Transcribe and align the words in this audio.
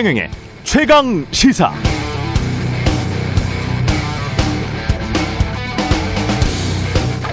최경영의 0.00 0.30
최강 0.64 1.26
시사. 1.30 1.70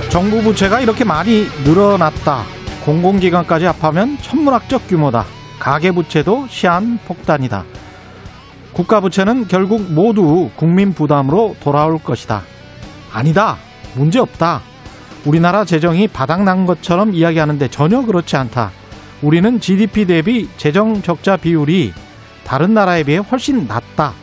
정부 0.10 0.42
부채가 0.42 0.82
이렇게 0.82 1.06
많이 1.06 1.46
늘어났다. 1.64 2.44
공공기관까지 2.84 3.68
합하면 3.68 4.18
천문학적 4.18 4.90
규모다. 4.90 5.24
가계 5.60 5.92
부채도 5.92 6.48
시한 6.50 7.00
폭탄이다. 7.06 7.64
국가 8.74 9.00
부채는 9.00 9.48
결국 9.48 9.90
모두 9.94 10.50
국민 10.58 10.94
부담으로 10.94 11.56
돌아올 11.62 12.00
것이다. 12.00 12.42
아니다. 13.14 13.56
문제 13.96 14.20
없다. 14.20 14.60
우리나라 15.24 15.64
재정이 15.64 16.10
바닥난 16.10 16.66
것처럼 16.66 17.14
이야기하는데 17.14 17.70
전혀 17.70 18.02
그렇지 18.02 18.36
않다. 18.36 18.72
우리는 19.22 19.58
GDP 19.62 20.06
대비 20.06 20.50
재정 20.58 21.02
적자 21.02 21.38
비율이 21.38 21.94
다른 22.48 22.74
나라에 22.74 23.04
비해 23.04 23.18
훨씬 23.18 23.68
낮다. 23.68 24.14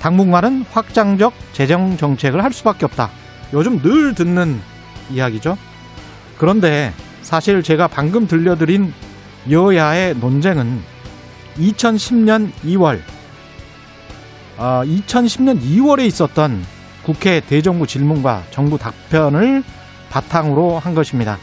당분간은 0.00 0.64
확장적 0.70 1.34
재정 1.52 1.96
정책을 1.96 2.44
할 2.44 2.52
수밖에 2.52 2.84
없다. 2.84 3.10
요즘 3.52 3.82
늘 3.82 4.14
듣는 4.14 4.60
이야기죠. 5.10 5.58
그런데 6.38 6.92
사실 7.22 7.64
제가 7.64 7.88
방금 7.88 8.28
들려드린 8.28 8.92
여야의 9.50 10.14
논쟁은 10.18 10.80
2010년 11.58 12.52
2월, 12.64 13.00
어, 14.56 14.82
2010년 14.84 15.60
2월에 15.60 16.06
있었던 16.06 16.64
국회 17.02 17.40
대정부 17.40 17.86
질문과 17.88 18.44
정부 18.52 18.78
답변을 18.78 19.64
바탕으로 20.08 20.78
한 20.78 20.94
것입니다. 20.94 21.38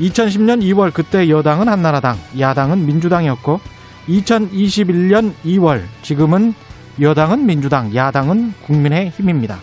2010년 0.00 0.62
2월 0.62 0.92
그때 0.92 1.28
여당은 1.28 1.68
한나라당, 1.68 2.18
야당은 2.40 2.84
민주당이었고 2.86 3.60
2021년 4.08 5.32
2월 5.44 5.82
지금은 6.02 6.54
여당은 7.00 7.46
민주당, 7.46 7.94
야당은 7.94 8.54
국민의힘입니다. 8.66 9.58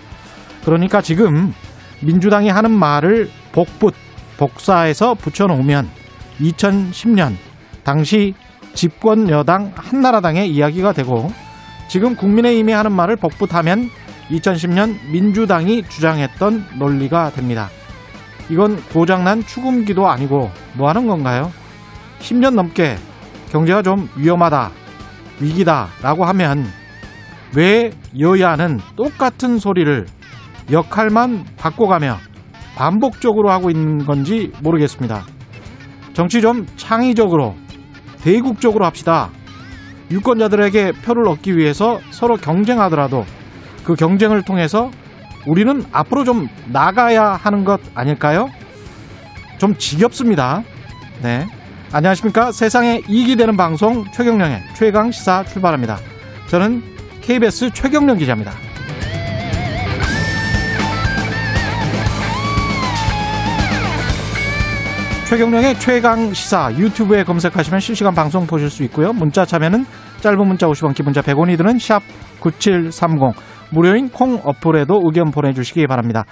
그러니까 0.63 1.01
지금 1.01 1.53
민주당이 2.01 2.49
하는 2.49 2.71
말을 2.71 3.29
복붙, 3.51 3.93
복사해서 4.37 5.15
붙여놓으면 5.15 5.89
2010년 6.39 7.35
당시 7.83 8.33
집권 8.73 9.29
여당 9.29 9.73
한나라당의 9.75 10.49
이야기가 10.49 10.93
되고 10.93 11.31
지금 11.89 12.15
국민의힘이 12.15 12.71
하는 12.71 12.91
말을 12.91 13.15
복붙하면 13.17 13.89
2010년 14.29 14.95
민주당이 15.11 15.83
주장했던 15.89 16.65
논리가 16.77 17.31
됩니다. 17.31 17.69
이건 18.49 18.81
고장난 18.93 19.45
추금기도 19.45 20.07
아니고 20.07 20.51
뭐 20.73 20.89
하는 20.89 21.07
건가요? 21.07 21.51
10년 22.19 22.53
넘게 22.53 22.97
경제가 23.51 23.81
좀 23.81 24.09
위험하다, 24.15 24.71
위기다 25.39 25.87
라고 26.01 26.25
하면 26.25 26.65
왜 27.55 27.91
여야는 28.19 28.79
똑같은 28.95 29.57
소리를 29.57 30.05
역할만 30.71 31.45
바꿔가며 31.57 32.17
반복적으로 32.75 33.49
하고 33.49 33.69
있는 33.69 34.05
건지 34.05 34.51
모르겠습니다. 34.61 35.23
정치 36.13 36.41
좀 36.41 36.65
창의적으로, 36.75 37.55
대국적으로 38.21 38.85
합시다. 38.85 39.29
유권자들에게 40.11 40.93
표를 41.03 41.27
얻기 41.27 41.57
위해서 41.57 41.99
서로 42.11 42.35
경쟁하더라도 42.35 43.25
그 43.83 43.95
경쟁을 43.95 44.43
통해서 44.43 44.91
우리는 45.47 45.83
앞으로 45.91 46.23
좀 46.23 46.47
나가야 46.71 47.31
하는 47.33 47.63
것 47.63 47.79
아닐까요? 47.95 48.49
좀 49.57 49.75
지겹습니다. 49.75 50.63
네. 51.21 51.47
안녕하십니까. 51.91 52.51
세상에 52.51 53.01
이익이 53.09 53.35
되는 53.35 53.57
방송 53.57 54.05
최경령의 54.11 54.61
최강 54.75 55.09
시사 55.09 55.43
출발합니다. 55.45 55.97
저는 56.47 56.83
KBS 57.21 57.71
최경령 57.71 58.17
기자입니다. 58.17 58.51
최경령의 65.27 65.79
최강 65.79 66.31
시사 66.31 66.71
유튜브에 66.77 67.23
검색하시면 67.23 67.79
실시간 67.79 68.13
방송 68.13 68.45
보실 68.45 68.69
수 68.69 68.83
있고요. 68.83 69.11
문자 69.11 69.43
참여는 69.43 69.85
짧은 70.21 70.47
문자 70.47 70.67
50원, 70.67 70.93
기본자 70.93 71.21
100원이 71.21 71.57
드는 71.57 71.79
샵 71.79 72.03
9730. 72.39 73.33
무료인 73.71 74.09
콩 74.09 74.39
어플에도 74.43 75.01
의견 75.05 75.31
보내주시기 75.31 75.87
바랍니다. 75.87 76.25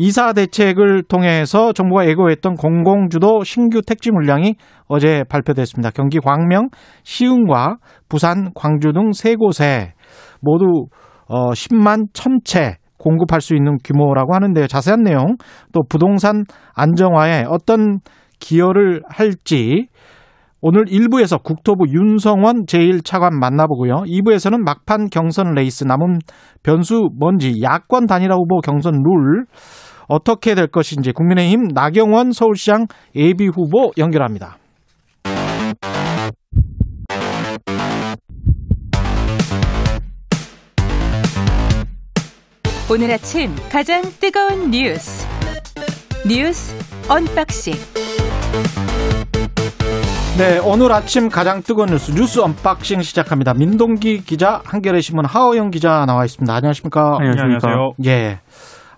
이사 0.00 0.32
대책을 0.32 1.02
통해서 1.08 1.72
정부가 1.72 2.06
예고했던 2.06 2.54
공공주도 2.54 3.42
신규 3.42 3.82
택지 3.82 4.12
물량이 4.12 4.54
어제 4.86 5.24
발표됐습니다. 5.28 5.90
경기 5.90 6.20
광명, 6.20 6.68
시흥과 7.02 7.78
부산, 8.08 8.52
광주 8.54 8.92
등 8.92 9.10
세 9.12 9.34
곳에 9.34 9.94
모두 10.40 10.86
10만 11.28 12.12
1000채 12.12 12.76
공급할 12.96 13.40
수 13.40 13.56
있는 13.56 13.76
규모라고 13.82 14.34
하는데요. 14.34 14.68
자세한 14.68 15.02
내용 15.02 15.36
또 15.72 15.80
부동산 15.88 16.44
안정화에 16.74 17.44
어떤 17.48 17.98
기여를 18.38 19.02
할지 19.08 19.88
오늘 20.60 20.86
1부에서 20.86 21.42
국토부 21.42 21.86
윤성원 21.88 22.66
제1차관 22.66 23.32
만나보고요. 23.32 24.02
2부에서는 24.06 24.58
막판 24.58 25.08
경선 25.10 25.54
레이스 25.54 25.84
남은 25.84 26.18
변수 26.62 27.08
뭔지 27.16 27.62
야권 27.62 28.06
단일화 28.06 28.34
후보 28.34 28.60
경선 28.60 28.94
룰 28.94 29.44
어떻게 30.08 30.54
될 30.54 30.66
것인지 30.66 31.12
국민의힘 31.12 31.68
나경원 31.68 32.32
서울시장 32.32 32.86
예비 33.14 33.46
후보 33.46 33.92
연결합니다. 33.98 34.56
오늘 42.90 43.12
아침 43.12 43.54
가장 43.70 44.00
뜨거운 44.18 44.70
뉴스 44.70 45.26
뉴스 46.26 46.74
언박싱 47.06 47.74
네, 50.38 50.58
오늘 50.64 50.90
아침 50.92 51.28
가장 51.28 51.62
뜨거운 51.62 51.88
뉴스 51.90 52.12
뉴스 52.12 52.38
언박싱 52.40 53.02
시작합니다. 53.02 53.52
민동기 53.52 54.22
기자, 54.22 54.62
한겨레 54.64 55.00
신문 55.02 55.26
하어영 55.26 55.70
기자 55.70 56.06
나와 56.06 56.24
있습니다. 56.24 56.54
안녕하십니까? 56.54 57.18
안녕하세요. 57.20 57.92
예. 58.06 58.40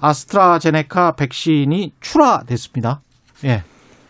아스트라제네카 0.00 1.12
백신이 1.12 1.93
출하됐습니다. 2.00 3.00
예. 3.44 3.62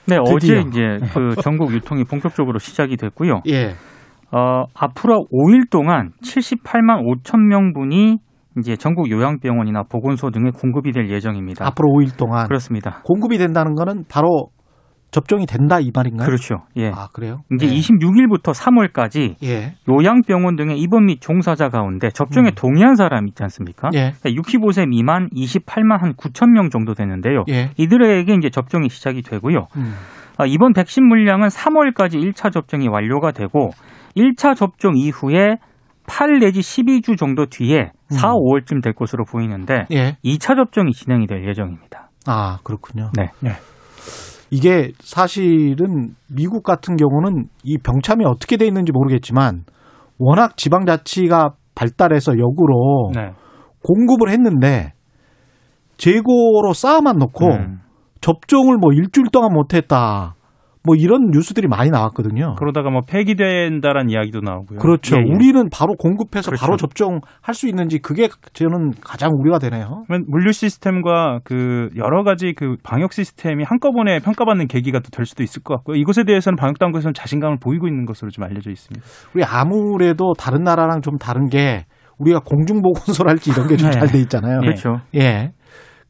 네, 0.07 0.17
드디어. 0.25 0.59
어제 0.59 0.65
이제 0.69 0.99
그 1.13 1.35
전국 1.43 1.73
유통이 1.73 2.05
본격적으로 2.05 2.59
시작이 2.59 2.97
됐고요. 2.97 3.43
예. 3.49 3.75
어, 4.33 4.65
앞으로 4.75 5.27
5일 5.33 5.71
동안 5.71 6.11
78만 6.23 7.05
5천 7.05 7.39
명분이 7.49 8.19
이제 8.59 8.77
전국 8.77 9.11
요양병원이나 9.11 9.85
보건소 9.85 10.31
등에 10.31 10.51
공급이 10.51 10.93
될 10.93 11.11
예정입니다. 11.11 11.67
앞으로 11.67 11.89
5일 11.89 12.17
동안 12.17 12.47
그렇습니다. 12.47 13.01
공급이 13.05 13.39
된다는 13.39 13.75
거는 13.75 14.05
바로 14.09 14.49
접종이 15.11 15.47
된다 15.47 15.81
이 15.81 15.91
말인가요? 15.95 16.27
그렇죠. 16.27 16.63
예. 16.77 16.89
아, 16.89 17.09
그래요? 17.13 17.41
이제 17.53 17.67
예. 17.67 17.71
26일부터 17.71 18.55
3월까지 18.55 19.35
예. 19.43 19.75
요양병원 19.89 20.57
등의 20.57 20.79
입원 20.79 21.07
및 21.07 21.21
종사자 21.21 21.69
가운데 21.69 22.11
접종에 22.11 22.51
음. 22.51 22.55
동의한 22.55 22.95
사람 22.95 23.27
있지 23.27 23.43
않습니까? 23.43 23.91
예. 23.95 24.13
65세 24.25 24.89
미만 24.89 25.29
28만 25.31 26.01
한 26.01 26.15
9천 26.15 26.51
명 26.51 26.71
정도 26.71 26.95
되는데요. 26.95 27.45
예. 27.49 27.71
이들에게 27.77 28.33
이제 28.35 28.51
접종이 28.51 28.89
시작이 28.89 29.23
되고요. 29.23 29.67
음. 29.77 29.95
아, 30.39 30.47
이번 30.47 30.73
백신 30.73 31.07
물량은 31.07 31.49
3월까지 31.49 32.15
1차 32.15 32.53
접종이 32.53 32.89
완료가 32.89 33.33
되고 33.33 33.71
1차 34.17 34.55
접종 34.55 34.97
이후에 34.97 35.57
8 36.07 36.39
내지 36.41 36.61
12주 36.61 37.17
정도 37.19 37.47
뒤에 37.47 37.93
4, 38.09 38.31
음. 38.31 38.35
5월쯤 38.35 38.83
될 38.83 38.95
것으로 38.95 39.25
보이는데 39.25 39.87
예. 39.93 40.17
2차 40.25 40.57
접종이 40.57 40.93
진행이 40.93 41.27
될 41.27 41.47
예정입니다. 41.47 42.11
아, 42.27 42.59
그렇군요. 42.65 43.11
네. 43.17 43.31
이게 44.51 44.93
사실은 45.01 46.15
미국 46.29 46.63
같은 46.63 46.97
경우는 46.97 47.47
이 47.63 47.79
병참이 47.79 48.25
어떻게 48.25 48.57
돼 48.57 48.67
있는지 48.67 48.93
모르겠지만 48.93 49.65
워낙 50.19 50.57
지방자치가 50.57 51.55
발달해서 51.75 52.33
역으로 52.39 53.13
네. 53.15 53.33
공급을 53.83 54.31
했는데 54.31 54.93
재고로 55.97 56.73
쌓아만 56.75 57.17
놓고 57.19 57.47
음. 57.47 57.81
접종을 58.21 58.77
뭐 58.77 58.93
일주일 58.93 59.29
동안 59.33 59.53
못했다. 59.53 60.35
뭐 60.83 60.97
이런 60.97 61.31
뉴스들이 61.31 61.69
많이 61.69 61.91
나왔거든요. 61.91 62.55
그러다가 62.59 62.91
뭐 62.91 63.03
폐기된다라는 63.07 64.09
이야기도 64.11 64.41
나오고요. 64.41 64.79
그렇죠. 64.79 65.17
예, 65.17 65.21
예. 65.21 65.31
우리는 65.31 65.69
바로 65.71 65.95
공급해서 65.95 66.51
그렇죠. 66.51 66.61
바로 66.65 66.77
접종할 66.79 67.53
수 67.55 67.69
있는지 67.69 67.99
그게 67.99 68.29
저는 68.55 68.93
가장 69.03 69.31
우려가 69.39 69.59
되네요. 69.59 70.05
그러면 70.07 70.25
물류 70.29 70.53
시스템과 70.53 71.41
그 71.45 71.91
여러 71.97 72.25
가지 72.25 72.55
그 72.57 72.77
방역 72.83 73.13
시스템이 73.13 73.65
한꺼번에 73.65 74.21
평가받는 74.21 74.69
계기가 74.69 75.01
또 75.01 75.11
될 75.11 75.27
수도 75.27 75.43
있을 75.43 75.63
것 75.63 75.75
같고요. 75.77 75.97
이것에 75.97 76.25
대해서는 76.25 76.57
방역 76.57 76.79
당국에서는 76.79 77.13
자신감을 77.15 77.59
보이고 77.61 77.87
있는 77.89 78.07
것으로 78.07 78.31
좀 78.31 78.45
알려져 78.45 78.71
있습니다. 78.71 79.05
우리 79.35 79.45
아무래도 79.45 80.33
다른 80.39 80.63
나라랑 80.63 81.03
좀 81.03 81.19
다른 81.19 81.49
게 81.49 81.85
우리가 82.19 82.41
공중보건소랄지 82.41 83.51
이런 83.51 83.67
게좀 83.67 83.89
네. 83.91 83.99
잘돼 83.99 84.19
있잖아요. 84.21 84.61
그렇죠. 84.61 85.01
예. 85.15 85.53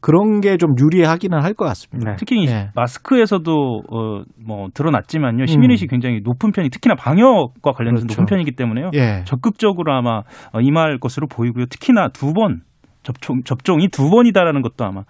그런 0.01 0.41
게 0.41 0.57
좀 0.57 0.71
유리하기는 0.79 1.41
할 1.41 1.53
것 1.53 1.65
같습니다. 1.65 2.11
네. 2.11 2.17
특히 2.19 2.41
이 2.43 2.47
예. 2.47 2.69
마스크에서도 2.75 3.51
어, 3.89 4.23
뭐 4.45 4.67
드러났지만요 4.73 5.45
시민의식이 5.45 5.89
굉장히 5.89 6.21
높은 6.23 6.51
편이 6.51 6.69
특히나 6.69 6.95
방역과 6.95 7.71
관련해서 7.71 8.03
음. 8.03 8.07
그렇죠. 8.07 8.21
높은 8.21 8.25
편이기 8.25 8.51
때문에요 8.55 8.91
예. 8.95 9.23
적극적으로 9.25 9.93
아마 9.93 10.19
어, 10.53 10.59
임할 10.61 10.97
것으로 10.99 11.27
보이고요 11.27 11.65
특히나 11.67 12.09
두번 12.09 12.61
접종 13.03 13.41
접종이 13.43 13.87
두 13.87 14.09
번이다라는 14.11 14.61
것도 14.61 14.85
아마 14.85 15.01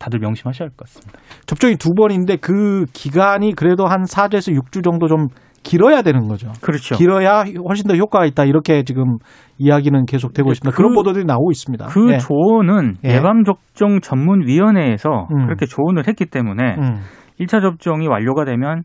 다들 0.00 0.18
명심하셔야 0.20 0.66
할 0.66 0.70
것 0.76 0.88
같습니다. 0.88 1.18
접종이 1.46 1.76
두 1.76 1.90
번인데 1.94 2.36
그 2.36 2.86
기간이 2.92 3.52
그래도 3.54 3.86
한 3.86 4.02
4주에서 4.02 4.52
6주 4.60 4.82
정도 4.82 5.06
좀 5.06 5.28
길어야 5.66 6.02
되는 6.02 6.28
거죠. 6.28 6.52
그렇죠. 6.62 6.94
길어야 6.96 7.44
훨씬 7.68 7.86
더 7.88 7.94
효과가 7.96 8.24
있다 8.26 8.44
이렇게 8.44 8.84
지금 8.84 9.18
이야기는 9.58 10.06
계속되고 10.06 10.48
네, 10.48 10.52
있습니다. 10.52 10.70
그- 10.70 10.76
그런 10.76 10.94
보도들이 10.94 11.24
나오고 11.24 11.50
있습니다. 11.50 11.86
그 11.86 12.12
예. 12.12 12.18
조언은 12.18 12.96
예. 13.04 13.14
예방접종 13.16 14.00
전문위원회에서 14.00 15.28
음. 15.32 15.46
그렇게 15.46 15.66
조언을 15.66 16.06
했기 16.06 16.26
때문에 16.26 16.76
음. 16.78 17.00
1차 17.40 17.60
접종이 17.60 18.06
완료가 18.06 18.44
되면 18.44 18.82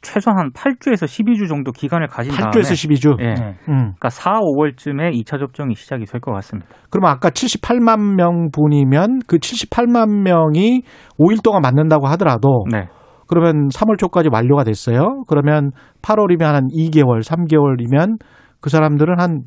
최소한 0.00 0.50
8주에서 0.52 1.04
12주 1.06 1.48
정도 1.48 1.70
기간을 1.70 2.08
가진 2.08 2.32
다음에 2.32 2.50
8주에서 2.50 2.72
12주. 2.72 3.20
예. 3.20 3.34
네. 3.34 3.54
음. 3.68 3.76
그러니까 3.94 4.08
4, 4.10 4.40
5월쯤에 4.40 5.12
2차 5.22 5.38
접종이 5.38 5.74
시작이 5.76 6.06
될 6.06 6.20
것 6.20 6.32
같습니다. 6.32 6.68
그러면 6.90 7.12
아까 7.12 7.30
78만 7.30 8.16
명 8.16 8.50
분이면 8.52 9.20
그 9.28 9.36
78만 9.38 10.22
명이 10.24 10.82
5일 11.20 11.42
동안 11.44 11.60
맞는다고 11.62 12.08
하더라도 12.08 12.64
네. 12.72 12.88
그러면 13.26 13.68
3월 13.68 13.98
초까지 13.98 14.28
완료가 14.32 14.64
됐어요. 14.64 15.22
그러면 15.28 15.70
8월이면 16.02 16.42
한 16.42 16.68
2개월, 16.68 17.22
3개월이면 17.22 18.18
그 18.60 18.70
사람들은 18.70 19.20
한 19.20 19.42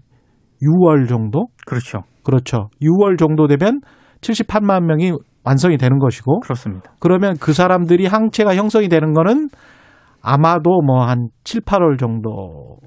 6월 0.62 1.08
정도? 1.08 1.48
그렇죠. 1.66 2.04
그렇죠. 2.24 2.70
6월 2.82 3.18
정도 3.18 3.48
되면 3.48 3.82
78만 4.22 4.84
명이 4.86 5.14
완성이 5.44 5.78
되는 5.78 6.00
것이고 6.00 6.40
그렇습니다. 6.40 6.92
그러면 7.00 7.36
그 7.40 7.54
사람들이 7.54 8.08
항체가 8.08 8.56
형성이 8.56 8.88
되는 8.88 9.14
거는 9.14 9.50
아마도 10.24 10.82
뭐 10.82 11.06
한 11.06 11.30
7, 11.44 11.62
8월 11.62 12.00
정도 12.00 12.78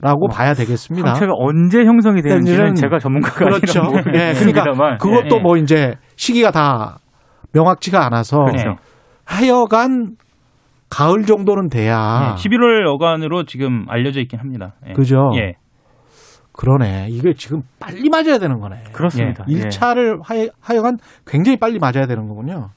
라고 0.00 0.28
봐야 0.28 0.54
되겠습니다. 0.54 1.08
항체가 1.08 1.32
언제 1.34 1.84
형성이 1.84 2.20
되는지는 2.22 2.56
그러니까 2.58 2.80
제가 2.80 2.98
전문가가 2.98 3.36
그렇죠. 3.36 3.80
아니라 3.80 4.02
예, 4.14 4.32
그러니까 4.34 4.98
그것도 4.98 5.36
예. 5.36 5.40
뭐 5.40 5.56
이제 5.56 5.94
시기가 6.16 6.50
다 6.50 6.98
명확치가 7.52 8.04
않아서 8.06 8.44
그렇죠. 8.44 8.76
하여간 9.24 10.16
가을 10.94 11.24
정도는 11.24 11.68
돼야 11.68 12.30
예, 12.30 12.34
11월 12.36 12.86
여간으로 12.86 13.44
지금 13.44 13.84
알려져 13.88 14.20
있긴 14.20 14.38
합니다. 14.38 14.74
예. 14.86 14.90
아. 14.90 14.94
그죠? 14.94 15.30
예. 15.36 15.54
그러네. 16.52 17.08
이게 17.10 17.32
지금 17.34 17.62
빨리 17.80 18.08
맞아야 18.08 18.38
되는 18.38 18.60
거네. 18.60 18.76
그렇습니다. 18.92 19.44
예. 19.48 19.54
1차를 19.54 20.20
하여, 20.22 20.46
하여간 20.60 20.98
굉장히 21.26 21.56
빨리 21.58 21.78
맞아야 21.80 22.06
되는 22.06 22.28
거군요. 22.28 22.70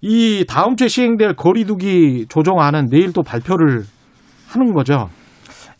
이 0.00 0.44
다음 0.48 0.74
주에 0.76 0.88
시행될 0.88 1.34
거리두기 1.36 2.26
조정안은 2.28 2.88
내일 2.90 3.12
또 3.12 3.22
발표를 3.22 3.84
하는 4.48 4.72
거죠. 4.74 5.08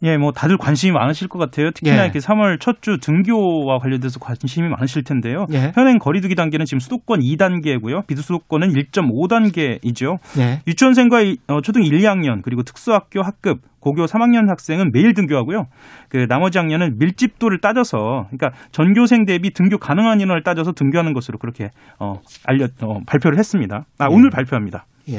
예, 0.04 0.16
뭐 0.18 0.32
다들 0.32 0.56
관심이 0.58 0.92
많으실 0.92 1.28
것 1.28 1.38
같아요. 1.38 1.70
특히나 1.72 2.00
예. 2.00 2.04
이렇게 2.04 2.18
3월 2.20 2.60
첫 2.60 2.76
주 2.82 2.98
등교와 3.00 3.78
관련돼서 3.80 4.20
관심이 4.20 4.68
많으실 4.68 5.02
텐데요. 5.04 5.46
예. 5.52 5.72
현행 5.74 5.98
거리두기 5.98 6.34
단계는 6.34 6.66
지금 6.66 6.78
수도권 6.78 7.20
2단계고요. 7.20 8.06
비수도권은 8.06 8.68
1.5단계이죠. 8.74 10.18
예. 10.38 10.60
유치원생과 10.66 11.20
이- 11.22 11.36
어, 11.48 11.60
초등 11.62 11.82
1, 11.84 11.92
2학년 11.98 12.42
그리고 12.42 12.62
특수학교 12.62 13.22
학급 13.22 13.60
고교 13.80 14.04
3학년 14.06 14.48
학생은 14.48 14.90
매일 14.92 15.14
등교하고요. 15.14 15.66
그 16.08 16.26
나머지 16.28 16.58
학년은 16.58 16.98
밀집도를 16.98 17.60
따져서 17.60 18.26
그러니까 18.30 18.50
전교생 18.72 19.24
대비 19.26 19.50
등교 19.52 19.78
가능한 19.78 20.20
인원을 20.20 20.42
따져서 20.42 20.72
등교하는 20.72 21.12
것으로 21.12 21.38
그렇게 21.38 21.70
어, 21.98 22.20
알려 22.46 22.66
어, 22.82 23.00
발표를 23.06 23.38
했습니다. 23.38 23.84
아, 23.98 24.08
예. 24.10 24.14
오늘 24.14 24.30
발표합니다. 24.30 24.86
예. 25.10 25.18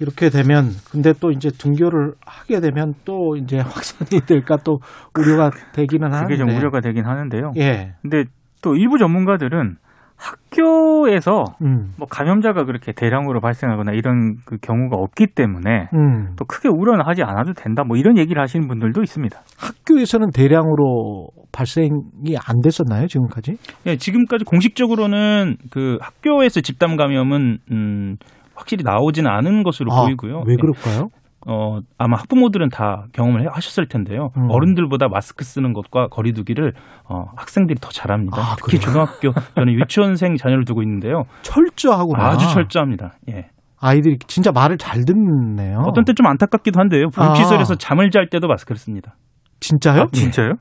이렇게 0.00 0.30
되면 0.30 0.70
근데 0.90 1.12
또 1.20 1.30
이제 1.30 1.50
등교를 1.50 2.14
하게 2.24 2.60
되면 2.60 2.94
또 3.04 3.36
이제 3.36 3.58
확산이 3.60 4.20
될까 4.26 4.56
또 4.64 4.78
우려가 5.18 5.50
되기는 5.74 6.06
하는데. 6.06 6.24
그게 6.24 6.36
좀 6.36 6.48
우려가 6.48 6.80
되긴 6.80 7.04
하는데요. 7.04 7.52
예. 7.58 7.92
근데 8.02 8.24
또 8.62 8.74
일부 8.74 8.98
전문가들은 8.98 9.76
학교에서 10.20 11.44
음. 11.62 11.92
뭐 11.98 12.06
감염자가 12.06 12.64
그렇게 12.64 12.92
대량으로 12.92 13.40
발생하거나 13.40 13.92
이런 13.92 14.36
그 14.44 14.58
경우가 14.58 14.96
없기 14.96 15.28
때문에 15.34 15.88
음. 15.94 16.34
또 16.36 16.44
크게 16.44 16.68
우려는 16.68 17.06
하지 17.06 17.22
않아도 17.22 17.54
된다. 17.54 17.84
뭐 17.84 17.96
이런 17.96 18.18
얘기를 18.18 18.40
하시는 18.40 18.68
분들도 18.68 19.02
있습니다. 19.02 19.38
학교에서는 19.58 20.30
대량으로 20.30 21.28
발생이 21.52 22.36
안 22.36 22.60
됐었나요 22.62 23.06
지금까지? 23.06 23.56
예, 23.86 23.96
지금까지 23.96 24.44
공식적으로는 24.44 25.56
그 25.70 25.96
학교에서 26.02 26.60
집단 26.60 26.96
감염은 26.96 27.58
음, 27.72 28.16
확실히 28.60 28.84
나오지는 28.84 29.30
않은 29.30 29.62
것으로 29.64 29.92
아, 29.92 30.02
보이고요. 30.04 30.42
왜 30.46 30.52
예. 30.52 30.56
그럴까요? 30.60 31.08
어, 31.48 31.78
아마 31.96 32.18
학부모들은 32.18 32.68
다 32.68 33.06
경험을 33.14 33.42
해- 33.42 33.46
하셨을 33.50 33.86
텐데요. 33.88 34.28
음. 34.36 34.48
어른들보다 34.50 35.08
마스크 35.08 35.42
쓰는 35.42 35.72
것과 35.72 36.08
거리두기를 36.08 36.74
어, 37.08 37.24
학생들이 37.36 37.78
더 37.80 37.88
잘합니다. 37.88 38.36
아, 38.38 38.56
특히 38.58 38.76
그래요? 38.78 38.80
초등학교 38.82 39.32
저는 39.56 39.72
유치원생 39.72 40.36
자녀를 40.36 40.66
두고 40.66 40.82
있는데요. 40.82 41.22
철저하구나. 41.42 42.26
아주 42.26 42.46
철저합니다. 42.52 43.14
예. 43.30 43.48
아이들이 43.80 44.18
진짜 44.26 44.52
말을 44.52 44.76
잘 44.76 45.06
듣네요. 45.06 45.78
어떤 45.88 46.04
때 46.04 46.12
좀 46.12 46.26
안타깝기도 46.26 46.78
한데요. 46.78 47.06
보육시설에서 47.08 47.72
아. 47.72 47.76
잠을 47.78 48.10
잘 48.10 48.28
때도 48.28 48.46
마스크를 48.46 48.76
씁니다. 48.76 49.14
진짜요? 49.60 50.08
진짜요? 50.12 50.52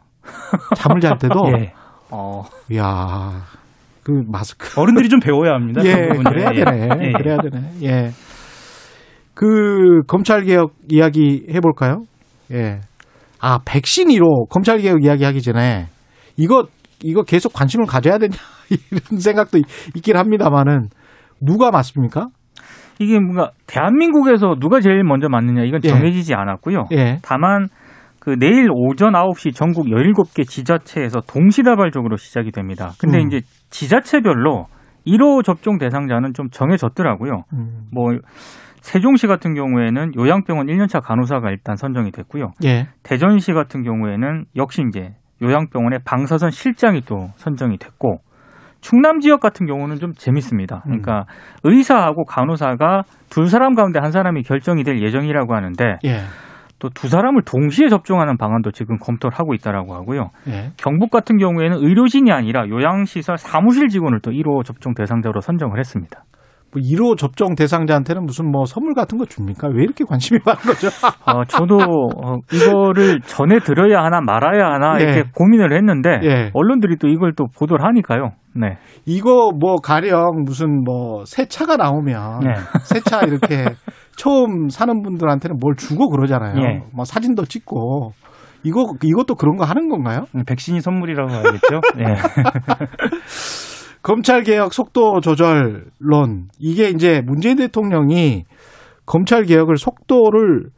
잠을 0.78 1.02
잘 1.02 1.18
때도. 1.18 1.34
예. 1.60 1.74
어. 2.12 2.44
이야, 2.72 3.32
그 4.10 4.24
마스크. 4.28 4.68
어른들이 4.82 5.08
좀 5.10 5.20
배워야 5.20 5.54
합니다. 5.54 5.82
예, 5.86 6.08
그. 6.08 6.24
그래야 6.24 6.50
예. 6.56 6.64
되네. 6.64 6.88
예. 7.08 7.12
그래야 7.12 7.38
되네. 7.38 7.70
예. 7.84 8.12
그 9.34 10.02
검찰 10.08 10.44
개혁 10.44 10.74
이야기 10.90 11.46
해볼까요? 11.54 12.04
예. 12.52 12.82
아, 13.40 13.60
백신 13.66 14.08
1호 14.10 14.50
검찰 14.50 14.80
개혁 14.80 15.04
이야기 15.04 15.24
하기 15.24 15.42
전에 15.42 15.88
이거 16.36 16.66
이거 17.04 17.24
계속 17.24 17.54
관심을 17.54 17.86
가져야 17.86 18.18
되냐 18.18 18.34
이런 18.70 19.20
생각도 19.20 19.58
있- 19.60 19.66
있긴 19.96 20.18
합니다만은 20.18 20.90
누가 21.40 21.72
맞습니까? 21.72 22.28
이게 23.00 23.18
뭔가 23.20 23.52
대한민국에서 23.68 24.56
누가 24.60 24.82
제일 24.82 25.04
먼저 25.06 25.30
맞느냐 25.30 25.64
이건 25.64 25.80
예. 25.86 25.90
정해지지 25.90 26.34
않았고요. 26.34 26.88
예. 26.92 27.20
다만 27.22 27.68
그 28.30 28.38
내일 28.38 28.70
오전 28.72 29.14
9시 29.14 29.56
전국 29.56 29.88
17개 29.88 30.48
지자체에서 30.48 31.22
동시다발적으로 31.22 32.16
시작이 32.16 32.52
됩니다. 32.52 32.92
근데 33.00 33.18
음. 33.18 33.26
이제 33.26 33.42
지자체별로 33.72 34.68
1호 35.08 35.44
접종 35.44 35.80
대상자는 35.80 36.36
좀 36.36 36.48
정해졌더라고요. 36.52 37.46
음, 37.54 37.88
뭐 37.92 38.12
세종시 38.82 39.26
같은 39.26 39.56
경우에는 39.56 40.12
요양병원 40.16 40.68
1년차 40.68 41.02
간호사가 41.04 41.50
일단 41.50 41.76
선정이 41.76 42.12
됐고요. 42.12 42.52
예. 42.66 42.90
대전시 43.02 43.52
같은 43.54 43.82
경우에는 43.82 44.46
역시 44.56 44.84
이제 44.88 45.16
요양병원의 45.42 46.02
방사선 46.06 46.52
실장이 46.52 47.02
또 47.08 47.30
선정이 47.38 47.80
됐고 47.80 48.20
충남 48.80 49.22
지역 49.22 49.40
같은 49.40 49.66
경우는 49.66 49.96
좀 49.96 50.14
재밌습니다. 50.14 50.82
그러니까 50.84 51.26
의사하고 51.64 52.26
간호사가 52.26 53.06
두 53.32 53.48
사람 53.48 53.74
가운데 53.74 54.00
한 54.00 54.12
사람이 54.12 54.44
결정이 54.44 54.84
될 54.84 55.02
예정이라고 55.02 55.56
하는데 55.56 55.98
예. 56.06 56.20
또 56.80 56.90
두 56.90 57.08
사람을 57.08 57.44
동시에 57.44 57.88
접종하는 57.88 58.38
방안도 58.38 58.72
지금 58.72 58.98
검토를 58.98 59.38
하고 59.38 59.54
있다라고 59.54 59.94
하고요. 59.94 60.32
예. 60.48 60.72
경북 60.78 61.12
같은 61.12 61.38
경우에는 61.38 61.78
의료진이 61.78 62.32
아니라 62.32 62.68
요양시설 62.68 63.38
사무실 63.38 63.88
직원을 63.90 64.20
또 64.22 64.32
1호 64.32 64.66
접종 64.66 64.94
대상자로 64.94 65.42
선정을 65.42 65.80
했습니다. 65.80 66.24
뭐 66.72 66.82
1호 66.82 67.18
접종 67.18 67.56
대상자한테는 67.56 68.26
무슨 68.26 68.52
뭐 68.52 68.66
선물 68.66 68.94
같은 68.94 69.18
거 69.18 69.26
줍니까? 69.26 69.68
왜 69.70 69.84
이렇게 69.84 70.04
관심이 70.04 70.40
많은 70.46 70.62
거죠? 70.62 70.88
어, 71.26 71.44
저도 71.46 71.78
어, 71.78 72.38
이거를 72.52 73.22
전해 73.22 73.60
들어야 73.60 74.04
하나 74.04 74.22
말아야 74.22 74.68
하나 74.74 75.00
예. 75.00 75.04
이렇게 75.04 75.24
고민을 75.36 75.76
했는데 75.76 76.20
예. 76.24 76.52
언론들이 76.54 76.98
또 76.98 77.08
이걸 77.08 77.34
또 77.36 77.46
보도를 77.58 77.86
하니까요. 77.86 78.32
네. 78.56 78.78
이거 79.06 79.52
뭐 79.58 79.76
가령 79.78 80.44
무슨 80.46 80.84
뭐 80.84 81.24
새 81.26 81.46
차가 81.46 81.76
나오면 81.78 82.40
네. 82.42 82.54
새차 82.84 83.22
이렇게 83.22 83.66
처음 84.18 84.70
사는 84.70 85.02
분들한테는 85.02 85.58
뭘 85.60 85.76
주고 85.76 86.10
그러잖아요. 86.10 86.56
예. 86.62 86.82
뭐 86.94 87.06
사진도 87.06 87.46
찍고 87.46 88.12
이거 88.64 88.86
이것도 89.04 89.36
그런 89.36 89.56
거 89.58 89.64
하는 89.66 89.88
건가요? 89.90 90.26
음, 90.36 90.44
백신이 90.46 90.82
선물이라고 90.82 91.32
하겠죠. 91.32 91.82
예. 92.00 92.16
검찰 94.02 94.44
개혁 94.44 94.74
속도 94.74 95.20
조절론 95.20 96.50
이게 96.60 96.90
이제 96.90 97.22
문재인 97.26 97.58
대통령이 97.58 98.46
검찰 99.06 99.44
개혁을 99.44 99.78
속도를 99.78 100.70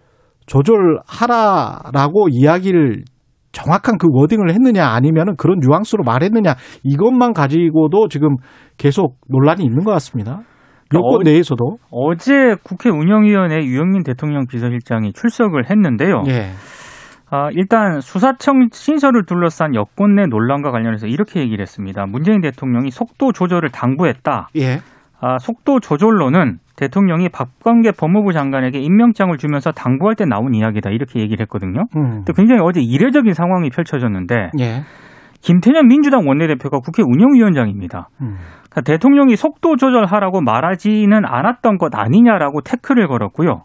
조절하라라고 0.47 2.27
이야기를 2.29 3.03
정확한 3.51 3.97
그 3.97 4.07
워딩을 4.09 4.51
했느냐 4.51 4.87
아니면은 4.87 5.35
그런 5.35 5.59
뉘앙스로 5.59 6.03
말했느냐 6.03 6.55
이것만 6.83 7.33
가지고도 7.33 8.07
지금 8.07 8.37
계속 8.77 9.17
논란이 9.27 9.63
있는 9.63 9.83
것 9.83 9.91
같습니다. 9.91 10.41
여권 10.93 11.15
어, 11.15 11.23
내에서도 11.23 11.77
어제 11.89 12.55
국회 12.63 12.89
운영위원회 12.89 13.63
유영민 13.65 14.03
대통령 14.03 14.45
비서실장이 14.47 15.13
출석을 15.13 15.69
했는데요. 15.69 16.23
예. 16.27 16.51
아, 17.33 17.49
일단 17.53 18.01
수사청 18.01 18.67
신설을 18.73 19.25
둘러싼 19.25 19.73
여권 19.73 20.15
내 20.15 20.25
논란과 20.25 20.69
관련해서 20.71 21.07
이렇게 21.07 21.39
얘기를 21.39 21.61
했습니다. 21.61 22.05
문재인 22.05 22.41
대통령이 22.41 22.91
속도 22.91 23.31
조절을 23.31 23.69
당부했다. 23.69 24.49
예. 24.57 24.79
아, 25.21 25.37
속도 25.37 25.79
조절로는 25.79 26.57
대통령이 26.75 27.29
박광계 27.29 27.91
법무부 27.91 28.33
장관에게 28.33 28.79
임명장을 28.79 29.37
주면서 29.37 29.71
당부할 29.71 30.15
때 30.15 30.25
나온 30.25 30.53
이야기다 30.53 30.89
이렇게 30.89 31.21
얘기를 31.21 31.41
했거든요. 31.43 31.85
음. 31.95 32.23
근데 32.25 32.33
굉장히 32.35 32.61
어제 32.61 32.81
이례적인 32.81 33.33
상황이 33.33 33.69
펼쳐졌는데 33.69 34.49
예. 34.59 34.81
김태년 35.41 35.87
민주당 35.87 36.27
원내대표가 36.27 36.79
국회 36.79 37.01
운영위원장입니다. 37.01 38.09
음. 38.21 38.35
그러니까 38.69 38.81
대통령이 38.81 39.37
속도 39.37 39.77
조절하라고 39.77 40.41
말하지는 40.41 41.21
않았던 41.25 41.77
것 41.77 41.95
아니냐라고 41.95 42.61
태클을 42.61 43.07
걸었고요. 43.07 43.63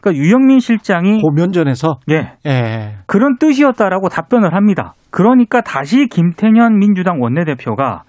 그러니까 0.00 0.22
유영민 0.22 0.60
실장이 0.60 1.20
고면전에서 1.20 2.00
예 2.10 2.32
예. 2.46 2.96
그런 3.06 3.36
뜻이었다라고 3.38 4.08
답변을 4.08 4.54
합니다. 4.54 4.94
그러니까 5.10 5.60
다시 5.60 6.06
김태년 6.06 6.78
민주당 6.78 7.20
원내대표가 7.20 8.04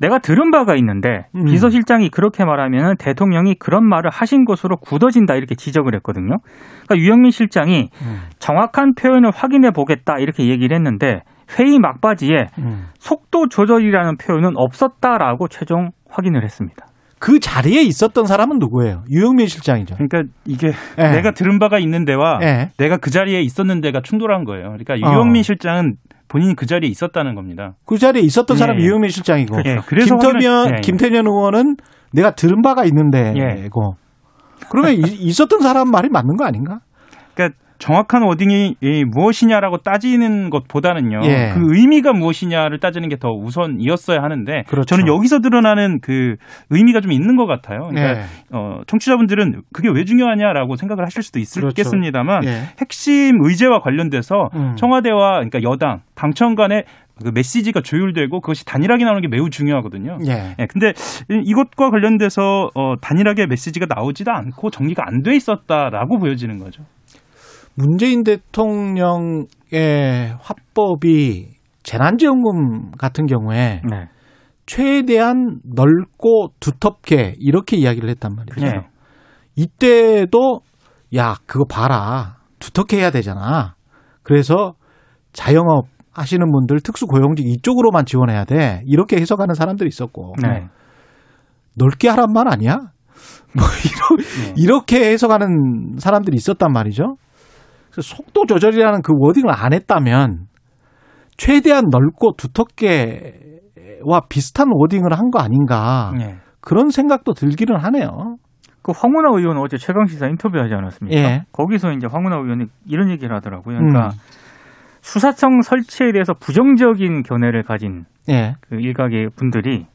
내가 0.00 0.18
들은 0.18 0.50
바가 0.50 0.74
있는데 0.76 1.26
음. 1.34 1.44
비서실장이 1.44 2.08
그렇게 2.10 2.44
말하면 2.44 2.96
대통령이 2.98 3.54
그런 3.54 3.88
말을 3.88 4.10
하신 4.10 4.44
것으로 4.44 4.76
굳어진다 4.76 5.34
이렇게 5.34 5.54
지적을 5.54 5.94
했거든요. 5.96 6.36
그러니까 6.86 6.96
유영민 6.96 7.30
실장이 7.30 7.90
음. 8.02 8.20
정확한 8.38 8.94
표현을 8.94 9.30
확인해 9.34 9.70
보겠다 9.70 10.14
이렇게 10.18 10.48
얘기를 10.48 10.76
했는데 10.76 11.22
회의 11.58 11.78
막바지에 11.78 12.46
음. 12.58 12.86
속도 12.98 13.48
조절이라는 13.48 14.16
표현은 14.16 14.52
없었다라고 14.56 15.48
최종 15.48 15.90
확인을 16.08 16.42
했습니다. 16.42 16.86
그 17.24 17.40
자리에 17.40 17.80
있었던 17.84 18.26
사람은 18.26 18.58
누구예요? 18.58 19.02
유영민 19.10 19.46
실장이죠. 19.46 19.94
그러니까 19.94 20.24
이게 20.44 20.72
예. 20.98 21.02
내가 21.10 21.30
들은 21.30 21.58
바가 21.58 21.78
있는 21.78 22.04
데와 22.04 22.38
예. 22.42 22.68
내가 22.76 22.98
그 22.98 23.10
자리에 23.10 23.40
있었는 23.40 23.80
데가 23.80 24.02
충돌한 24.04 24.44
거예요. 24.44 24.76
그러니까 24.76 24.92
어. 25.08 25.10
유영민 25.10 25.42
실장은 25.42 25.94
본인이 26.28 26.54
그 26.54 26.66
자리에 26.66 26.90
있었다는 26.90 27.34
겁니다. 27.34 27.76
그 27.86 27.96
자리에 27.96 28.20
있었던 28.20 28.58
사람이 28.58 28.82
예. 28.82 28.86
유영민 28.86 29.08
실장이고 29.08 29.56
예, 29.64 29.78
그래서 29.86 30.18
김태년 30.18 30.66
예, 30.68 30.72
예. 30.76 30.80
김태년 30.82 31.26
의원은 31.26 31.76
내가 32.12 32.34
들은 32.34 32.60
바가 32.60 32.84
있는데고. 32.84 33.96
그러면 34.68 34.92
이- 34.92 35.00
있었던 35.20 35.60
사람 35.62 35.90
말이 35.90 36.10
맞는 36.10 36.36
거 36.36 36.44
아닌가? 36.44 36.80
그러니까 37.32 37.58
정확한 37.78 38.22
워딩이 38.22 38.76
이 38.80 39.04
무엇이냐라고 39.04 39.78
따지는 39.78 40.48
것보다는요. 40.50 41.20
예. 41.24 41.50
그 41.54 41.60
의미가 41.76 42.12
무엇이냐를 42.12 42.78
따지는 42.78 43.08
게 43.08 43.16
더 43.16 43.30
우선이었어야 43.30 44.22
하는데 44.22 44.62
그렇죠. 44.66 44.84
저는 44.86 45.06
여기서 45.06 45.40
드러나는 45.40 46.00
그 46.00 46.36
의미가 46.70 47.00
좀 47.00 47.12
있는 47.12 47.36
것 47.36 47.46
같아요. 47.46 47.88
그러니까 47.90 48.20
예. 48.20 48.24
어, 48.52 48.80
청취자분들은 48.86 49.62
그게 49.72 49.88
왜 49.88 50.04
중요하냐라고 50.04 50.76
생각을 50.76 51.04
하실 51.04 51.22
수도 51.22 51.40
그렇죠. 51.40 51.68
있겠습니다만 51.68 52.44
예. 52.44 52.62
핵심 52.80 53.38
의제와 53.42 53.80
관련돼서 53.80 54.48
음. 54.54 54.74
청와대와 54.76 55.40
그러니까 55.44 55.62
여당 55.62 56.00
당청 56.14 56.54
간의 56.54 56.84
그 57.24 57.30
메시지가 57.32 57.80
조율되고 57.82 58.40
그것이 58.40 58.64
단일하게 58.64 59.04
나오는 59.04 59.20
게 59.22 59.28
매우 59.28 59.48
중요하거든요. 59.48 60.18
예. 60.26 60.54
예, 60.58 60.66
근데 60.66 60.88
이- 61.30 61.42
이것과 61.44 61.90
관련돼서 61.90 62.70
어, 62.74 62.94
단일하게 63.00 63.46
메시지가 63.46 63.86
나오지도 63.94 64.32
않고 64.32 64.70
정리가 64.70 65.04
안 65.06 65.22
돼 65.22 65.36
있었다라고 65.36 66.18
보여지는 66.18 66.58
거죠. 66.58 66.82
문재인 67.74 68.22
대통령의 68.22 69.46
화법이 70.40 71.48
재난지원금 71.82 72.92
같은 72.92 73.26
경우에 73.26 73.82
네. 73.88 74.08
최대한 74.66 75.60
넓고 75.64 76.52
두텁게 76.60 77.34
이렇게 77.38 77.76
이야기를 77.76 78.08
했단 78.10 78.34
말이죠. 78.34 78.60
네. 78.60 78.88
이때도 79.56 80.60
야 81.16 81.36
그거 81.46 81.64
봐라 81.64 82.38
두텁게 82.58 82.98
해야 82.98 83.10
되잖아. 83.10 83.74
그래서 84.22 84.74
자영업 85.32 85.86
하시는 86.12 86.50
분들 86.50 86.80
특수고용직 86.80 87.46
이쪽으로만 87.46 88.06
지원해야 88.06 88.44
돼 88.44 88.82
이렇게 88.86 89.16
해석하는 89.16 89.54
사람들이 89.54 89.88
있었고 89.88 90.34
네. 90.40 90.68
넓게 91.74 92.08
하란 92.08 92.32
말 92.32 92.48
아니야? 92.48 92.76
뭐 93.52 93.64
이러, 93.84 94.22
네. 94.22 94.54
이렇게 94.56 95.12
해석하는 95.12 95.96
사람들이 95.98 96.36
있었단 96.36 96.72
말이죠. 96.72 97.16
그래서 97.94 98.14
속도 98.16 98.44
조절이라는 98.46 99.02
그 99.02 99.12
워딩을 99.16 99.50
안 99.54 99.72
했다면 99.72 100.46
최대한 101.36 101.84
넓고 101.90 102.34
두텁게와 102.36 104.20
비슷한 104.28 104.68
워딩을 104.72 105.12
한 105.12 105.30
거 105.30 105.38
아닌가 105.38 106.12
예. 106.20 106.36
그런 106.60 106.90
생각도 106.90 107.32
들기는 107.34 107.76
하네요. 107.76 108.36
그 108.82 108.92
황운하 108.94 109.38
의원 109.38 109.56
어제 109.58 109.76
최강 109.78 110.06
시사 110.06 110.26
인터뷰하지 110.26 110.74
않았습니까? 110.74 111.18
예. 111.18 111.42
거기서 111.52 111.92
이제 111.92 112.06
황운하 112.10 112.36
의원이 112.38 112.66
이런 112.86 113.10
얘기를 113.10 113.34
하더라고요. 113.36 113.78
그러니까 113.78 114.06
음. 114.08 114.10
수사청 115.00 115.60
설치에 115.62 116.12
대해서 116.12 116.34
부정적인 116.34 117.22
견해를 117.22 117.62
가진 117.62 118.04
예. 118.28 118.54
그 118.60 118.76
일각의 118.76 119.28
분들이 119.36 119.86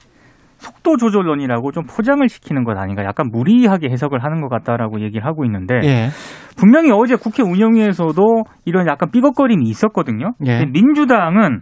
속도 0.60 0.98
조절론이라고 0.98 1.72
좀 1.72 1.86
포장을 1.86 2.28
시키는 2.28 2.64
것 2.64 2.78
아닌가, 2.78 3.04
약간 3.06 3.30
무리하게 3.32 3.90
해석을 3.90 4.24
하는 4.24 4.42
것 4.42 4.50
같다라고 4.50 5.02
얘기를 5.02 5.26
하고 5.26 5.46
있는데 5.46 5.80
예. 5.84 6.08
분명히 6.58 6.92
어제 6.92 7.16
국회 7.16 7.42
운영위에서도 7.44 8.44
이런 8.66 8.88
약간 8.88 9.10
삐걱거림이 9.12 9.68
있었거든요. 9.70 10.34
예. 10.46 10.60
근데 10.60 10.72
민주당은 10.72 11.62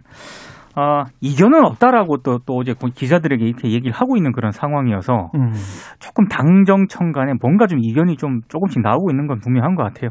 어, 0.76 1.04
이견은 1.20 1.64
없다라고 1.64 2.18
또, 2.18 2.38
또 2.46 2.54
어제 2.56 2.74
기자들에게 2.94 3.44
이렇게 3.44 3.70
얘기를 3.70 3.90
하고 3.92 4.16
있는 4.16 4.32
그런 4.32 4.52
상황이어서 4.52 5.30
음. 5.34 5.52
조금 5.98 6.26
당정청 6.28 7.10
간에 7.12 7.32
뭔가 7.40 7.66
좀 7.66 7.78
이견이 7.80 8.16
좀 8.16 8.40
조금씩 8.48 8.82
나오고 8.82 9.10
있는 9.10 9.26
건 9.26 9.40
분명한 9.40 9.74
것 9.74 9.82
같아요. 9.82 10.10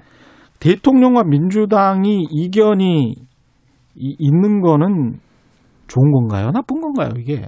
대통령과 0.60 1.24
민주당이 1.24 2.28
이견이 2.32 3.14
이- 3.96 4.16
있는 4.20 4.62
거는 4.62 5.20
좋은 5.88 6.12
건가요? 6.12 6.52
나쁜 6.52 6.82
건가요, 6.82 7.12
이게? 7.18 7.42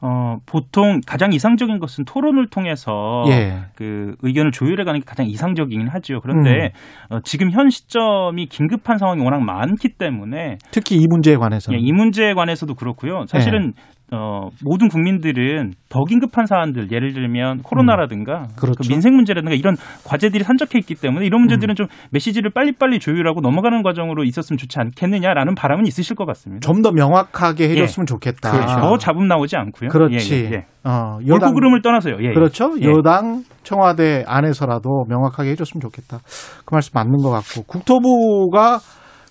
어, 0.00 0.38
보통 0.44 1.00
가장 1.06 1.32
이상적인 1.32 1.78
것은 1.78 2.04
토론을 2.04 2.48
통해서 2.48 3.24
예. 3.28 3.64
그 3.74 4.14
의견을 4.22 4.52
조율해 4.52 4.84
가는 4.84 5.00
게 5.00 5.04
가장 5.06 5.26
이상적이긴 5.26 5.88
하죠. 5.88 6.20
그런데 6.20 6.72
음. 7.10 7.16
어, 7.16 7.20
지금 7.24 7.50
현 7.50 7.70
시점이 7.70 8.46
긴급한 8.46 8.98
상황이 8.98 9.22
워낙 9.22 9.40
많기 9.40 9.90
때문에 9.90 10.58
특히 10.70 10.96
이 10.96 11.06
문제에 11.08 11.36
관해서. 11.36 11.72
예, 11.72 11.78
이 11.78 11.92
문제에 11.92 12.34
관해서도 12.34 12.74
그렇고요. 12.74 13.24
사실은 13.26 13.72
네. 13.74 13.82
어, 14.12 14.50
모든 14.62 14.88
국민들은 14.88 15.72
더 15.88 16.04
긴급한 16.04 16.46
사안들, 16.46 16.92
예를 16.92 17.12
들면 17.12 17.62
코로나라든가 17.62 18.46
그렇죠. 18.56 18.78
그 18.80 18.88
민생 18.88 19.16
문제라든가 19.16 19.56
이런 19.56 19.76
과제들이 20.04 20.44
산적해 20.44 20.78
있기 20.78 20.94
때문에 20.94 21.26
이런 21.26 21.40
문제들은 21.40 21.72
음. 21.72 21.74
좀 21.74 21.86
메시지를 22.12 22.50
빨리빨리 22.54 23.00
조율하고 23.00 23.40
넘어가는 23.40 23.82
과정으로 23.82 24.22
있었으면 24.22 24.58
좋지 24.58 24.78
않겠느냐라는 24.78 25.56
바람은 25.56 25.86
있으실 25.86 26.14
것 26.14 26.24
같습니다. 26.26 26.60
좀 26.64 26.82
더 26.82 26.92
명확하게 26.92 27.70
해줬으면 27.70 28.06
좋겠다. 28.06 28.52
그렇죠. 28.52 28.80
더 28.80 28.96
잡음 28.98 29.26
나오지 29.26 29.56
않고요. 29.56 29.88
그렇지. 29.88 30.34
예, 30.34 30.38
예, 30.38 30.50
예. 30.52 30.66
어, 30.84 31.18
몰고 31.26 31.52
그름을 31.52 31.82
떠나서요. 31.82 32.18
예, 32.20 32.28
예. 32.28 32.32
그렇죠. 32.32 32.74
예. 32.80 32.86
여당 32.86 33.42
청와대 33.64 34.22
안에서라도 34.28 35.06
명확하게 35.08 35.50
해줬으면 35.50 35.80
좋겠다. 35.80 36.18
그 36.64 36.74
말씀 36.74 36.92
맞는 36.94 37.16
것 37.16 37.30
같고 37.30 37.64
국토부가 37.64 38.78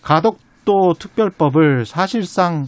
가덕도 0.02 0.94
특별법을 1.00 1.86
사실상 1.86 2.66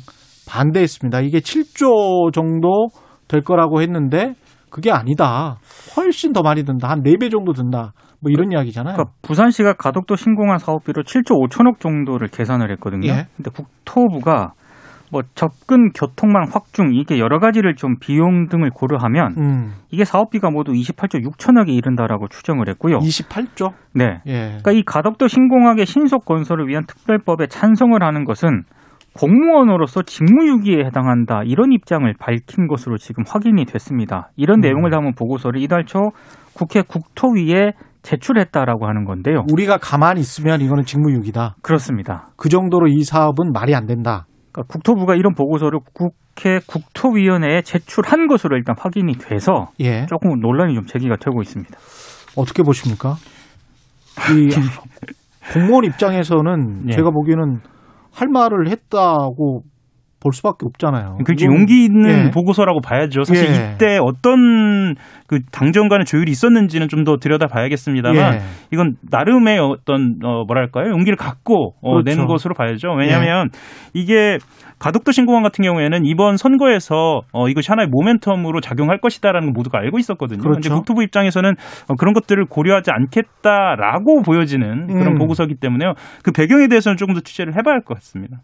반대했습니다. 0.48 1.22
이게 1.22 1.40
7조 1.40 2.34
정도 2.34 2.88
될 3.28 3.42
거라고 3.42 3.82
했는데 3.82 4.34
그게 4.70 4.92
아니다. 4.92 5.58
훨씬 5.96 6.34
더 6.34 6.42
많이 6.42 6.64
든다. 6.64 6.90
한 6.90 7.04
4배 7.04 7.32
정도 7.32 7.54
든다. 7.54 7.94
뭐 8.20 8.32
이런 8.32 8.52
이야기잖아요. 8.52 8.96
그러니까 8.96 9.14
부산시가 9.22 9.74
가덕도 9.74 10.16
신공항 10.16 10.58
사업비로 10.58 11.04
7조 11.04 11.50
5천억 11.50 11.80
정도를 11.80 12.28
계산을 12.30 12.72
했거든요. 12.72 13.08
예. 13.08 13.28
근데 13.36 13.52
국토부가 13.52 14.54
뭐 15.12 15.22
접근 15.36 15.92
교통망 15.94 16.48
확충 16.52 16.94
이게 16.94 17.18
여러 17.18 17.40
가지를 17.40 17.76
좀 17.76 17.96
비용 18.00 18.50
등을 18.50 18.72
고려하면 18.72 19.36
음, 19.38 19.74
이게 19.90 20.04
사업비가 20.04 20.50
모두 20.50 20.74
28조 20.74 21.24
6천억에 21.24 21.70
이른다라고 21.70 22.28
추정을 22.28 22.68
했고요. 22.70 22.98
28조? 22.98 23.72
네. 23.94 24.22
예. 24.26 24.34
그러니까 24.48 24.72
이 24.72 24.84
가덕도 24.84 25.28
신공항의 25.28 25.86
신속 25.86 26.26
건설을 26.26 26.68
위한 26.68 26.86
특별법에 26.86 27.48
찬성을 27.48 28.02
하는 28.04 28.26
것은 28.26 28.64
공무원으로서 29.18 30.04
직무유기에 30.04 30.86
해당한다 30.86 31.42
이런 31.46 31.72
입장을 31.72 32.12
밝힌 32.20 32.68
것으로 32.68 32.98
지금 32.98 33.24
확인이 33.28 33.66
됐습니다. 33.66 34.30
이런 34.36 34.60
음. 34.60 34.62
내용을 34.62 34.92
담은 34.92 35.14
보고서를 35.16 35.62
이달 35.62 35.86
초 35.86 36.12
국회 36.54 36.82
국토위에 36.82 37.74
제출했다라고 38.04 38.88
하는 38.88 39.04
건데요. 39.04 39.44
우리가 39.52 39.78
가만히 39.78 40.22
있으면 40.22 40.62
이거는 40.62 40.84
직무유기다. 40.86 41.56
그렇습니다. 41.62 42.28
그 42.38 42.48
정도로 42.50 42.88
이 42.88 43.04
사업은 43.04 43.52
말이 43.52 43.76
안 43.76 43.86
된다. 43.86 44.26
그러니까 44.52 44.64
국토부가 44.72 45.16
이런 45.16 45.34
보고서를 45.36 45.80
국회 45.94 46.60
국토위원회에 46.66 47.62
제출한 47.64 48.28
것으로 48.28 48.56
일단 48.56 48.76
확인이 48.80 49.14
돼서 49.14 49.68
예. 49.82 50.06
조금 50.06 50.40
논란이 50.40 50.74
좀 50.74 50.86
제기가 50.86 51.18
되고 51.18 51.42
있습니다. 51.42 51.78
어떻게 52.38 52.64
보십니까? 52.64 53.16
이 54.32 54.50
공무원 55.54 55.86
입장에서는 55.86 56.90
예. 56.90 56.92
제가 56.94 57.12
보기에는 57.12 57.60
할 58.18 58.28
말을 58.30 58.68
했다고 58.70 59.64
볼 60.28 60.34
수밖에 60.34 60.66
없잖아요. 60.66 61.20
그렇죠. 61.26 61.46
용기 61.46 61.86
있는 61.86 62.28
예. 62.28 62.32
보고서라고 62.32 62.82
봐야죠. 62.82 63.24
사실 63.24 63.48
예. 63.50 63.72
이때 63.74 63.98
어떤 64.02 64.96
그 65.28 65.40
당정 65.52 65.88
간의 65.88 66.06
조율이 66.06 66.30
있었는지는 66.32 66.90
좀 66.90 67.06
더 67.08 67.16
들여다봐야겠습니다만 67.18 68.34
예. 68.34 68.40
이건 68.74 68.96
나름의 69.10 69.60
어떤 69.60 70.18
어 70.26 70.44
뭐랄까요 70.46 70.90
용기를 70.90 71.16
갖고 71.16 71.76
어, 71.82 72.02
그렇죠. 72.02 72.10
낸 72.18 72.28
것으로 72.28 72.54
봐야죠. 72.54 72.90
왜냐하면 72.98 73.50
이게 73.94 74.40
가덕도 74.80 75.12
신공항 75.12 75.42
같은 75.44 75.64
경우에는 75.64 76.06
이번 76.06 76.36
선거에서 76.38 77.22
어, 77.32 77.48
이것이 77.48 77.70
하나의 77.72 77.88
모멘텀으로 77.90 78.62
작용할 78.62 79.00
것이다라는 79.00 79.48
걸 79.48 79.54
모두가 79.54 79.80
알고 79.80 79.98
있었거든요. 80.00 80.40
그렇죠. 80.42 80.60
근데 80.62 80.70
국토부 80.76 81.02
입장에서는 81.04 81.56
어, 81.88 81.96
그런 81.96 82.14
것들을 82.14 82.46
고려하지 82.46 82.92
않겠다라고 82.92 84.22
보여지는 84.24 84.88
그런 84.88 85.14
음. 85.14 85.18
보고서기 85.18 85.56
때문에요. 85.56 85.94
그 86.24 86.32
배경에 86.32 86.68
대해서는 86.68 86.98
조금 86.98 87.14
더 87.16 87.22
취재를 87.22 87.54
해봐야 87.58 87.76
할 87.76 87.82
것 87.86 87.94
같습니다. 87.96 88.38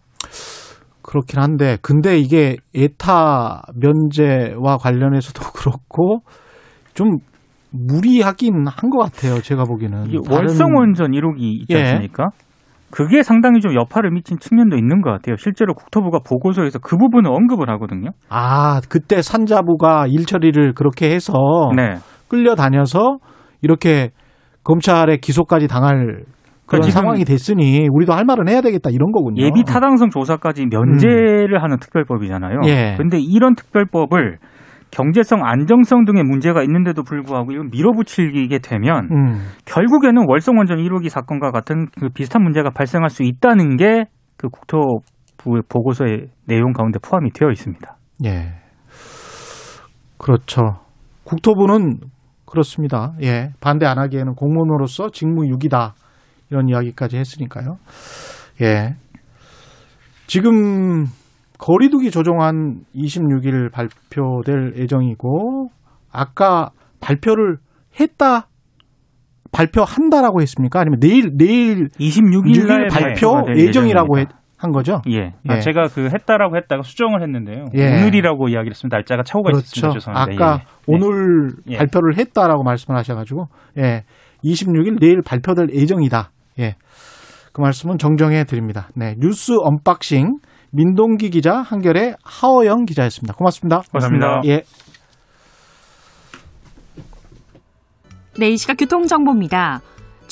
그렇긴 1.03 1.39
한데 1.39 1.77
근데 1.81 2.17
이게 2.17 2.55
에타 2.73 3.61
면제와 3.75 4.77
관련해서도 4.77 5.41
그렇고 5.53 6.19
좀 6.93 7.17
무리하긴 7.71 8.65
한 8.67 8.89
것 8.89 8.97
같아요. 8.99 9.41
제가 9.41 9.63
보기에는 9.65 10.05
이게 10.07 10.19
다른- 10.23 10.37
월성 10.37 10.75
원전 10.75 11.11
1호기 11.11 11.39
있지 11.61 11.73
예. 11.75 11.81
않습니까? 11.81 12.29
그게 12.91 13.23
상당히 13.23 13.59
좀 13.59 13.73
여파를 13.73 14.11
미친 14.11 14.37
측면도 14.37 14.77
있는 14.77 15.01
것 15.01 15.09
같아요. 15.09 15.35
실제로 15.37 15.73
국토부가 15.73 16.19
보고서에서 16.19 16.77
그 16.77 16.95
부분을 16.97 17.31
언급을 17.31 17.67
하거든요. 17.71 18.11
아 18.29 18.81
그때 18.87 19.23
산자부가 19.23 20.05
일 20.07 20.25
처리를 20.27 20.73
그렇게 20.73 21.09
해서 21.11 21.33
네. 21.75 21.95
끌려다녀서 22.27 23.17
이렇게 23.63 24.11
검찰의 24.63 25.17
기소까지 25.21 25.67
당할 25.67 26.23
그런 26.65 26.81
지금 26.83 27.01
상황이 27.01 27.25
됐으니 27.25 27.87
우리도 27.91 28.13
할 28.13 28.25
말은 28.25 28.47
해야 28.47 28.61
되겠다 28.61 28.89
이런 28.89 29.11
거군요. 29.11 29.41
예비 29.43 29.63
타당성 29.63 30.09
조사까지 30.09 30.65
면제를 30.67 31.61
하는 31.61 31.77
특별법이잖아요. 31.79 32.59
음. 32.63 32.67
예. 32.67 32.95
근데 32.97 33.19
이런 33.19 33.55
특별법을 33.55 34.37
경제성, 34.91 35.43
안정성 35.43 36.05
등의 36.05 36.23
문제가 36.23 36.61
있는데도 36.63 37.03
불구하고 37.03 37.51
이걸 37.51 37.67
밀어붙이게 37.71 38.59
되면 38.59 39.09
음. 39.11 39.47
결국에는 39.65 40.25
월성 40.27 40.57
원전 40.57 40.77
1호기 40.77 41.09
사건과 41.09 41.51
같은 41.51 41.87
그 41.99 42.09
비슷한 42.09 42.43
문제가 42.43 42.69
발생할 42.69 43.09
수 43.09 43.23
있다는 43.23 43.77
게 43.77 44.05
그 44.43 44.49
국토부의 44.49 45.63
보고서의 45.69 46.27
내용 46.45 46.73
가운데 46.73 46.99
포함이 46.99 47.31
되어 47.31 47.49
있습니다. 47.49 47.95
예. 48.25 48.53
그렇죠. 50.17 50.79
국토부는 51.23 51.99
그렇습니다. 52.45 53.13
예. 53.21 53.51
반대 53.61 53.85
안 53.85 53.97
하기에는 53.97 54.35
공무원으로서 54.35 55.09
직무유기다. 55.11 55.93
이런 56.53 56.69
이야기까지 56.69 57.17
했으니까요. 57.17 57.77
예. 58.61 58.93
지금 60.27 61.05
거리두기 61.57 62.11
조정안 62.11 62.81
26일 62.95 63.71
발표될 63.71 64.73
예정이고 64.77 65.69
아까 66.11 66.69
발표를 67.01 67.57
했다 67.99 68.47
발표한다라고 69.51 70.41
했습니까? 70.41 70.79
아니면 70.81 70.99
내일 70.99 71.31
내일 71.37 71.87
26일 71.99 72.55
6일 72.55 72.67
날 72.67 72.87
발표 72.87 73.43
예정이라고 73.57 74.17
했- 74.19 74.21
예정입니다. 74.27 74.39
한 74.57 74.71
거죠? 74.71 75.01
예. 75.09 75.33
아, 75.49 75.57
예. 75.57 75.59
제가 75.59 75.87
그 75.93 76.05
했다라고 76.05 76.55
했다가 76.55 76.83
수정을 76.83 77.21
했는데요. 77.21 77.65
예. 77.75 77.97
오늘이라고 78.01 78.47
이야기를 78.47 78.71
했습니다. 78.71 78.95
날짜가 78.95 79.23
차고가 79.23 79.51
그렇죠. 79.51 79.65
있었습니다. 79.65 79.99
죄송합니다. 79.99 80.45
아까 80.45 80.59
예. 80.61 80.65
오늘 80.87 81.49
예. 81.67 81.77
발표를 81.77 82.17
했다라고 82.17 82.63
말씀을 82.63 82.97
하셔 82.97 83.13
가지고 83.13 83.47
예, 83.77 84.03
26일 84.45 84.99
내일 85.01 85.21
발표될 85.21 85.67
예정이다. 85.73 86.31
예, 86.59 86.75
그 87.51 87.61
말씀은 87.61 87.97
정정해 87.97 88.43
드립니다. 88.43 88.89
네, 88.95 89.15
뉴스 89.19 89.53
언박싱 89.61 90.37
민동기 90.71 91.29
기자 91.29 91.57
한겨레 91.57 92.15
하어영 92.23 92.85
기자였습니다. 92.85 93.35
고맙습니다. 93.35 93.81
감사합니다. 93.91 94.41
예. 94.45 94.63
네, 98.39 98.49
이 98.49 98.57
시각 98.57 98.77
교통정보입니다. 98.77 99.81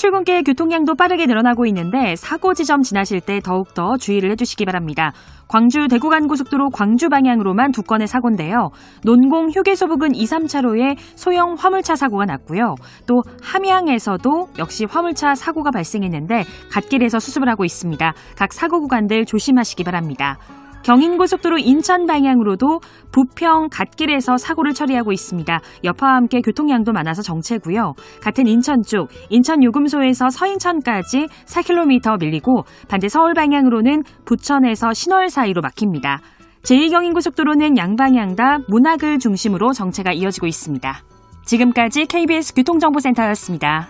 출근길 0.02 0.42
교통량도 0.42 0.96
빠르게 0.96 1.28
늘어나고 1.28 1.68
있는데 1.68 2.16
사고 2.16 2.56
지점 2.56 2.82
지나실 2.82 3.22
때 3.22 3.40
더욱더 3.40 3.98
주의를 3.98 4.32
해주시기 4.32 4.66
바랍니다. 4.66 5.14
광주 5.48 5.88
대구 5.88 6.10
간 6.10 6.28
고속도로 6.28 6.72
광주 6.72 7.08
방향으로만 7.08 7.72
두 7.72 7.84
건의 7.84 8.08
사고인데요. 8.08 8.70
논공 9.04 9.52
휴게소 9.52 9.86
부근 9.86 10.16
2, 10.16 10.26
3차로에 10.26 10.96
소형 11.16 11.54
화물차 11.54 11.96
사고가 11.96 12.26
났고요. 12.26 12.74
또 13.06 13.22
함양에서도 13.44 14.48
역시 14.58 14.86
화물차 14.86 15.36
사고가 15.36 15.70
발생했는데 15.70 16.46
갓길에서 16.72 17.20
수습을 17.20 17.48
하고 17.48 17.64
있습니다. 17.64 18.14
각 18.36 18.54
사고 18.54 18.80
구간들 18.80 19.26
조심하시기 19.26 19.84
바랍니다. 19.84 20.40
경인고속도로 20.84 21.58
인천 21.58 22.06
방향으로도 22.06 22.80
부평 23.12 23.70
갓길에서 23.72 24.38
사고를 24.38 24.74
처리하고 24.74 25.12
있습니다. 25.12 25.60
여파와 25.84 26.16
함께 26.16 26.42
교통량도 26.42 26.92
많아서 26.92 27.22
정체고요. 27.22 27.94
같은 28.22 28.48
인천 28.48 28.82
쪽 28.82 29.10
인천 29.30 29.64
요금소에서 29.64 30.30
서인천까지 30.30 31.28
4km 31.46 32.20
밀리고 32.20 32.64
반대 32.88 33.08
서울 33.10 33.34
방향으로는 33.34 34.04
부천에서 34.26 34.94
신월 34.94 35.30
사이로 35.30 35.62
막힙니다. 35.62 36.20
제2경인고속도로는 36.64 37.78
양방향 37.78 38.36
다 38.36 38.60
문학을 38.68 39.20
중심으로 39.20 39.74
정체가 39.74 40.14
이어지고 40.14 40.48
있습니다. 40.48 41.02
지금까지 41.46 42.06
KBS 42.06 42.54
교통정보센터였습니다. 42.54 43.90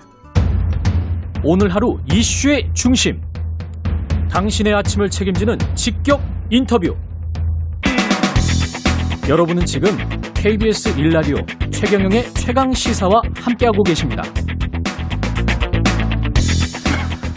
오늘 1.43 1.73
하루 1.73 1.97
이슈의 2.12 2.69
중심. 2.73 3.30
당신의 4.31 4.73
아침을 4.73 5.09
책임지는 5.09 5.57
직격 5.75 6.21
인터뷰. 6.49 6.95
여러분은 9.27 9.65
지금 9.65 9.89
KBS 10.33 10.97
일라디오 10.97 11.35
최경영의 11.69 12.23
최강 12.35 12.71
시사와 12.71 13.21
함께하고 13.35 13.83
계십니다. 13.83 14.23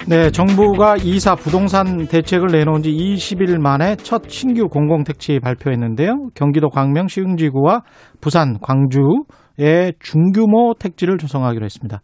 네, 0.06 0.30
정부가 0.30 0.94
이사 1.02 1.34
부동산 1.34 2.06
대책을 2.06 2.52
내놓은 2.52 2.82
지 2.82 2.90
20일 2.90 3.58
만에 3.58 3.96
첫 3.96 4.28
신규 4.28 4.68
공공택지 4.68 5.40
발표했는데요. 5.40 6.28
경기도 6.34 6.68
광명 6.70 7.08
시흥지구와 7.08 7.82
부산 8.20 8.58
광주에 8.60 9.94
중규모 9.98 10.74
택지를 10.78 11.18
조성하기로 11.18 11.64
했습니다. 11.64 12.00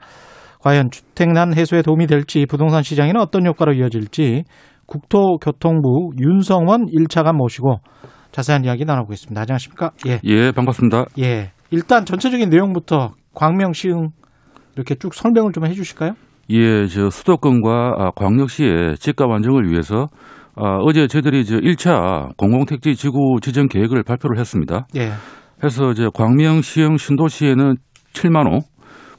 과연 0.61 0.90
주택난 0.90 1.57
해소에 1.57 1.83
도움이 1.83 2.07
될지 2.07 2.44
부동산 2.46 2.83
시장에는 2.83 3.20
어떤 3.20 3.46
효과로 3.46 3.72
이어질지 3.72 4.44
국토교통부 4.90 6.11
윤성원 6.20 6.87
1차관 6.87 7.37
모시고 7.37 7.76
자세한 8.33 8.64
이야기 8.64 8.85
나눠보겠습니다. 8.85 9.40
안녕하십니까? 9.40 9.92
예. 10.07 10.20
예, 10.24 10.53
반갑습니다. 10.53 11.07
예. 11.20 11.53
일단 11.70 12.05
전체적인 12.05 12.48
내용부터 12.50 13.12
광명 13.35 13.72
시흥 13.72 14.09
이렇게 14.74 14.96
쭉 14.96 15.14
설명을 15.14 15.53
좀 15.53 15.64
해주실까요? 15.66 16.14
예, 16.50 16.87
저 16.87 17.11
수도권과 17.11 17.94
아, 17.98 18.11
광역시의 18.16 18.96
집값 18.98 19.31
안정을 19.31 19.70
위해서 19.70 20.09
아, 20.57 20.79
어제 20.83 21.07
저희들이 21.07 21.44
저 21.44 21.57
1차 21.59 22.37
공공택지 22.37 22.96
지구 22.96 23.38
지정 23.40 23.68
계획을 23.68 24.03
발표를 24.03 24.38
했습니다. 24.38 24.87
예. 24.96 25.12
해서 25.62 25.90
이제 25.92 26.09
광명, 26.12 26.61
시흥, 26.62 26.96
신도시에는 26.96 27.74
7만 28.12 28.53
호, 28.53 28.61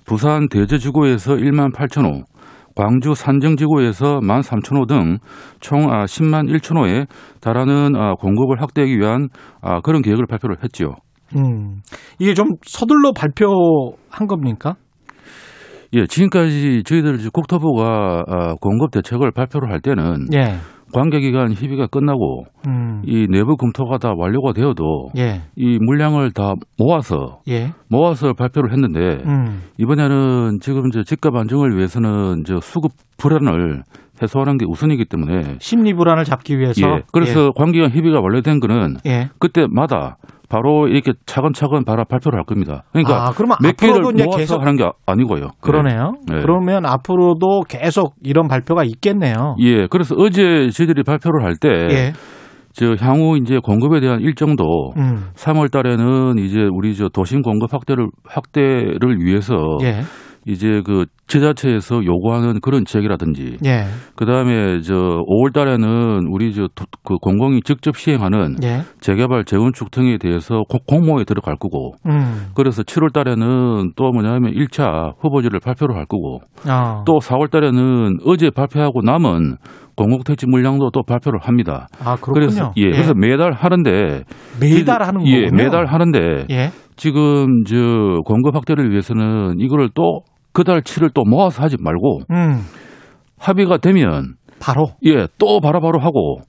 부산 0.05 0.49
대저지구에서 0.49 1.36
1만 1.36 1.73
8천 1.73 2.05
호, 2.05 2.23
광주 2.75 3.13
산정지구에서 3.13 4.19
1만 4.19 4.41
3천 4.41 4.77
호등총 4.79 5.91
아, 5.91 6.05
10만 6.05 6.49
1천 6.49 6.77
호에 6.77 7.05
달하는 7.39 7.95
아, 7.95 8.13
공급을 8.15 8.62
확대하기 8.62 8.97
위한 8.97 9.29
아, 9.62 9.81
그런 9.81 10.01
계획을 10.01 10.25
발표를 10.27 10.57
했지요. 10.63 10.95
음, 11.36 11.81
이게 12.19 12.34
좀 12.34 12.55
서둘러 12.65 13.12
발표한 13.13 14.27
겁니까? 14.27 14.75
예, 15.93 16.05
지금까지 16.05 16.84
저희들 16.86 17.17
국토부가 17.31 18.23
아, 18.27 18.55
공급 18.62 18.91
대책을 18.91 19.31
발표를 19.31 19.71
할 19.71 19.81
때는 19.81 20.27
예. 20.34 20.55
관계기간 20.93 21.54
협의가 21.54 21.88
끝나고 21.88 22.45
음, 22.67 23.01
이 23.06 23.27
내부 23.30 23.56
검토가 23.56 23.97
다 23.97 24.13
완료가 24.15 24.54
되어도 24.54 25.10
예. 25.17 25.41
이 25.56 25.77
물량을 25.80 26.32
다 26.32 26.54
모아서 26.77 27.39
예. 27.47 27.73
모아서 27.89 28.34
발표를 28.34 28.71
했는데 28.71 29.23
음, 29.25 29.62
이번에는 29.77 30.60
지금 30.62 30.88
이제 30.88 31.04
집값 31.04 31.36
안정을 31.36 31.75
위해서는 31.77 32.43
저 32.45 32.60
수급 32.62 32.91
불안을 33.17 33.84
해소하는 34.21 34.58
게 34.58 34.65
우선이기 34.67 35.06
때문에 35.06 35.56
심리 35.60 35.93
불안을 35.93 36.25
잡기 36.25 36.60
위해서. 36.60 36.88
예, 36.88 37.01
그래서 37.12 37.51
관계기간 37.56 37.91
협의가 37.91 38.19
완료된 38.21 38.60
거는 38.60 38.97
예. 39.08 39.30
그때마다 39.39 40.17
바로 40.52 40.90
이렇게 40.90 41.14
차근차근 41.26 41.86
바로 41.86 42.04
발표를 42.04 42.38
할 42.38 42.44
겁니다. 42.46 42.84
그러니까 42.92 43.28
아, 43.28 43.32
그러면 43.32 43.58
몇 43.64 43.78
개를 43.78 44.02
모아서 44.02 44.38
계속 44.38 44.62
하는 44.62 44.76
게 44.76 44.90
아니고요. 45.06 45.52
그러네요. 45.62 46.12
네. 46.28 46.40
그러면 46.42 46.86
앞으로도 46.86 47.62
계속 47.70 48.16
이런 48.22 48.50
발표가 48.50 48.84
있겠네요. 48.84 49.56
예, 49.60 49.88
그래서 49.88 50.14
어제 50.18 50.70
저희들이 50.70 51.04
발표를 51.04 51.46
할때 51.46 51.70
예. 51.70 52.14
저 52.74 52.96
향후 53.00 53.38
이제 53.38 53.60
공급에 53.62 54.02
대한 54.02 54.20
일정도 54.20 54.92
음, 54.98 55.30
3월 55.36 55.72
달에는 55.72 56.38
이제 56.40 56.60
우리 56.72 56.96
저 56.96 57.08
도심 57.08 57.42
공급 57.42 57.74
확대를 57.74 58.08
확대를 58.26 59.20
위해서 59.20 59.56
예. 59.84 60.02
이제 60.47 60.82
그 60.86 61.06
지자체에서 61.27 62.04
요구하는 62.06 62.60
그런 62.62 62.84
지역이라든지 62.86 63.58
예. 63.65 63.86
그다음에 64.15 64.82
저 64.82 64.93
5월 64.95 65.54
달에는 65.54 66.27
우리 66.30 66.54
저 66.54 66.67
그 67.04 67.17
공공이 67.17 67.62
직접 67.63 67.97
시행하는 67.97 68.58
예. 68.63 68.82
재개발 68.99 69.43
재건축 69.45 69.89
등에 69.91 70.17
대해서 70.17 70.62
꼭 70.69 70.86
공모에 70.86 71.23
들어갈 71.23 71.56
거고 71.56 71.93
음. 72.06 72.47
그래서 72.54 72.84
7월 72.84 73.12
달에는 73.12 73.93
또 73.95 74.12
뭐냐면 74.12 74.54
1차 74.54 75.13
후보지를 75.19 75.60
발표를 75.60 75.95
할 75.95 76.06
거고 76.06 76.41
아. 76.67 77.04
또 77.06 77.19
4월 77.19 77.49
달에는 77.49 78.19
어제 78.25 78.49
발표하고 78.51 79.01
남은 79.01 79.58
공공택지 79.97 80.45
물량도 80.47 80.91
또 80.91 81.04
발표를 81.04 81.39
합니다. 81.41 81.88
아, 81.99 82.15
그렇군요. 82.15 82.34
그래서 82.34 82.73
예, 82.77 82.91
그래서 82.91 83.13
매달 83.13 83.51
하는데 83.51 84.23
매달 84.60 85.01
하는 85.04 85.27
예, 85.27 85.41
거군요. 85.45 85.63
매달 85.63 85.86
하는데 85.88 86.45
예. 86.49 86.69
지금 87.02 87.64
저 87.64 87.76
공급 88.26 88.56
확대를 88.56 88.92
위해서는 88.92 89.56
이거를 89.58 89.90
또 89.96 90.20
그달 90.54 90.84
치를 90.84 91.10
또 91.16 91.24
모아서 91.26 91.64
하지 91.64 91.76
말고 91.80 92.20
음. 92.30 92.62
합의가 93.40 93.78
되면 93.78 94.36
바로 94.60 94.86
예, 95.08 95.26
또 95.40 95.60
바로바로 95.62 96.00
하고 96.00 96.42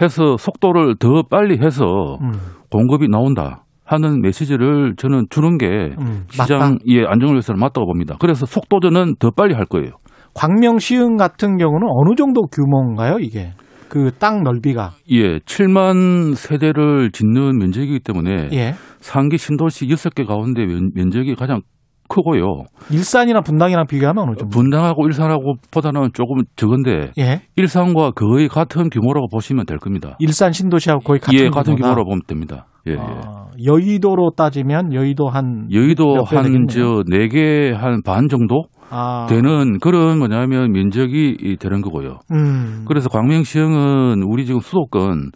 해서 0.00 0.36
속도를 0.36 0.94
더 1.00 1.24
빨리 1.28 1.58
해서 1.58 2.18
음. 2.22 2.30
공급이 2.70 3.08
나온다 3.08 3.64
하는 3.84 4.20
메시지를 4.22 4.94
저는 4.96 5.24
주는 5.28 5.58
게 5.58 5.96
음. 5.98 6.22
시장. 6.30 6.78
예, 6.86 7.04
안정을 7.04 7.34
위해서는 7.34 7.58
맞다고 7.58 7.86
봅니다. 7.86 8.14
그래서 8.20 8.46
속도전은 8.46 9.16
더 9.18 9.32
빨리 9.32 9.54
할 9.54 9.64
거예요. 9.64 9.90
광명 10.34 10.78
시흥 10.78 11.16
같은 11.16 11.56
경우는 11.56 11.84
어느 11.90 12.14
정도 12.14 12.42
규모인가요, 12.42 13.18
이게? 13.18 13.54
그 13.88 14.10
땅 14.18 14.42
넓이가. 14.42 14.92
예, 15.10 15.38
7만 15.38 16.34
세대를 16.34 17.10
짓는 17.12 17.58
면적이기 17.58 18.00
때문에 18.00 18.48
예. 18.52 18.74
상기 19.06 19.38
신도시 19.38 19.86
6개 19.86 20.26
가운데 20.26 20.66
면, 20.66 20.90
면적이 20.94 21.36
가장 21.36 21.60
크고요. 22.08 22.64
일산이나 22.90 23.40
분당이랑 23.40 23.86
비교하면 23.88 24.24
어느 24.24 24.36
정도? 24.36 24.48
분당하고 24.48 25.06
일산하고 25.06 25.54
보다는 25.72 26.10
조금 26.12 26.42
적은데 26.56 27.10
예. 27.18 27.42
일산과 27.56 28.12
거의 28.12 28.48
같은 28.48 28.90
규모라고 28.90 29.28
보시면 29.28 29.66
될 29.66 29.78
겁니다. 29.78 30.16
일산 30.20 30.52
신도시하고 30.52 31.00
거의 31.02 31.18
같은 31.20 31.38
예, 31.38 31.48
같은. 31.50 31.74
규모라고 31.76 32.04
보면 32.04 32.20
됩니다. 32.28 32.66
예, 32.88 32.92
예. 32.92 32.96
아, 32.98 33.46
여의도로 33.64 34.30
따지면 34.36 34.92
여의도 34.92 35.28
한 35.28 35.66
여의도 35.72 36.22
한. 36.24 36.66
저 36.68 37.02
네 37.10 37.26
개 37.28 37.72
한 37.74 38.02
반 38.04 38.28
정도 38.28 38.66
아. 38.90 39.26
되는 39.28 39.78
그런 39.80 40.18
뭐냐면 40.18 40.70
면적이 40.70 41.36
이 41.40 41.56
되는 41.56 41.80
거고요. 41.80 42.18
음. 42.32 42.84
그래서 42.86 43.08
광명시흥은 43.08 44.22
우리 44.22 44.46
지금 44.46 44.60
수도권 44.60 45.30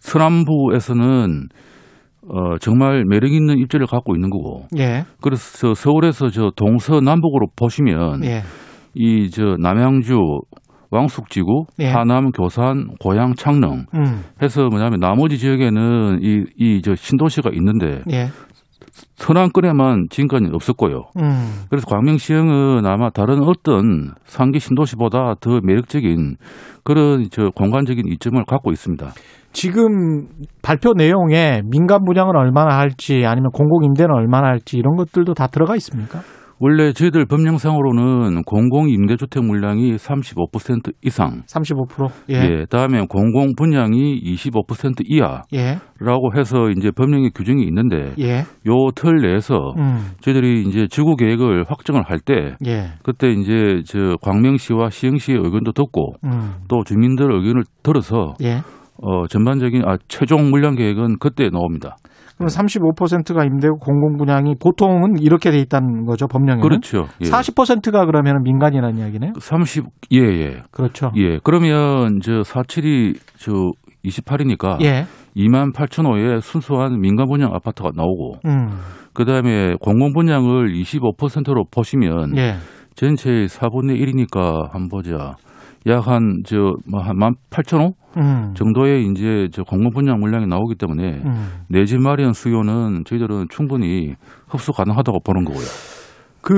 서남부에서는 0.00 1.48
어 2.32 2.58
정말 2.60 3.04
매력 3.06 3.32
있는 3.32 3.58
입지를 3.58 3.86
갖고 3.86 4.14
있는 4.14 4.30
거고. 4.30 4.66
예. 4.78 5.04
그래서 5.20 5.74
서울에서 5.74 6.28
저 6.30 6.50
동서남북으로 6.56 7.48
보시면 7.56 8.24
예. 8.24 8.42
이저 8.94 9.56
남양주 9.58 10.16
왕숙지구, 10.92 11.66
예. 11.78 11.86
하남, 11.86 12.32
교산, 12.32 12.88
고양, 12.98 13.34
창릉 13.34 13.84
음. 13.94 14.24
해서 14.42 14.68
뭐냐면 14.68 14.98
나머지 14.98 15.38
지역에는 15.38 16.18
이 16.22 16.44
이 16.58 16.82
저 16.82 16.94
신도시가 16.96 17.50
있는데 17.54 18.02
예. 19.02 19.10
서남권에만 19.16 20.06
지금까지 20.10 20.46
없었고요. 20.52 21.04
음. 21.20 21.64
그래서 21.68 21.86
광명시흥은 21.86 22.86
아마 22.86 23.10
다른 23.10 23.42
어떤 23.42 24.12
상기 24.24 24.58
신도시보다 24.58 25.34
더 25.40 25.60
매력적인 25.62 26.36
그런 26.84 27.26
저 27.30 27.50
공간적인 27.54 28.06
이점을 28.06 28.42
갖고 28.46 28.72
있습니다. 28.72 29.08
지금 29.52 30.28
발표 30.62 30.92
내용에 30.92 31.62
민간 31.70 32.04
분양은 32.04 32.36
얼마나 32.36 32.78
할지 32.78 33.24
아니면 33.26 33.50
공공 33.52 33.84
임대는 33.84 34.14
얼마나 34.14 34.48
할지 34.48 34.76
이런 34.78 34.96
것들도 34.96 35.34
다 35.34 35.48
들어가 35.48 35.74
있습니까? 35.76 36.20
원래 36.62 36.92
저희들 36.92 37.24
법령상으로는 37.24 38.42
공공 38.42 38.90
임대주택 38.90 39.42
물량이 39.42 39.94
35% 39.94 40.92
이상, 41.02 41.40
35%. 41.46 42.10
예. 42.28 42.34
예, 42.34 42.66
다음에 42.68 43.06
공공 43.08 43.54
분양이 43.56 44.20
25% 44.22 45.02
이하라고 45.06 45.46
예. 45.54 46.38
해서 46.38 46.68
이제 46.76 46.90
법령의 46.90 47.30
규정이 47.34 47.64
있는데 47.64 48.12
예. 48.18 48.44
요틀 48.66 49.22
내에서 49.22 49.72
음. 49.78 50.10
저희들이 50.20 50.64
이제 50.68 50.86
지구 50.90 51.16
계획을 51.16 51.64
확정을 51.66 52.02
할때 52.02 52.56
예. 52.66 52.90
그때 53.02 53.30
이제 53.30 53.80
저 53.86 54.16
광명시와 54.20 54.90
시흥시의 54.90 55.38
의견도 55.38 55.72
듣고 55.72 56.16
음. 56.24 56.56
또 56.68 56.84
주민들 56.84 57.32
의견을 57.32 57.64
들어서 57.82 58.34
예. 58.42 58.58
어 59.02 59.26
전반적인 59.28 59.82
아 59.86 59.96
최종 60.08 60.50
물량 60.50 60.74
계획은 60.74 61.20
그때 61.20 61.48
나옵니다. 61.48 61.96
그럼 62.40 62.48
35%가 62.48 63.44
임대고 63.44 63.76
공공 63.80 64.16
분양이 64.16 64.54
보통은 64.58 65.18
이렇게 65.20 65.50
돼 65.50 65.58
있다는 65.58 66.06
거죠, 66.06 66.26
법령에는. 66.26 66.62
그렇죠. 66.66 67.04
예. 67.20 67.26
40%가 67.26 68.06
그러면 68.06 68.42
민간이라는 68.42 68.96
이야기네요. 68.98 69.32
30 69.38 69.84
예, 70.12 70.18
예. 70.20 70.62
그렇죠. 70.70 71.12
예. 71.16 71.38
그러면 71.44 72.20
저 72.22 72.40
47이 72.40 73.18
저 73.36 73.52
28이니까 74.06 74.80
예. 74.82 75.04
2만 75.36 75.74
8천 75.74 76.06
호의 76.06 76.40
순수한 76.40 76.98
민간 76.98 77.28
분양 77.28 77.52
아파트가 77.54 77.90
나오고 77.94 78.36
음. 78.46 78.70
그다음에 79.12 79.74
공공 79.78 80.14
분양을 80.14 80.72
25%로 80.72 81.64
보시면 81.70 82.38
예. 82.38 82.54
전체의 82.94 83.48
4분의 83.48 84.00
1이니까 84.00 84.72
한번 84.72 84.88
보자. 84.88 85.34
약 85.86 86.06
한 86.08 86.42
저 86.46 86.74
뭐한 86.90 87.16
8천 87.50 87.80
호 87.80 87.92
음. 88.16 88.52
정도의 88.54 89.06
이제 89.06 89.48
저 89.52 89.62
공공 89.62 89.90
분양 89.92 90.18
물량이 90.18 90.46
나오기 90.46 90.74
때문에 90.76 91.22
음. 91.24 91.46
내집 91.68 92.00
마련 92.00 92.32
수요는 92.32 93.04
저희들은 93.04 93.46
충분히 93.50 94.14
흡수 94.48 94.72
가능하다고 94.72 95.20
보는 95.20 95.44
거고요. 95.44 95.64
그 96.42 96.54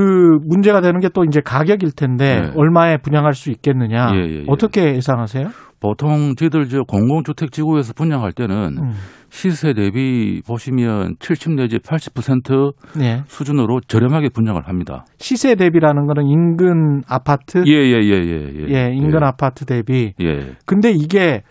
문제가 0.46 0.80
되는 0.80 1.00
게 1.00 1.08
또 1.12 1.24
이제 1.24 1.40
가격일 1.44 1.92
텐데 1.96 2.40
네. 2.40 2.52
얼마에 2.56 2.96
분양할 2.98 3.34
수 3.34 3.50
있겠느냐. 3.50 4.12
예, 4.14 4.18
예, 4.18 4.34
예. 4.40 4.44
어떻게 4.48 4.94
예상하세요? 4.94 5.48
보통 5.80 6.34
저희들 6.36 6.68
저 6.68 6.82
공공주택 6.82 7.50
지구에서 7.52 7.92
분양할 7.92 8.32
때는 8.32 8.78
음. 8.78 8.92
시세 9.32 9.72
대비 9.72 10.42
보시면 10.46 11.14
70 11.18 11.52
내지 11.54 11.78
80% 11.78 12.74
예. 13.00 13.22
수준으로 13.26 13.80
저렴하게 13.80 14.28
분양을 14.28 14.68
합니다. 14.68 15.06
시세 15.16 15.54
대비라는 15.54 16.06
거는 16.06 16.26
인근 16.26 17.00
아파트 17.08 17.64
예, 17.66 17.72
예, 17.72 17.96
예, 17.98 18.12
예. 18.12 18.68
예, 18.68 18.74
예, 18.74 18.90
인근 18.92 19.24
아파트 19.24 19.64
대비. 19.64 20.12
예. 20.20 20.52
근데 20.66 20.90
이게 20.90 21.42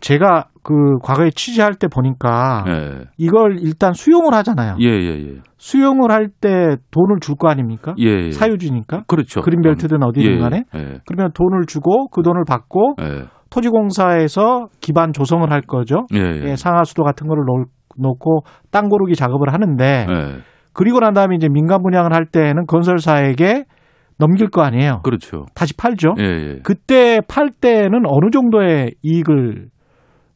제가 0.00 0.46
그 0.62 0.74
과거에 1.02 1.30
취재할 1.34 1.74
때 1.74 1.88
보니까 1.88 2.64
예. 2.68 3.04
이걸 3.16 3.58
일단 3.62 3.94
수용을 3.94 4.32
하잖아요. 4.34 4.76
예, 4.80 4.86
예, 4.86 5.08
예. 5.18 5.34
수용을 5.56 6.12
할 6.12 6.28
때 6.40 6.76
돈을 6.92 7.18
줄 7.20 7.34
거 7.34 7.48
아닙니까? 7.48 7.94
예, 7.98 8.26
예. 8.26 8.30
사유지니까. 8.30 9.02
그렇죠. 9.08 9.40
그린벨트든 9.40 10.04
어디든 10.04 10.36
예, 10.36 10.38
간에. 10.38 10.62
예. 10.76 11.00
그러면 11.04 11.32
돈을 11.34 11.66
주고 11.66 12.06
그 12.10 12.22
돈을 12.22 12.44
받고 12.46 12.94
예. 13.02 13.24
토지공사에서 13.50 14.68
기반 14.80 15.12
조성을 15.12 15.50
할 15.50 15.60
거죠. 15.62 16.06
예, 16.14 16.18
예. 16.18 16.50
예, 16.50 16.56
상하수도 16.56 17.02
같은 17.04 17.26
거를 17.28 17.44
놓- 17.44 17.68
놓고 17.96 18.40
땅 18.70 18.88
고르기 18.88 19.14
작업을 19.14 19.52
하는데 19.52 20.06
예. 20.08 20.36
그리고 20.72 21.00
난 21.00 21.12
다음에 21.14 21.34
이제 21.36 21.48
민간 21.48 21.82
분양을 21.82 22.14
할 22.14 22.26
때는 22.26 22.66
건설사에게 22.66 23.64
넘길 24.18 24.48
거 24.48 24.62
아니에요. 24.62 25.00
그렇죠. 25.02 25.46
다시 25.54 25.76
팔죠. 25.76 26.14
예, 26.18 26.24
예. 26.24 26.58
그때 26.62 27.20
팔 27.28 27.50
때는 27.50 28.02
어느 28.06 28.30
정도의 28.32 28.92
이익을 29.02 29.68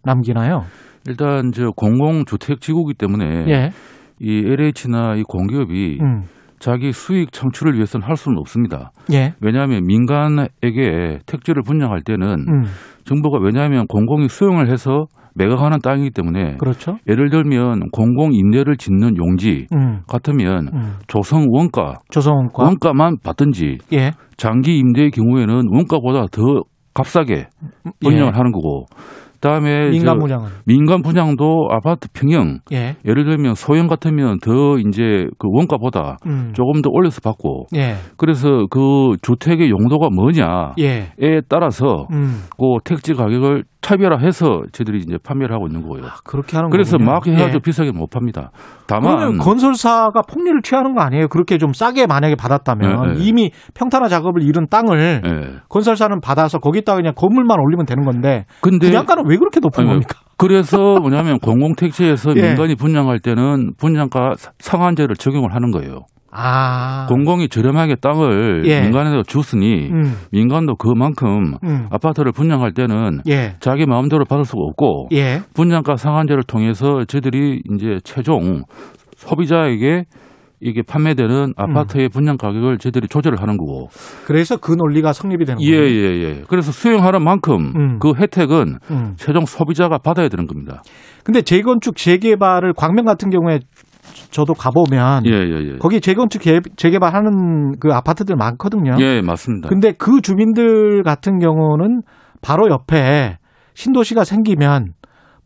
남기나요? 0.05 0.63
일단 1.09 1.51
저 1.53 1.71
공공주택 1.77 2.61
지구기 2.61 2.95
때문에 2.95 3.45
예. 3.49 3.71
이 4.21 4.45
LH나 4.47 5.15
이 5.17 5.23
공기업이 5.25 5.99
음. 6.01 6.23
자기 6.61 6.93
수익 6.93 7.33
창출을 7.33 7.75
위해서는 7.75 8.07
할 8.07 8.17
수는 8.17 8.39
없습니다. 8.39 8.93
예. 9.13 9.35
왜냐하면 9.41 9.83
민간에게 9.85 11.19
택지를 11.27 11.63
분양할 11.65 12.03
때는 12.05 12.27
음. 12.49 12.63
정부가 13.05 13.39
왜냐하면 13.41 13.87
공공이 13.87 14.29
수용을 14.29 14.71
해서 14.71 15.07
매각하는 15.35 15.79
땅이기 15.81 16.11
때문에 16.11 16.57
그렇죠. 16.59 16.99
예를 17.09 17.31
들면 17.31 17.91
공공 17.91 18.35
임대를 18.35 18.77
짓는 18.77 19.17
용지 19.17 19.67
음. 19.73 20.01
같으면 20.07 20.69
음. 20.73 20.95
조성 21.07 21.47
원가 21.49 21.99
조성원과 22.11 22.63
원가만 22.63 23.17
받든지 23.25 23.79
예. 23.93 24.13
장기 24.37 24.79
임대의 24.79 25.11
경우에는 25.11 25.63
원가보다 25.71 26.27
더 26.31 26.63
값싸게 26.95 27.47
분양을 28.01 28.33
예. 28.35 28.37
하는 28.37 28.53
거고 28.53 28.85
그다음에 29.43 29.91
민간 29.91 30.15
저 30.15 30.21
분양은 30.21 30.49
민간 30.65 31.03
분양도 31.03 31.69
아파트 31.71 32.09
평형 32.13 32.61
예. 32.73 32.95
예를 33.05 33.25
들면 33.25 33.55
소형 33.57 33.89
같으면 33.89 34.39
더 34.39 34.79
이제 34.79 35.27
그 35.37 35.49
원가보다 35.51 36.19
음. 36.27 36.53
조금 36.55 36.81
더 36.81 36.89
올려서 36.93 37.21
받고 37.21 37.67
예. 37.75 37.97
그래서 38.17 38.67
그 38.71 39.17
주택의 39.21 39.69
용도가 39.69 40.11
뭐냐에 40.11 41.11
예. 41.21 41.41
따라서 41.49 42.07
음. 42.13 42.45
그 42.57 42.79
택지 42.85 43.15
가격을 43.15 43.65
차별화해서 43.83 44.63
저희들이 44.73 45.01
이제 45.01 45.19
판매를 45.23 45.55
하고 45.55 45.67
있는 45.67 45.87
거예요. 45.87 46.07
그렇게 46.25 46.57
하는 46.57 46.71
그래서 46.71 46.97
거군요. 46.97 47.11
막 47.13 47.27
해가지고 47.27 47.55
예. 47.57 47.59
비싸게 47.59 47.93
못 47.93 48.09
팝니다. 48.09 48.51
다만 48.87 49.39
건설사가 49.39 50.23
폭리를 50.23 50.63
취하는 50.63 50.95
거 50.95 51.03
아니에요? 51.03 51.29
그렇게 51.29 51.59
좀 51.59 51.73
싸게 51.73 52.07
만약에 52.07 52.37
받았다면 52.37 53.17
예, 53.17 53.21
예. 53.21 53.25
이미 53.25 53.51
평탄화 53.75 54.09
작업을 54.09 54.43
이룬 54.43 54.67
땅을 54.69 55.23
예. 55.25 55.55
건설사는 55.69 56.21
받아서 56.21 56.59
거기다가 56.59 56.97
그냥 56.97 57.13
건물만 57.17 57.59
올리면 57.61 57.85
되는 57.87 58.05
건데 58.05 58.47
근데 58.61 58.87
분양가는 58.87 59.25
왜 59.29 59.37
그렇게 59.37 59.61
높은 59.61 59.83
아니, 59.83 59.91
겁니까? 59.91 60.21
그래서 60.39 60.97
뭐냐면 61.01 61.39
공공택지에서 61.41 62.35
예. 62.37 62.43
민간이 62.43 62.77
분양할 62.77 63.19
때는 63.19 63.73
분양가 63.79 64.35
상한제를 64.61 65.17
적용을 65.17 65.55
하는 65.55 65.71
거예요. 65.73 66.01
아. 66.33 67.07
공공이 67.09 67.49
저렴하게 67.49 67.97
땅을 67.97 68.63
예. 68.67 68.81
민간에다 68.81 69.23
줬으니 69.27 69.91
음. 69.91 70.15
민간도 70.33 70.77
그만큼 70.77 71.55
음. 71.63 71.87
아파트를 71.91 72.33
분양할 72.33 72.73
때는 72.73 73.21
예. 73.29 73.57
자기 73.61 73.85
마음대로 73.87 74.25
받을 74.25 74.45
수가 74.45 74.63
없고 74.63 75.09
예. 75.13 75.41
분양가 75.55 75.97
상한제를 75.97 76.45
통해서 76.45 77.05
저희들이 77.05 77.63
이제 77.75 77.99
최종 78.03 78.65
소비자에게 79.17 80.05
이게 80.65 80.81
판매되는 80.81 81.55
아파트의 81.57 82.09
분양 82.09 82.37
가격을 82.37 82.79
저희들이 82.79 83.09
조절을 83.09 83.43
하는 83.43 83.57
거고. 83.57 83.89
그래서 84.25 84.57
그 84.57 84.73
논리가 84.73 85.13
성립이 85.13 85.45
되는 85.45 85.61
예, 85.61 85.77
거예요. 85.77 85.85
예, 85.85 86.23
예. 86.23 86.43
그래서 86.49 86.71
수용하는 86.71 87.23
만큼 87.23 87.73
음. 87.75 87.99
그 87.99 88.13
혜택은 88.17 88.79
음. 88.91 89.15
최종 89.17 89.45
소비자가 89.45 89.99
받아야 89.99 90.29
되는 90.29 90.47
겁니다. 90.47 90.83
근데 91.25 91.43
재건축 91.43 91.97
재개발을 91.97 92.75
광명 92.75 93.05
같은 93.05 93.31
경우에 93.31 93.59
저도 94.33 94.55
가보면 94.55 95.27
예, 95.27 95.31
예, 95.31 95.73
예. 95.75 95.79
거기 95.79 96.01
재건축 96.01 96.43
재- 96.43 96.61
재개발하는 96.77 97.79
그 97.79 97.93
아파트들 97.93 98.35
많거든요. 98.37 98.97
예, 99.01 99.21
맞습니다. 99.23 99.69
근데 99.69 99.93
그 99.93 100.21
주민들 100.21 101.03
같은 101.03 101.39
경우는 101.39 102.03
바로 102.41 102.69
옆에 102.71 103.39
신도시가 103.75 104.25
생기면 104.25 104.95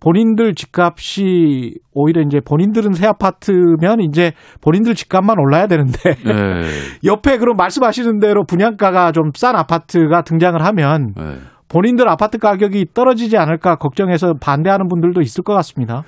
본인들 0.01 0.55
집값이 0.55 1.75
오히려 1.93 2.23
이제 2.23 2.39
본인들은 2.47 2.93
새 2.93 3.07
아파트면 3.07 4.01
이제 4.01 4.33
본인들 4.61 4.95
집값만 4.95 5.37
올라야 5.39 5.67
되는데 5.67 5.99
예, 6.27 6.63
옆에 7.05 7.39
그런 7.39 7.57
말씀하시는 7.57 8.19
대로 8.21 8.45
분양가가 8.45 9.13
좀 9.13 9.31
싼 9.35 9.57
아파트가 9.57 10.23
등장을 10.23 10.63
하면 10.65 11.15
예. 11.19 11.39
본인들 11.77 12.09
아파트 12.09 12.39
가격이 12.39 12.87
떨어지지 12.95 13.37
않을까 13.37 13.77
걱정해서 13.77 14.33
반대하는 14.41 14.89
분들도 14.89 15.21
있을 15.21 15.45
것 15.45 15.53
같습니다. 15.57 16.05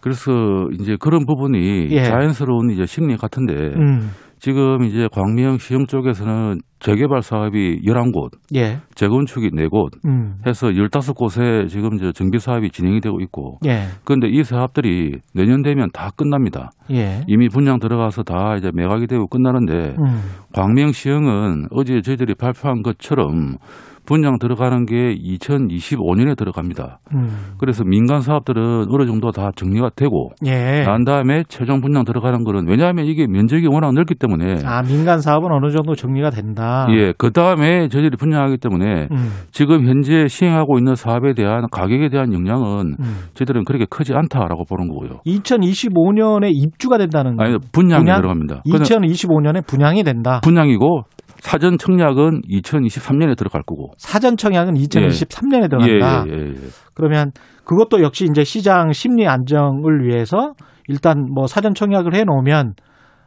그래서 0.00 0.32
이제 0.80 0.96
그런 0.98 1.26
부분이 1.26 1.90
예. 1.92 2.02
자연스러운 2.02 2.70
이제 2.70 2.86
심리 2.86 3.16
같은데 3.16 3.54
음, 3.54 4.10
지금 4.40 4.82
이제 4.82 5.06
광명 5.12 5.58
시형 5.58 5.86
쪽에서는 5.86 6.58
재개발 6.80 7.22
사업이 7.22 7.82
11곳, 7.86 8.30
예, 8.56 8.80
재건축이 8.96 9.50
4곳 9.50 9.90
음, 10.04 10.38
해서 10.44 10.66
15곳에 10.66 11.68
지금 11.68 11.94
이제 11.94 12.10
정비 12.12 12.40
사업이 12.40 12.70
진행이 12.70 13.00
되고 13.00 13.20
있고 13.20 13.58
예, 13.64 13.82
그런데 14.02 14.26
이 14.26 14.42
사업들이 14.42 15.20
내년 15.32 15.62
되면 15.62 15.88
다 15.92 16.10
끝납니다. 16.16 16.72
예, 16.90 17.22
이미 17.28 17.48
분양 17.48 17.78
들어가서 17.78 18.24
다 18.24 18.56
이제 18.58 18.72
매각이 18.74 19.06
되고 19.06 19.28
끝나는데 19.28 19.94
음, 20.00 20.20
광명시형은 20.52 21.68
어제 21.70 22.00
저희들이 22.00 22.34
발표한 22.34 22.82
것처럼 22.82 23.58
분양 24.04 24.38
들어가는 24.38 24.84
게 24.86 25.14
2025년에 25.14 26.36
들어갑니다. 26.36 26.98
음, 27.14 27.28
그래서 27.58 27.84
민간 27.84 28.20
사업들은 28.20 28.86
어느 28.90 29.06
정도 29.06 29.30
다 29.30 29.50
정리가 29.54 29.90
되고 29.94 30.30
예. 30.44 30.82
난 30.84 31.04
다음에 31.04 31.44
최종 31.48 31.80
분양 31.80 32.04
들어가는 32.04 32.42
거는 32.44 32.68
왜냐하면 32.68 33.06
이게 33.06 33.26
면적이 33.26 33.68
워낙 33.68 33.92
넓기 33.94 34.14
때문에 34.16 34.56
아 34.64 34.82
민간 34.82 35.20
사업은 35.20 35.50
어느 35.52 35.70
정도 35.70 35.94
정리가 35.94 36.30
된다. 36.30 36.86
예, 36.90 37.12
그 37.16 37.30
다음에 37.30 37.88
저희들이 37.88 38.16
분양하기 38.16 38.58
때문에 38.58 39.08
음, 39.10 39.28
지금 39.50 39.86
현재 39.86 40.26
시행하고 40.26 40.78
있는 40.78 40.94
사업에 40.94 41.32
대한 41.34 41.66
가격에 41.70 42.08
대한 42.08 42.32
영향은 42.32 42.96
음. 42.98 43.16
저희들은 43.34 43.64
그렇게 43.64 43.86
크지 43.88 44.14
않다라고 44.14 44.64
보는 44.64 44.88
거고요. 44.88 45.20
2025년에 45.26 46.50
입주가 46.52 46.98
된다는 46.98 47.32
아니 47.32 47.36
거예요. 47.50 47.58
분양이 47.72 48.02
분양? 48.04 48.16
들어갑니다. 48.20 48.62
그건 48.64 48.82
2025년에 48.82 49.66
분양이 49.66 50.02
된다. 50.02 50.40
분양이고 50.42 51.02
사전 51.42 51.76
청약은 51.76 52.42
2023년에 52.48 53.36
들어갈 53.36 53.62
거고. 53.66 53.90
사전 53.98 54.36
청약은 54.36 54.74
2023년에 54.74 55.68
들어간다. 55.68 56.24
예, 56.28 56.32
예, 56.32 56.38
예, 56.38 56.48
예. 56.50 56.54
그러면 56.94 57.32
그것도 57.64 58.00
역시 58.00 58.26
이제 58.30 58.44
시장 58.44 58.92
심리 58.92 59.26
안정을 59.26 60.04
위해서 60.06 60.52
일단 60.86 61.26
뭐 61.34 61.48
사전 61.48 61.74
청약을 61.74 62.14
해 62.14 62.22
놓으면 62.22 62.74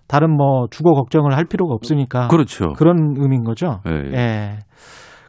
다른 0.08 0.32
뭐 0.32 0.68
주거 0.72 0.94
걱정을 0.94 1.36
할 1.36 1.44
필요가 1.44 1.74
없으니까 1.74 2.30
그렇죠. 2.30 2.72
그런 2.78 3.16
의미인 3.18 3.44
거죠. 3.44 3.82
예, 3.86 3.92
예. 3.92 4.14
예. 4.14 4.60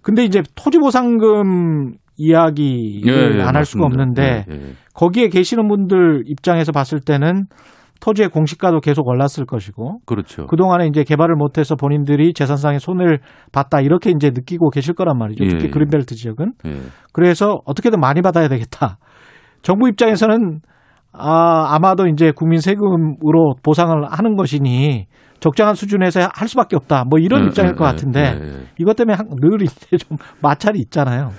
근데 0.02 0.24
이제 0.24 0.42
토지 0.54 0.78
보상금 0.78 1.94
이야기를 2.16 3.34
예, 3.34 3.38
예, 3.38 3.42
안할 3.42 3.64
수가. 3.64 3.84
없는데 3.84 4.44
예, 4.48 4.54
예. 4.54 4.72
거기에 4.94 5.28
계시는 5.28 5.66
분들 5.66 6.22
입장에서 6.26 6.70
봤을 6.70 7.00
때는 7.00 7.46
토지의 8.00 8.28
공시가도 8.28 8.80
계속 8.80 9.06
올랐을 9.06 9.46
것이고 9.46 10.00
그렇죠. 10.06 10.46
그동안에 10.46 10.86
이제 10.86 11.02
개발을 11.04 11.34
못 11.36 11.58
해서 11.58 11.74
본인들이 11.76 12.34
재산상의 12.34 12.80
손해를 12.80 13.20
봤다 13.52 13.80
이렇게 13.80 14.10
이제 14.10 14.30
느끼고 14.30 14.70
계실 14.70 14.94
거란 14.94 15.18
말이죠. 15.18 15.44
예, 15.44 15.48
특히 15.48 15.66
예. 15.66 15.70
그린벨트 15.70 16.14
지역은. 16.14 16.52
예. 16.66 16.76
그래서 17.12 17.60
어떻게든 17.64 17.98
많이 18.00 18.22
받아야 18.22 18.48
되겠다. 18.48 18.98
정부 19.62 19.88
입장에서는 19.88 20.60
아, 21.12 21.74
아마도 21.74 22.06
이제 22.06 22.30
국민 22.30 22.60
세금으로 22.60 23.54
보상을 23.62 23.94
하는 24.10 24.36
것이니 24.36 25.06
적정한 25.40 25.74
수준에서 25.74 26.28
할 26.34 26.48
수밖에 26.48 26.76
없다. 26.76 27.04
뭐 27.08 27.18
이런 27.18 27.42
예, 27.42 27.46
입장일 27.46 27.72
예, 27.72 27.74
것 27.74 27.84
같은데 27.84 28.38
예, 28.40 28.46
예. 28.46 28.52
이것 28.78 28.96
때문에 28.96 29.16
한- 29.16 29.28
늘 29.40 29.62
이제 29.62 29.96
좀 29.96 30.18
마찰이 30.42 30.78
있잖아요. 30.80 31.30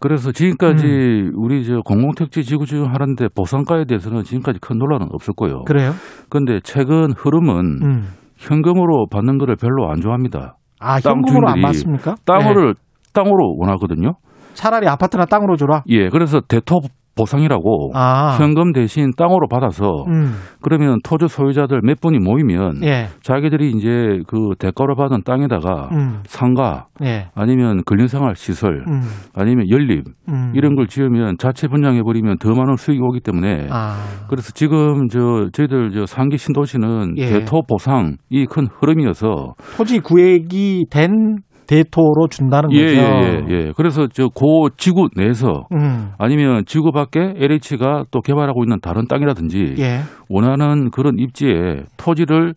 그래서 0.00 0.32
지금까지 0.32 0.86
음. 0.86 1.32
우리 1.36 1.64
저 1.64 1.80
공공택지 1.84 2.44
지구 2.44 2.66
지금 2.66 2.86
하는데 2.86 3.28
보상가에 3.34 3.84
대해서는 3.84 4.22
지금까지 4.22 4.58
큰 4.60 4.78
논란은 4.78 5.08
없었고요. 5.10 5.64
그래요? 5.64 5.92
그런데 6.28 6.60
최근 6.62 7.12
흐름은 7.16 7.82
음. 7.82 8.08
현금으로 8.36 9.06
받는 9.10 9.38
거를 9.38 9.56
별로 9.56 9.90
안 9.90 10.00
좋아합니다. 10.00 10.56
아, 10.80 11.00
땅 11.00 11.16
현금으로 11.16 11.48
안 11.48 11.62
받습니까? 11.62 12.16
땅을 12.24 12.74
네. 12.74 12.80
땅으로 13.12 13.56
원하거든요. 13.58 14.14
차라리 14.52 14.88
아파트나 14.88 15.24
땅으로 15.26 15.56
줘라. 15.56 15.82
예, 15.88 16.08
그래서 16.08 16.40
대토 16.40 16.80
보상이라고 17.16 17.92
아. 17.94 18.36
현금 18.38 18.72
대신 18.72 19.10
땅으로 19.16 19.48
받아서 19.48 20.04
음. 20.08 20.34
그러면 20.60 20.98
토지 21.02 21.28
소유자들 21.28 21.80
몇 21.82 22.00
분이 22.00 22.18
모이면 22.18 22.84
예. 22.84 23.08
자기들이 23.22 23.70
이제 23.70 24.20
그 24.26 24.50
대가로 24.58 24.94
받은 24.94 25.22
땅에다가 25.24 25.88
음. 25.92 26.20
상가 26.26 26.86
예. 27.02 27.28
아니면 27.34 27.82
근린생활 27.84 28.36
시설 28.36 28.84
음. 28.86 29.00
아니면 29.34 29.68
연립 29.70 30.04
음. 30.28 30.52
이런 30.54 30.76
걸 30.76 30.86
지으면 30.86 31.36
자체 31.38 31.68
분양해 31.68 32.02
버리면 32.02 32.38
더 32.38 32.50
많은 32.50 32.76
수익이 32.76 33.00
오기 33.02 33.20
때문에 33.20 33.68
아. 33.70 33.96
그래서 34.28 34.52
지금 34.52 35.08
저 35.08 35.48
저희들 35.52 35.90
저 35.92 36.06
상기 36.06 36.36
신도시는 36.36 37.14
예. 37.16 37.26
대토 37.26 37.62
보상이 37.68 38.46
큰 38.48 38.68
흐름이어서 38.78 39.54
토지 39.76 40.00
구획이 40.00 40.86
된 40.90 41.38
대토로 41.66 42.28
준다는 42.30 42.70
예, 42.72 42.84
거죠. 42.86 42.96
예, 42.96 43.02
예, 43.04 43.44
예. 43.48 43.72
그래서 43.76 44.06
저 44.08 44.28
고 44.28 44.68
지구 44.76 45.08
내에서 45.16 45.64
음. 45.72 46.10
아니면 46.18 46.64
지구 46.66 46.92
밖에 46.92 47.34
LH가 47.36 48.04
또 48.10 48.20
개발하고 48.20 48.64
있는 48.64 48.78
다른 48.80 49.06
땅이라든지 49.06 49.74
예. 49.78 50.00
원하는 50.28 50.90
그런 50.90 51.18
입지에 51.18 51.84
토지를 51.96 52.54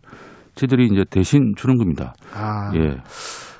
저희들이 0.54 0.86
이제 0.92 1.04
대신 1.10 1.54
주는 1.56 1.76
겁니다. 1.78 2.14
아. 2.34 2.70
예. 2.74 2.96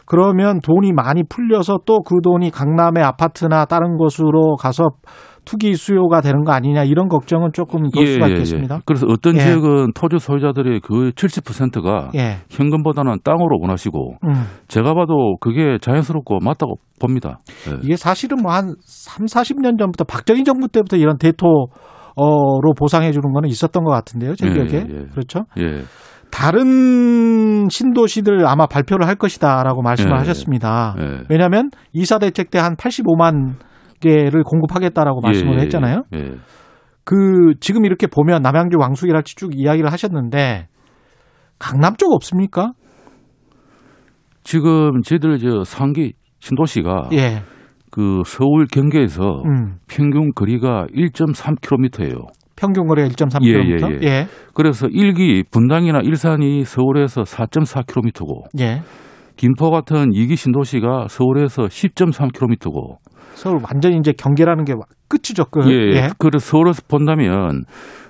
그러면 0.06 0.58
돈이 0.60 0.92
많이 0.92 1.22
풀려서 1.28 1.78
또 1.86 2.00
그 2.02 2.20
돈이 2.20 2.50
강남의 2.50 3.02
아파트나 3.02 3.64
다른 3.66 3.96
곳으로 3.96 4.56
가서 4.56 4.88
투기 5.50 5.74
수요가 5.74 6.20
되는 6.20 6.44
거 6.44 6.52
아니냐 6.52 6.84
이런 6.84 7.08
걱정은 7.08 7.50
조금 7.52 7.90
덜 7.90 8.06
수가 8.06 8.28
있겠습니다. 8.28 8.80
그래서 8.84 9.06
어떤 9.08 9.34
예. 9.34 9.40
지역은 9.40 9.94
토지 9.94 10.18
소유자들의 10.20 10.78
그 10.80 11.10
70%가 11.10 12.10
예. 12.14 12.36
현금보다는 12.50 13.18
땅으로 13.24 13.58
원하시고 13.60 14.14
음. 14.28 14.32
제가 14.68 14.94
봐도 14.94 15.36
그게 15.40 15.78
자연스럽고 15.80 16.38
맞다고 16.40 16.74
봅니다. 17.00 17.40
예. 17.68 17.78
이게 17.82 17.96
사실은 17.96 18.42
뭐 18.42 18.52
한 18.52 18.74
3, 18.84 19.26
40년 19.26 19.76
전부터 19.78 20.04
박정희 20.04 20.44
정부 20.44 20.68
때부터 20.68 20.96
이런 20.96 21.18
대토로 21.18 21.66
보상해 22.78 23.10
주는 23.10 23.32
거는 23.32 23.48
있었던 23.48 23.82
것 23.82 23.90
같은데요. 23.90 24.36
제 24.36 24.46
예, 24.46 24.52
기억에. 24.52 24.72
예, 24.72 24.78
예. 24.88 25.06
그렇죠? 25.10 25.40
예. 25.58 25.82
다른 26.30 27.68
신도시들 27.68 28.46
아마 28.46 28.66
발표를 28.66 29.08
할 29.08 29.16
것이다라고 29.16 29.82
말씀을 29.82 30.12
예, 30.12 30.16
하셨습니다. 30.18 30.94
예. 30.98 31.24
왜냐하면 31.28 31.70
이사 31.92 32.18
대책 32.20 32.50
때 32.50 32.58
한 32.58 32.76
85만 32.76 33.54
개를 34.00 34.42
공급하겠다라고 34.42 35.20
말씀을 35.20 35.54
예, 35.54 35.58
예, 35.58 35.62
했잖아요. 35.62 36.02
예. 36.14 36.32
그 37.04 37.54
지금 37.60 37.84
이렇게 37.84 38.06
보면 38.06 38.42
남양주 38.42 38.76
왕숙이랄지 38.78 39.36
쭉 39.36 39.50
이야기를 39.54 39.92
하셨는데 39.92 40.68
강남 41.58 41.96
쪽 41.96 42.12
없습니까? 42.12 42.72
지금 44.42 45.02
저희들 45.02 45.38
저 45.38 45.64
상기 45.64 46.14
신도시가 46.40 47.10
예. 47.12 47.42
그 47.90 48.22
서울 48.24 48.66
경계에서 48.66 49.42
음. 49.44 49.78
평균 49.88 50.32
거리가 50.34 50.86
1.3km예요. 50.94 52.26
평균 52.56 52.86
거리가 52.86 53.08
1.3km. 53.08 53.44
예, 53.44 53.98
예, 54.02 54.06
예. 54.06 54.26
그래서 54.54 54.86
일기 54.88 55.42
분당이나 55.50 56.00
일산이 56.00 56.64
서울에서 56.64 57.22
4.4km고 57.22 58.60
예. 58.60 58.82
김포 59.36 59.70
같은 59.70 60.10
이기 60.12 60.36
신도시가 60.36 61.06
서울에서 61.08 61.64
10.3km고 61.64 62.96
서울 63.34 63.60
완전히 63.62 63.96
이제 63.98 64.12
경계라는 64.12 64.64
게 64.64 64.74
끝이죠, 65.08 65.44
끝. 65.46 65.66
예, 65.70 65.96
예. 65.96 66.08
그래서 66.18 66.44
서울에서 66.50 66.82
본다면 66.88 67.64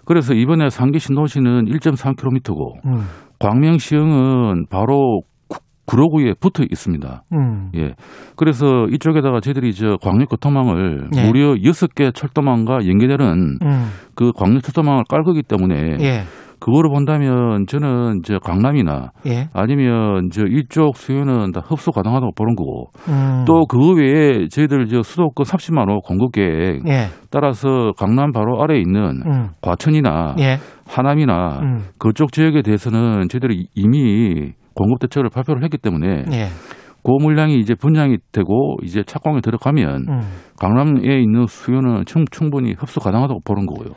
그래서 0.04 0.34
이번에 0.34 0.70
상기 0.70 0.98
신도시는 0.98 1.66
1.3km고 1.66 2.84
음. 2.86 3.04
광명시흥은 3.38 4.66
바로 4.70 5.22
구- 5.48 5.60
구로구에 5.86 6.34
붙어 6.40 6.62
있습니다. 6.68 7.22
음. 7.32 7.70
예. 7.76 7.94
그래서 8.36 8.86
이쪽에다가 8.90 9.40
저희들이 9.40 9.72
저 9.74 9.96
광역교통망을 10.02 11.08
예. 11.16 11.26
무려 11.26 11.54
6개 11.54 12.14
철도망과 12.14 12.86
연계되는 12.86 13.58
음. 13.62 13.84
그 14.14 14.32
광역철도망을 14.32 15.04
깔 15.08 15.22
거기 15.24 15.42
때문에 15.42 15.96
예. 16.00 16.22
그거를 16.60 16.90
본다면 16.90 17.64
저는 17.66 18.20
저 18.22 18.38
강남이나 18.38 19.12
예. 19.26 19.48
아니면 19.52 20.28
저 20.30 20.44
이쪽 20.44 20.96
수요는 20.96 21.52
다 21.52 21.62
흡수 21.64 21.90
가능하다고 21.90 22.32
보는 22.36 22.54
거고 22.54 22.90
음. 23.08 23.44
또그 23.46 23.94
외에 23.96 24.48
저희들 24.48 24.86
저 24.88 25.02
수도권 25.02 25.44
30만 25.44 25.90
호 25.90 26.00
공급 26.00 26.32
계획 26.32 26.86
예. 26.86 27.06
따라서 27.30 27.92
강남 27.96 28.32
바로 28.32 28.62
아래에 28.62 28.78
있는 28.78 29.22
음. 29.26 29.48
과천이나 29.62 30.36
예. 30.38 30.58
하남이나 30.86 31.60
음. 31.62 31.84
그쪽 31.98 32.32
지역에 32.32 32.62
대해서는 32.62 33.28
저희들이 33.28 33.68
이미 33.74 34.52
공급 34.74 35.00
대책을 35.00 35.30
발표를 35.30 35.64
했기 35.64 35.78
때문에 35.78 36.24
예. 36.32 36.48
그 37.02 37.12
물량이 37.12 37.58
이제 37.58 37.74
분양이 37.74 38.18
되고 38.32 38.76
이제 38.82 39.02
착공에 39.02 39.40
들어가면 39.40 40.04
음. 40.08 40.20
강남에 40.58 41.20
있는 41.20 41.46
수요는 41.46 42.04
충, 42.04 42.24
충분히 42.30 42.74
흡수 42.78 43.00
가능하다고 43.00 43.40
보는 43.44 43.66
거고요. 43.66 43.94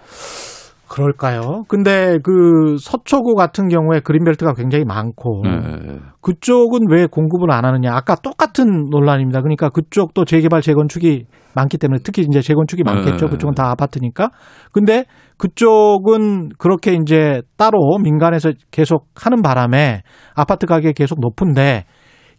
그럴까요? 0.94 1.64
근데 1.68 2.20
그 2.24 2.78
서초구 2.80 3.34
같은 3.34 3.68
경우에 3.68 4.00
그린벨트가 4.00 4.54
굉장히 4.54 4.86
많고 4.86 5.42
네. 5.44 6.00
그쪽은 6.22 6.82
왜 6.88 7.08
공급을 7.08 7.50
안 7.52 7.66
하느냐? 7.66 7.96
아까 7.96 8.14
똑같은 8.14 8.90
논란입니다. 8.92 9.42
그러니까 9.42 9.70
그쪽도 9.70 10.26
재개발 10.26 10.62
재건축이 10.62 11.26
많기 11.56 11.80
때문에 11.80 12.02
특히 12.04 12.22
이제 12.22 12.42
재건축이 12.42 12.84
많겠죠. 12.84 13.26
네. 13.26 13.32
그쪽은 13.32 13.56
다 13.56 13.72
아파트니까. 13.72 14.30
근데 14.72 15.06
그쪽은 15.38 16.50
그렇게 16.60 16.94
이제 16.94 17.42
따로 17.58 17.98
민간에서 17.98 18.52
계속 18.70 19.08
하는 19.16 19.42
바람에 19.42 20.04
아파트 20.36 20.68
가격이 20.68 20.94
계속 20.94 21.20
높은데 21.20 21.86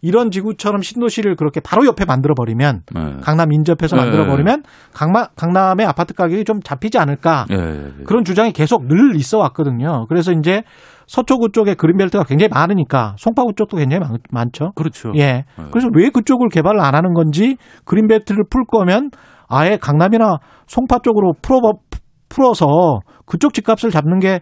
이런 0.05 0.29
지구처럼 0.29 0.83
신도시를 0.83 1.35
그렇게 1.35 1.59
바로 1.59 1.83
옆에 1.87 2.05
만들어 2.05 2.35
버리면 2.35 2.83
네. 2.93 3.15
강남 3.21 3.51
인접해서 3.51 3.95
네. 3.95 4.03
만들어 4.03 4.27
버리면 4.27 4.61
강마, 4.93 5.29
강남의 5.35 5.83
아파트 5.87 6.13
가격이 6.13 6.45
좀 6.45 6.59
잡히지 6.61 6.99
않을까 6.99 7.45
예, 7.49 7.55
예, 7.55 7.91
예. 7.99 8.03
그런 8.05 8.23
주장이 8.23 8.51
계속 8.51 8.85
늘 8.85 9.15
있어 9.15 9.39
왔거든요. 9.39 10.05
그래서 10.07 10.31
이제 10.31 10.61
서초구 11.07 11.51
쪽에 11.53 11.73
그린벨트가 11.73 12.23
굉장히 12.25 12.49
많으니까 12.49 13.15
송파구 13.17 13.53
쪽도 13.55 13.77
굉장히 13.77 14.01
많, 14.01 14.17
많죠. 14.29 14.73
그렇죠. 14.75 15.11
예. 15.15 15.45
그래서 15.71 15.89
왜 15.95 16.09
그쪽을 16.09 16.49
개발을 16.49 16.79
안 16.79 16.93
하는 16.93 17.13
건지 17.13 17.57
그린벨트를 17.85 18.43
풀 18.47 18.65
거면 18.65 19.09
아예 19.47 19.77
강남이나 19.77 20.37
송파 20.67 20.99
쪽으로 21.03 21.33
풀어 21.41 21.59
풀어서 22.29 22.99
그쪽 23.25 23.53
집값을 23.55 23.89
잡는 23.89 24.19
게 24.19 24.41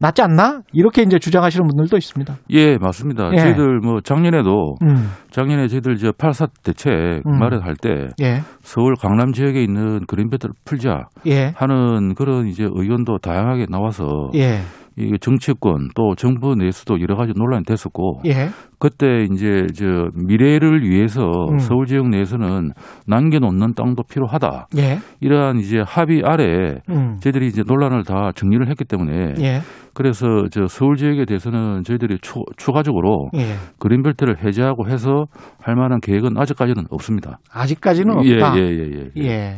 낫지 0.00 0.22
않나? 0.22 0.62
이렇게 0.72 1.02
이제 1.02 1.18
주장하시는 1.18 1.66
분들도 1.66 1.96
있습니다. 1.98 2.36
예, 2.50 2.78
맞습니다. 2.78 3.30
예. 3.34 3.36
저희들 3.36 3.80
뭐 3.80 4.00
작년에도 4.00 4.76
음. 4.82 5.10
작년에 5.30 5.68
저희들 5.68 5.96
저84 5.96 6.48
대책 6.62 6.92
음. 7.26 7.38
마련할 7.38 7.74
때 7.76 8.08
예. 8.22 8.40
서울 8.62 8.94
강남 8.96 9.32
지역에 9.32 9.62
있는 9.62 10.06
그린벨트를 10.06 10.54
풀자 10.64 11.08
예. 11.26 11.52
하는 11.54 12.14
그런 12.14 12.46
이제 12.46 12.66
의견도 12.66 13.18
다양하게 13.18 13.66
나와서 13.68 14.30
예. 14.36 14.60
이 15.00 15.18
정치권 15.18 15.88
또 15.94 16.14
정부 16.14 16.54
내에서도 16.54 17.00
여러 17.00 17.16
가지 17.16 17.32
논란이 17.34 17.64
됐었고 17.64 18.20
예. 18.26 18.48
그때 18.78 19.26
이제 19.32 19.66
저 19.74 20.08
미래를 20.14 20.82
위해서 20.82 21.22
음. 21.50 21.58
서울 21.58 21.86
지역 21.86 22.08
내에서는 22.08 22.70
남겨놓는 23.06 23.74
땅도 23.74 24.02
필요하다 24.04 24.68
예. 24.78 24.98
이러한 25.20 25.58
이제 25.58 25.82
합의 25.84 26.22
아래 26.24 26.76
음. 26.88 27.16
저희들이 27.20 27.46
이제 27.46 27.62
논란을 27.66 28.04
다 28.04 28.30
정리를 28.34 28.68
했기 28.68 28.84
때문에 28.84 29.34
예. 29.40 29.60
그래서 29.94 30.26
저 30.50 30.66
서울 30.66 30.96
지역에 30.96 31.24
대해서는 31.24 31.82
저희들이 31.84 32.18
추, 32.20 32.42
추가적으로 32.56 33.30
예. 33.34 33.54
그린벨트를 33.78 34.44
해제하고 34.44 34.88
해서 34.88 35.26
할 35.60 35.74
만한 35.74 36.00
계획은 36.00 36.38
아직까지는 36.38 36.84
없습니다. 36.90 37.38
아직까지는 37.52 38.18
없다. 38.18 38.58
예, 38.58 38.62
예, 38.62 38.68
예, 38.68 39.10
예. 39.16 39.24
예. 39.24 39.56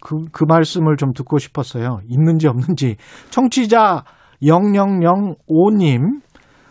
그, 0.00 0.24
그 0.32 0.44
말씀을 0.46 0.96
좀 0.96 1.12
듣고 1.12 1.38
싶었어요. 1.38 2.00
있는지 2.08 2.48
없는지. 2.48 2.96
청취자 3.30 4.02
0005님, 4.42 6.20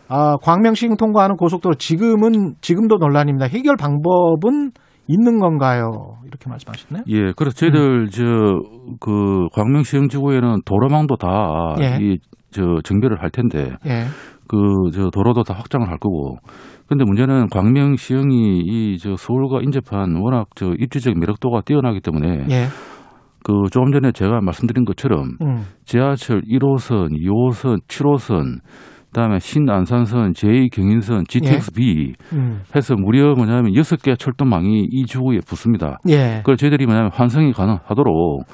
아, 0.10 0.36
광명시흥 0.41 0.97
통과하는 0.97 1.38
고속도로 1.38 1.75
지금은, 1.75 2.55
지금도 2.62 2.97
논란입니다. 2.97 3.47
해결 3.47 3.75
방법은 3.77 4.71
있는 5.07 5.39
건가요? 5.39 6.17
이렇게 6.27 6.49
말씀하셨네요. 6.49 7.03
예, 7.07 7.31
그래서 7.36 7.55
저희들 7.55 8.10
저그 8.10 9.47
광명시흥 9.53 10.10
지구에는 10.10 10.62
도로망도 10.65 11.15
다 11.17 11.75
예. 11.79 11.97
이 12.01 12.17
저 12.53 12.62
정비를 12.84 13.21
할 13.23 13.29
텐데 13.29 13.77
예. 13.86 14.03
그 14.47 14.57
저 14.93 15.10
도로도 15.10 15.43
다 15.43 15.53
확장을 15.53 15.88
할 15.88 15.97
거고. 15.97 16.36
근데 16.88 17.05
문제는 17.05 17.47
광명시흥이 17.47 18.60
이 18.65 18.97
저 18.99 19.15
서울과 19.15 19.62
인접한 19.62 20.17
워낙 20.21 20.47
저 20.55 20.73
입지적 20.77 21.17
매력도가 21.17 21.62
뛰어나기 21.62 22.01
때문에 22.01 22.47
예. 22.49 22.65
그 23.43 23.54
조금 23.71 23.91
전에 23.91 24.12
제가 24.12 24.41
말씀드린 24.41 24.86
것처럼 24.86 25.38
음. 25.41 25.65
지하철 25.86 26.41
1호선, 26.41 27.10
2호선, 27.12 27.82
7호선, 27.88 28.60
그다음에 29.08 29.39
신안산선, 29.39 30.34
제2경인선, 30.34 31.27
GTX-B 31.27 32.13
음. 32.34 32.62
해서 32.75 32.95
무려 32.95 33.34
뭐냐면 33.36 33.75
여섯 33.75 34.01
개 34.01 34.15
철도망이 34.15 34.88
이 34.89 35.06
지구에 35.06 35.39
붙습니다. 35.45 35.97
예. 36.08 36.38
그걸 36.38 36.56
저희들이 36.56 36.86
뭐냐면 36.86 37.12
환승이 37.13 37.51
가능하도록 37.54 38.45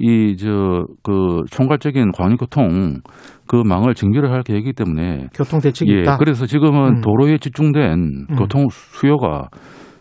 이 0.00 0.36
저 0.36 0.84
그 1.02 1.40
총괄적인 1.50 2.12
광역교통 2.12 3.00
그 3.48 3.56
망을 3.66 3.94
정비를 3.94 4.30
할 4.30 4.42
계획이기 4.44 4.72
때문에 4.74 5.26
교통 5.34 5.58
대책이 5.60 5.92
예, 5.92 6.00
있다. 6.02 6.18
그래서 6.18 6.46
지금은 6.46 6.98
음. 6.98 7.00
도로에 7.00 7.38
집중된 7.38 8.26
음. 8.30 8.36
교통 8.36 8.68
수요가 8.70 9.48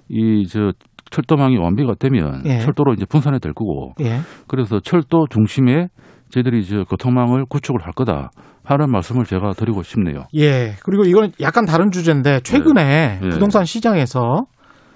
이 0.10 0.46
저 0.48 0.72
철도망이 1.10 1.58
완비가 1.58 1.94
되면 2.00 2.42
예. 2.46 2.60
철도로 2.60 2.94
이제 2.94 3.06
분산이 3.06 3.40
될 3.40 3.54
거고 3.54 3.94
예. 4.02 4.20
그래서 4.48 4.80
철도 4.80 5.28
중심에 5.30 5.88
저희들이 6.30 6.60
이제 6.60 6.84
교통망을 6.90 7.46
구축을 7.46 7.82
할 7.86 7.94
거다 7.94 8.32
하는 8.64 8.92
말씀을 8.92 9.26
제가 9.26 9.54
드리고 9.54 9.84
싶네요. 9.84 10.24
예. 10.36 10.74
그리고 10.84 11.06
이건 11.06 11.32
약간 11.42 11.66
다른 11.66 11.90
주제인데 11.90 12.42
최근에 12.42 13.20
네. 13.22 13.30
부동산 13.30 13.64
시장에서 13.64 14.46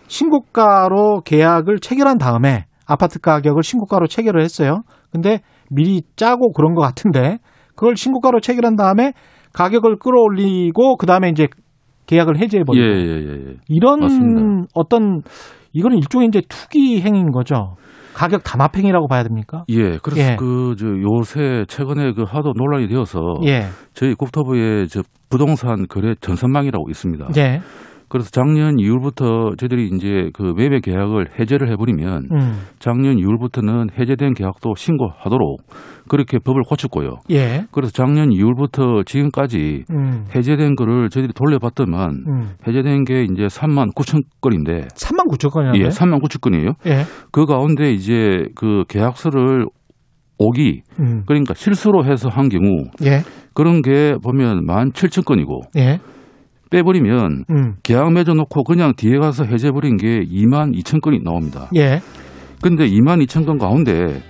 신고가로 0.08 1.21
계약을 1.21 1.80
체결한 1.80 2.17
다음에 2.17 2.65
아파트 2.86 3.19
가격을 3.19 3.63
신고가로 3.63 4.08
체결을 4.08 4.41
했어요. 4.41 4.82
근데 5.12 5.39
미리 5.69 6.02
짜고 6.17 6.52
그런 6.52 6.74
것 6.74 6.82
같은데 6.82 7.38
그걸 7.76 7.95
신고가로 7.95 8.41
체결한 8.41 8.76
다음에 8.76 9.13
가격을 9.54 9.97
끌어올리고 10.00 10.97
그 10.97 11.06
다음에 11.06 11.30
이제 11.30 11.47
계약을 12.08 12.38
해제해 12.39 12.62
예, 12.62 12.63
버리고 12.65 12.86
예, 12.86 12.89
예, 12.89 13.52
예. 13.52 13.56
이런 13.69 14.02
맞습니다. 14.02 14.67
어떤 14.74 15.21
이거는 15.73 15.97
일종의 15.97 16.27
이제 16.27 16.41
투기 16.47 17.01
행위인 17.01 17.31
거죠. 17.31 17.75
가격 18.13 18.43
담합행위라고 18.43 19.07
봐야 19.07 19.23
됩니까? 19.23 19.63
예, 19.69 19.97
그래서 20.03 20.34
예. 20.34 20.36
그저 20.36 20.88
요새 20.88 21.65
최근에 21.67 22.13
그 22.13 22.23
하도 22.23 22.53
논란이 22.55 22.88
되어서 22.89 23.19
예. 23.45 23.67
저희 23.93 24.13
국토부에 24.15 24.86
저 24.88 25.01
부동산 25.29 25.88
거래 25.88 26.13
전산망이라고 26.19 26.89
있습니다. 26.89 27.29
예. 27.38 27.62
그래서 28.12 28.30
작년 28.30 28.76
2월부터 28.76 29.58
저희들이 29.58 29.89
이제 29.93 30.32
그 30.34 30.54
매매 30.58 30.82
계약을 30.82 31.39
해제를 31.39 31.71
해버리면 31.71 32.28
음. 32.30 32.54
작년 32.78 33.15
2월부터는 33.15 33.97
해제된 33.97 34.34
계약도 34.34 34.76
신고하도록 34.76 35.62
그렇게 36.10 36.38
법을 36.38 36.63
고쳤고요. 36.63 37.19
예. 37.30 37.63
그래서 37.71 37.93
작년 37.93 38.28
2월부터 38.32 39.06
지금까지 39.06 39.86
음. 39.91 40.26
해제된 40.36 40.76
거를 40.76 41.10
저희들이 41.10 41.32
돌려봤더만 41.34 42.10
음. 42.28 42.50
해제된 42.67 43.06
게 43.06 43.24
이제 43.24 43.45
3만 43.45 43.95
9천 43.95 44.24
건인데 44.41 44.89
3만 44.89 45.32
9천 45.32 45.50
건이라고요? 45.50 45.82
예, 45.82 45.88
3만 45.88 46.21
9천 46.21 46.41
건이에요. 46.41 46.74
예. 46.88 47.04
그 47.32 47.45
가운데 47.45 47.93
이제 47.93 48.43
그 48.56 48.84
계약서를 48.89 49.67
오기 50.38 50.82
음. 51.00 51.24
그러니까 51.26 51.54
실수로 51.54 52.04
해서 52.04 52.28
한 52.28 52.50
경우 52.50 52.89
예. 53.06 53.21
그런 53.54 53.82
게 53.82 54.15
보면 54.21 54.65
1만 54.65 54.91
7천 54.91 55.24
건이고 55.24 55.62
예. 55.78 56.00
빼버리면 56.71 57.45
음. 57.49 57.73
계약 57.84 58.12
맺어놓고 58.13 58.63
그냥 58.63 58.93
뒤에 58.95 59.19
가서 59.19 59.43
해제버린 59.43 59.97
게 59.97 60.21
2만 60.21 60.75
2천 60.79 61.01
건이 61.01 61.19
나옵니다. 61.23 61.69
예. 61.75 61.99
근데 62.62 62.86
2만 62.88 63.23
2천 63.25 63.45
건 63.45 63.57
가운데 63.60 64.21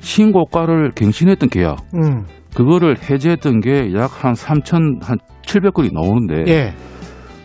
신고가를 0.00 0.92
갱신했던 0.94 1.48
계약 1.48 1.78
음. 1.94 2.24
그거를 2.54 2.96
해제했던 3.02 3.60
게 3.60 3.90
약 3.94 4.10
한 4.24 4.34
3천 4.34 5.02
한 5.02 5.18
700건이 5.46 5.92
나오는데 5.92 6.44
예. 6.52 6.74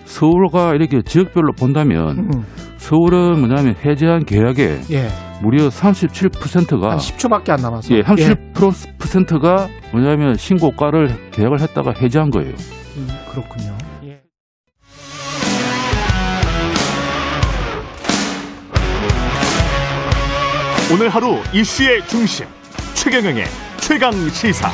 서울과 0.06 0.74
이렇게 0.76 1.02
지역별로 1.02 1.54
본다면 1.58 2.20
음. 2.20 2.44
서울은 2.78 3.40
뭐냐면 3.40 3.76
해제한 3.84 4.26
계약의 4.26 4.82
예. 4.92 5.08
무려 5.42 5.68
37%가 5.68 6.92
한 6.92 6.98
10초밖에 6.98 7.50
안 7.52 7.62
남았어. 7.62 7.94
예, 7.96 8.02
37%가 8.02 9.68
뭐냐면 9.92 10.36
신고가를 10.36 11.08
계약을 11.32 11.60
했다가 11.62 11.94
해제한 12.02 12.30
거예요. 12.30 12.54
음, 12.98 13.08
그렇군요. 13.32 13.74
오늘 20.92 21.08
하루 21.08 21.38
이슈의 21.54 22.06
중심 22.08 22.46
최경영의 22.94 23.46
최강 23.78 24.12
시사. 24.30 24.70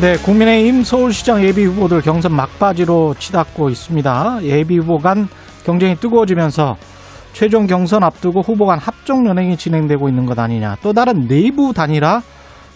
네, 0.00 0.16
국민의힘 0.16 0.82
서울시장 0.82 1.42
예비 1.44 1.64
후보들 1.64 2.00
경선 2.02 2.34
막바지로 2.34 3.14
치닫고 3.18 3.70
있습니다. 3.70 4.40
예비 4.42 4.78
후보 4.78 4.98
간 4.98 5.28
경쟁이 5.64 5.94
뜨거워지면서 5.94 6.76
최종 7.32 7.66
경선 7.66 8.02
앞두고 8.02 8.40
후보 8.40 8.66
간 8.66 8.78
합종 8.78 9.26
연행이 9.26 9.56
진행되고 9.56 10.08
있는 10.08 10.26
것 10.26 10.38
아니냐. 10.38 10.76
또 10.82 10.92
다른 10.92 11.28
내부 11.28 11.72
단일화 11.72 12.20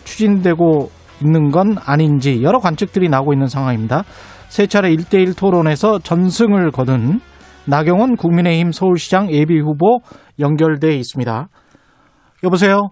추진되고 0.04 0.90
있는 1.20 1.50
건 1.50 1.76
아닌지 1.84 2.42
여러 2.42 2.60
관측들이 2.60 3.08
나오고 3.08 3.32
있는 3.32 3.48
상황입니다. 3.48 4.04
세 4.48 4.66
차례 4.66 4.94
1대1 4.94 5.36
토론에서 5.36 5.98
전승을 5.98 6.70
거둔 6.70 7.20
나경원 7.68 8.16
국민의힘 8.16 8.72
서울시장 8.72 9.30
예비 9.30 9.58
후보 9.60 10.00
연결돼 10.40 10.88
있습니다. 10.96 11.46
여보세요? 12.44 12.90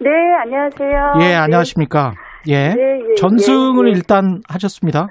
네, 0.00 0.08
안녕하세요. 0.42 1.14
예, 1.22 1.34
안녕하십니까? 1.34 2.12
예. 2.48 2.68
네, 2.68 3.00
예, 3.10 3.14
전승을 3.16 3.86
예, 3.86 3.90
예. 3.90 3.96
일단 3.96 4.40
하셨습니다. 4.48 5.08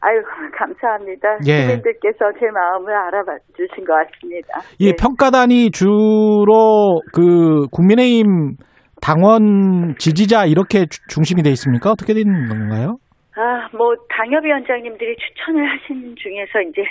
아유, 0.00 0.16
감사합니다. 0.58 1.28
예. 1.46 1.62
시민들께서 1.68 2.18
제 2.40 2.46
마음을 2.52 2.92
알아봐 2.92 3.32
주신 3.56 3.84
것 3.84 3.94
같습니다. 3.94 4.60
이 4.78 4.86
네. 4.90 4.96
평가단이 5.00 5.70
주로 5.70 7.00
그 7.12 7.66
국민의힘 7.70 8.56
당원 9.00 9.94
지지자 9.98 10.46
이렇게 10.46 10.86
주- 10.86 11.00
중심이 11.08 11.42
돼 11.42 11.50
있습니까? 11.50 11.90
어떻게 11.90 12.14
되는 12.14 12.48
건가요? 12.48 12.96
아, 13.36 13.68
뭐 13.76 13.94
당협위원장님들이 14.08 15.14
추천을 15.16 15.62
하신 15.70 16.14
중에서 16.16 16.60
이제 16.70 16.82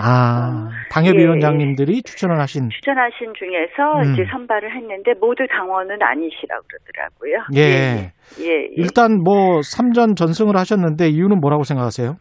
아, 0.00 0.68
예, 0.70 0.88
당협위원장님들이 0.90 2.02
추천을 2.02 2.40
하신 2.40 2.70
추천하신 2.70 3.32
중에서 3.34 4.02
음. 4.02 4.12
이제 4.12 4.24
선발을 4.30 4.74
했는데 4.74 5.12
모두 5.20 5.46
당원은 5.48 6.02
아니시라고 6.02 6.62
그러더라고요. 6.68 7.44
예. 7.56 7.60
예, 7.60 8.12
예. 8.40 8.46
예. 8.46 8.68
일단 8.76 9.22
뭐 9.22 9.60
3전 9.60 10.16
전승을 10.16 10.56
하셨는데 10.56 11.08
이유는 11.08 11.40
뭐라고 11.40 11.64
생각하세요? 11.64 12.16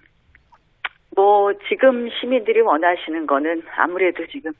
뭐 1.15 1.51
지금 1.67 2.07
시민들이 2.09 2.61
원하시는 2.61 3.25
거는 3.25 3.63
아무래도 3.75 4.25
지금 4.27 4.51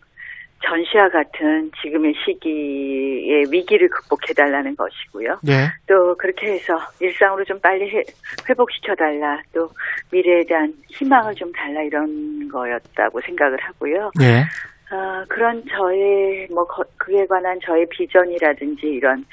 전시와 0.64 1.10
같은 1.10 1.72
지금의 1.82 2.14
시기의 2.26 3.46
위기를 3.52 3.88
극복해달라는 3.90 4.76
것이고요. 4.76 5.40
예. 5.48 5.68
또 5.88 6.16
그렇게 6.18 6.54
해서 6.54 6.80
일상으로 7.00 7.44
좀 7.46 7.60
빨리 7.60 7.90
해- 7.90 8.04
회복시켜달라. 8.50 9.42
또 9.54 9.70
미래에 10.12 10.44
대한 10.46 10.74
희망을 10.90 11.36
좀 11.36 11.52
달라 11.54 11.82
이런 11.84 12.50
거였다고 12.50 13.22
생각을 13.22 13.58
하고요. 13.62 14.12
예. 14.22 14.44
아, 14.90 15.24
그런 15.30 15.64
저의 15.70 16.48
뭐 16.50 16.66
거- 16.66 16.84
그에 16.98 17.26
관한 17.28 17.60
저의 17.64 17.86
비전이라든지 17.90 18.88
이런 18.88 19.26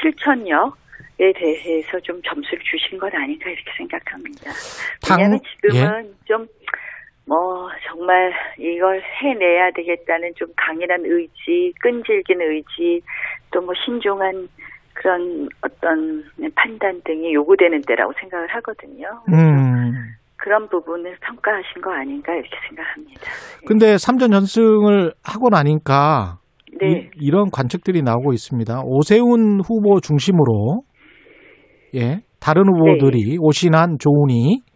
실천력 0.00 0.76
에 1.18 1.32
대해서 1.32 1.98
좀 2.00 2.20
점수를 2.22 2.58
주신 2.70 2.98
것 2.98 3.06
아닌가 3.14 3.48
이렇게 3.48 3.70
생각합니다. 3.78 4.50
당- 5.00 5.18
왜냐하면 5.18 5.40
지금은 5.62 6.14
좀 6.26 6.46
뭐 7.26 7.68
정말 7.88 8.32
이걸 8.58 9.02
해내야 9.02 9.70
되겠다는 9.74 10.32
좀 10.36 10.48
강인한 10.56 11.00
의지, 11.04 11.72
끈질긴 11.80 12.40
의지, 12.40 13.02
또 13.50 13.60
뭐 13.60 13.74
신중한 13.84 14.48
그런 14.94 15.48
어떤 15.60 16.24
판단 16.54 17.00
등이 17.04 17.34
요구되는 17.34 17.82
때라고 17.86 18.12
생각을 18.20 18.46
하거든요. 18.48 19.08
음. 19.28 19.92
그런 20.36 20.68
부분을 20.68 21.16
평가하신 21.20 21.82
거 21.82 21.92
아닌가 21.92 22.32
이렇게 22.32 22.50
생각합니다. 22.68 23.20
근데 23.66 23.94
3전 23.96 24.32
전승을 24.32 25.12
하고 25.22 25.48
나니까 25.50 26.38
네. 26.80 27.10
이, 27.14 27.30
런 27.30 27.50
관측들이 27.50 28.02
나오고 28.02 28.32
있습니다. 28.32 28.82
오세훈 28.84 29.60
후보 29.60 30.00
중심으로 30.00 30.82
예, 31.94 32.20
다른 32.40 32.64
후보들이 32.68 33.38
오신한 33.40 33.96
조은희 33.98 34.60
네. 34.60 34.75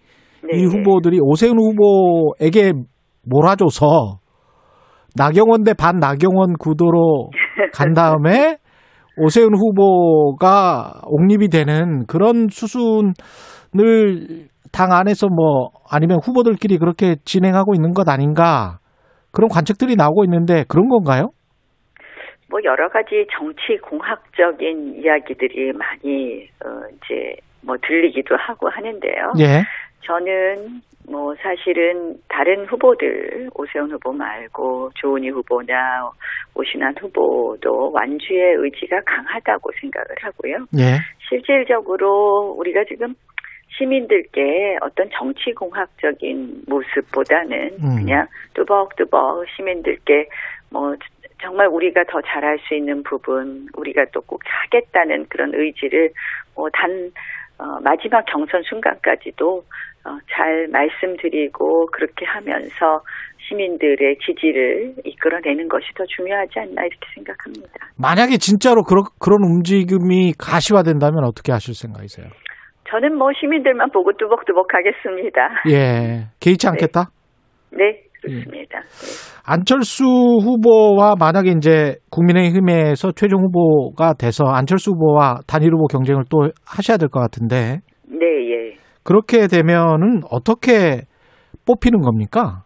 이 0.53 0.64
후보들이 0.64 1.18
오세훈 1.20 1.59
후보에게 1.59 2.72
몰아줘서 3.28 4.18
나경원 5.16 5.64
대 5.64 5.74
반 5.74 5.97
나경원 5.97 6.55
구도로 6.59 7.30
간 7.74 7.95
다음에 7.95 8.57
오세훈 9.16 9.55
후보가 9.55 11.03
옹립이 11.07 11.49
되는 11.49 12.07
그런 12.07 12.49
수순을 12.49 13.14
당 14.72 14.93
안에서 14.93 15.26
뭐 15.28 15.70
아니면 15.91 16.20
후보들끼리 16.24 16.78
그렇게 16.78 17.16
진행하고 17.24 17.74
있는 17.74 17.93
것 17.93 18.09
아닌가 18.09 18.78
그런 19.32 19.49
관측들이 19.49 19.97
나오고 19.97 20.24
있는데 20.24 20.64
그런 20.68 20.88
건가요? 20.88 21.30
뭐 22.49 22.61
여러 22.64 22.88
가지 22.88 23.26
정치 23.36 23.78
공학적인 23.82 25.03
이야기들이 25.03 25.72
많이 25.72 26.49
어 26.64 26.68
이제 26.91 27.36
뭐 27.62 27.76
들리기도 27.86 28.34
하고 28.36 28.68
하는데요. 28.70 29.32
예. 29.38 29.62
저는 30.03 30.80
뭐 31.09 31.34
사실은 31.42 32.14
다른 32.28 32.64
후보들 32.66 33.51
오세훈 33.55 33.90
후보 33.90 34.12
말고 34.12 34.90
조은희 34.94 35.30
후보나 35.30 36.11
오신환 36.55 36.94
후보도 37.01 37.90
완주의 37.92 38.55
의지가 38.57 39.01
강하다고 39.05 39.70
생각을 39.80 40.07
하고요. 40.20 40.66
예. 40.78 40.98
실질적으로 41.28 42.55
우리가 42.59 42.84
지금 42.84 43.14
시민들께 43.78 44.78
어떤 44.82 45.09
정치 45.12 45.53
공학적인 45.53 46.62
모습보다는 46.66 47.76
음. 47.82 47.96
그냥 47.96 48.26
뚜벅뚜벅 48.55 49.46
시민들께 49.57 50.28
뭐 50.70 50.94
정말 51.42 51.66
우리가 51.68 52.05
더 52.09 52.20
잘할 52.20 52.59
수 52.68 52.74
있는 52.74 53.03
부분, 53.03 53.66
우리가 53.74 54.05
또 54.12 54.20
꼭 54.20 54.42
하겠다는 54.44 55.26
그런 55.28 55.53
의지를 55.55 56.11
뭐단 56.55 57.12
마지막 57.82 58.24
경선 58.26 58.62
순간까지도 58.62 59.59
어, 59.59 59.62
잘 60.05 60.68
말씀드리고 60.68 61.86
그렇게 61.86 62.24
하면서 62.26 63.03
시민들의 63.48 64.16
지지를 64.24 64.94
이끌어내는 65.05 65.68
것이 65.68 65.86
더 65.96 66.05
중요하지 66.07 66.61
않나 66.61 66.82
이렇게 66.82 67.07
생각합니다. 67.14 67.72
만약에 67.98 68.36
진짜로 68.38 68.82
그런 68.82 69.05
그런 69.18 69.38
움직임이 69.42 70.32
가시화된다면 70.38 71.24
어떻게 71.24 71.53
하실 71.53 71.74
생각이세요? 71.74 72.26
저는 72.88 73.16
뭐 73.16 73.30
시민들만 73.38 73.90
보고 73.92 74.12
뚜벅뚜벅 74.12 74.66
하겠습니다. 74.74 75.48
예. 75.70 76.26
개의치 76.40 76.66
않겠다? 76.68 77.11
네, 77.72 78.03
그렇습니다. 78.20 78.80
네. 78.80 79.30
안철수 79.46 80.05
후보와 80.05 81.14
만약에 81.18 81.51
이제 81.57 81.96
국민의힘에서 82.11 83.12
최종 83.12 83.40
후보가 83.44 84.14
돼서 84.14 84.44
안철수 84.44 84.90
후보와 84.92 85.38
단일 85.46 85.72
후보 85.72 85.86
경쟁을 85.86 86.24
또 86.30 86.51
하셔야 86.66 86.96
될 86.98 87.09
것 87.09 87.20
같은데 87.20 87.78
네, 88.09 88.26
예. 88.51 88.70
그렇게 89.05 89.46
되면은 89.46 90.22
어떻게 90.30 91.03
뽑히는 91.66 92.01
겁니까? 92.01 92.64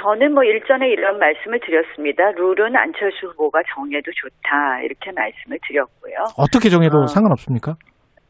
저는 0.00 0.32
뭐 0.32 0.44
일전에 0.44 0.88
이런 0.90 1.18
말씀을 1.18 1.60
드렸습니다. 1.60 2.30
룰은 2.32 2.76
안철수 2.76 3.26
후보가 3.28 3.60
정해도 3.74 4.10
좋다 4.14 4.80
이렇게 4.82 5.10
말씀을 5.12 5.58
드렸고요. 5.66 6.14
어떻게 6.36 6.68
정해도 6.68 6.98
어. 6.98 7.06
상관없습니까? 7.06 7.74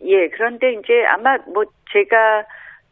예, 0.02 0.28
그런데 0.28 0.72
이제 0.72 1.04
아마 1.08 1.36
뭐 1.52 1.64
제가 1.92 2.44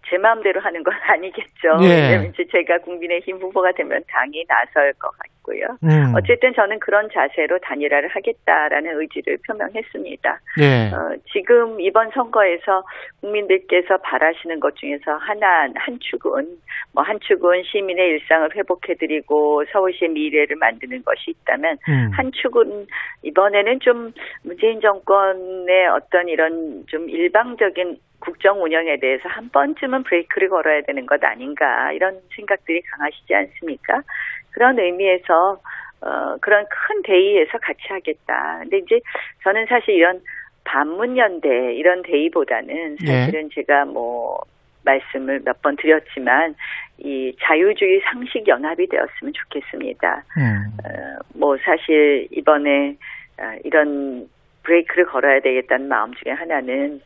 제 0.09 0.19
마음대로 0.19 0.61
하는 0.61 0.83
건 0.83 0.95
아니겠죠. 1.03 1.79
예. 1.83 1.89
왜냐면 1.89 2.33
이제 2.33 2.45
제가 2.51 2.79
국민의힘 2.79 3.39
후보가 3.39 3.73
되면 3.73 4.03
당이 4.09 4.45
나설 4.47 4.93
것 4.95 5.11
같고요. 5.19 5.79
음. 5.83 6.15
어쨌든 6.17 6.53
저는 6.55 6.79
그런 6.81 7.09
자세로 7.13 7.59
단일화를 7.61 8.09
하겠다라는 8.09 9.01
의지를 9.01 9.39
표명했습니다. 9.47 10.41
예. 10.61 10.91
어, 10.95 11.17
지금 11.33 11.81
이번 11.81 12.11
선거에서 12.11 12.85
국민들께서 13.21 13.97
바라시는 13.99 14.61
것 14.61 14.77
중에서 14.77 15.17
하나 15.17 15.69
한 15.75 15.99
축은 16.01 16.59
뭐 16.93 17.07
한 17.07 17.21
축은 17.21 17.63
시민의 17.65 18.09
일상을 18.09 18.57
회복해드리고 18.57 19.65
서울시의 19.73 20.11
미래를 20.11 20.57
만드는 20.57 21.05
것이 21.05 21.31
있다면 21.31 21.79
음. 21.89 22.11
한 22.13 22.33
축은 22.33 22.87
이번에는 23.23 23.79
좀 23.81 24.13
문재인 24.43 24.81
정권의 24.81 25.87
어떤 25.95 26.29
이런 26.29 26.85
좀 26.89 27.09
일방적인 27.09 27.99
국정 28.21 28.63
운영에 28.63 28.99
대해서 28.99 29.29
한 29.29 29.49
번쯤은 29.51 30.05
브레이크를 30.05 30.49
걸어야 30.49 30.81
되는 30.83 31.07
것 31.07 31.23
아닌가 31.25 31.93
이런 31.93 32.21
생각들이 32.35 32.83
강하시지 32.83 33.35
않습니까? 33.35 34.03
그런 34.51 34.79
의미에서 34.79 35.61
어, 36.01 36.37
그런 36.41 36.67
큰 36.69 37.03
대의에서 37.03 37.59
같이 37.59 37.81
하겠다. 37.89 38.59
근데 38.61 38.79
이제 38.79 39.01
저는 39.43 39.67
사실 39.67 39.95
이런 39.95 40.21
반문연대 40.65 41.75
이런 41.75 42.03
대의보다는 42.03 42.97
예. 43.03 43.07
사실은 43.07 43.49
제가 43.55 43.85
뭐 43.85 44.41
말씀을 44.85 45.41
몇 45.45 45.63
번 45.63 45.77
드렸지만 45.77 46.55
이 46.99 47.35
자유주의 47.43 48.01
상식 48.05 48.47
연합이 48.49 48.87
되었으면 48.87 49.33
좋겠습니다. 49.33 50.23
음. 50.39 50.65
어, 50.85 51.19
뭐 51.35 51.57
사실 51.59 52.29
이번에 52.31 52.97
어, 53.39 53.57
이런 53.65 54.29
브레이크를 54.63 55.07
걸어야 55.07 55.41
되겠다는 55.41 55.89
마음 55.89 56.13
중에 56.15 56.33
하나는 56.33 57.01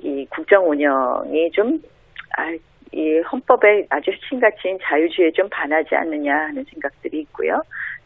이 0.00 0.26
국정 0.30 0.68
운영이 0.68 1.50
좀 1.52 1.80
아, 2.36 2.52
이 2.92 3.18
헌법에 3.30 3.86
아주 3.90 4.10
핵심가치인 4.10 4.78
자유주의에 4.82 5.32
좀 5.32 5.48
반하지 5.50 5.94
않느냐 5.94 6.32
하는 6.32 6.64
생각들이 6.64 7.20
있고요. 7.20 7.60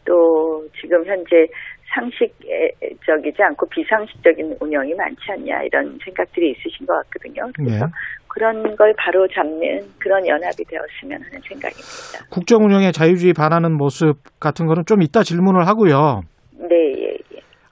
또 0.05 0.67
지금 0.79 1.05
현재 1.05 1.47
상식적이지 1.93 3.41
않고 3.43 3.67
비상식적인 3.69 4.57
운영이 4.59 4.93
많지 4.95 5.21
않냐 5.29 5.63
이런 5.63 5.97
생각들이 6.03 6.51
있으신 6.51 6.85
것 6.85 6.95
같거든요. 7.03 7.49
그래서 7.55 7.85
예. 7.85 7.89
그런 8.27 8.75
걸 8.75 8.93
바로 8.97 9.27
잡는 9.27 9.79
그런 9.99 10.25
연합이 10.27 10.63
되었으면 10.65 11.21
하는 11.21 11.39
생각입니다. 11.47 12.25
국정 12.31 12.65
운영에 12.65 12.91
자유주의 12.91 13.33
반하는 13.33 13.77
모습 13.77 14.15
같은 14.39 14.65
거는 14.65 14.83
좀 14.87 15.03
이따 15.03 15.21
질문을 15.21 15.67
하고요. 15.67 16.21
네, 16.67 16.75
예, 16.75 17.02
예. 17.02 17.02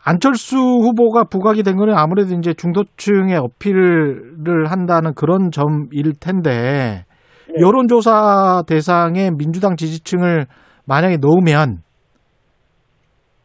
안철수 0.03 0.57
후보가 0.57 1.25
부각이 1.25 1.63
된 1.63 1.75
거는 1.77 1.95
아무래도 1.95 2.33
이제 2.33 2.53
중도층의 2.53 3.37
어필을 3.37 4.65
한다는 4.67 5.13
그런 5.13 5.51
점일 5.51 6.13
텐데 6.19 7.05
네. 7.47 7.61
여론조사 7.61 8.63
대상에 8.67 9.29
민주당 9.37 9.75
지지층을 9.75 10.45
만약에 10.87 11.17
넣으면 11.17 11.83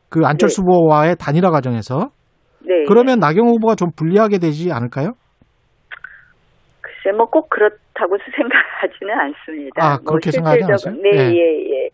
그 0.08 0.20
안철수 0.24 0.62
후보와의 0.62 1.16
단일화 1.18 1.50
과정에서 1.50 2.10
네. 2.60 2.84
그러면 2.88 3.18
나경원 3.18 3.56
후보가 3.56 3.74
좀 3.74 3.90
불리하게 3.96 4.38
되지 4.38 4.72
않을까요? 4.72 5.12
글쎄 6.80 7.14
뭐 7.16 7.26
꼭 7.26 7.50
그렇다고 7.50 8.16
생각하지는 8.34 9.12
않습니다. 9.14 9.84
아, 9.84 9.98
그렇게 9.98 10.30
생각하지 10.30 10.64
않으세요? 10.64 10.94
네, 11.02 11.10
네. 11.10 11.34
예, 11.34 11.40
예. 11.40 11.90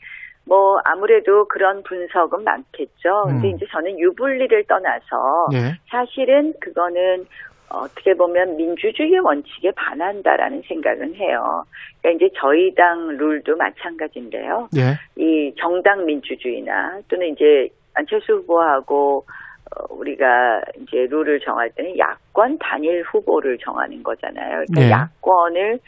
뭐 0.53 0.79
아무래도 0.85 1.49
그런 1.49 1.83
분석은 1.83 2.45
많겠죠. 2.45 3.23
근데 3.25 3.49
음. 3.49 3.57
이제 3.57 3.65
저는 3.73 3.99
유불리를 3.99 4.65
떠나서 4.65 5.47
예. 5.55 5.79
사실은 5.89 6.53
그거는 6.61 7.25
어떻게 7.71 8.13
보면 8.13 8.59
민주주의 8.59 9.19
원칙에 9.19 9.71
반한다라는 9.71 10.61
생각은 10.69 11.15
해요. 11.15 11.65
그러니까 12.03 12.27
이제 12.27 12.35
저희 12.39 12.75
당 12.75 13.17
룰도 13.17 13.57
마찬가지인데요. 13.57 14.69
예. 14.77 14.99
이 15.17 15.55
정당 15.59 16.05
민주주의나 16.05 17.01
또는 17.09 17.29
이제 17.29 17.71
안철수 17.95 18.35
후보하고 18.35 19.25
어, 19.25 19.95
우리가 19.95 20.61
이제 20.83 21.07
룰을 21.09 21.41
정할 21.41 21.71
때는 21.71 21.97
야권 21.97 22.59
단일 22.59 23.03
후보를 23.05 23.57
정하는 23.57 24.03
거잖아요. 24.03 24.67
그러니까 24.67 24.81
네. 24.81 24.91
야권을 24.91 25.79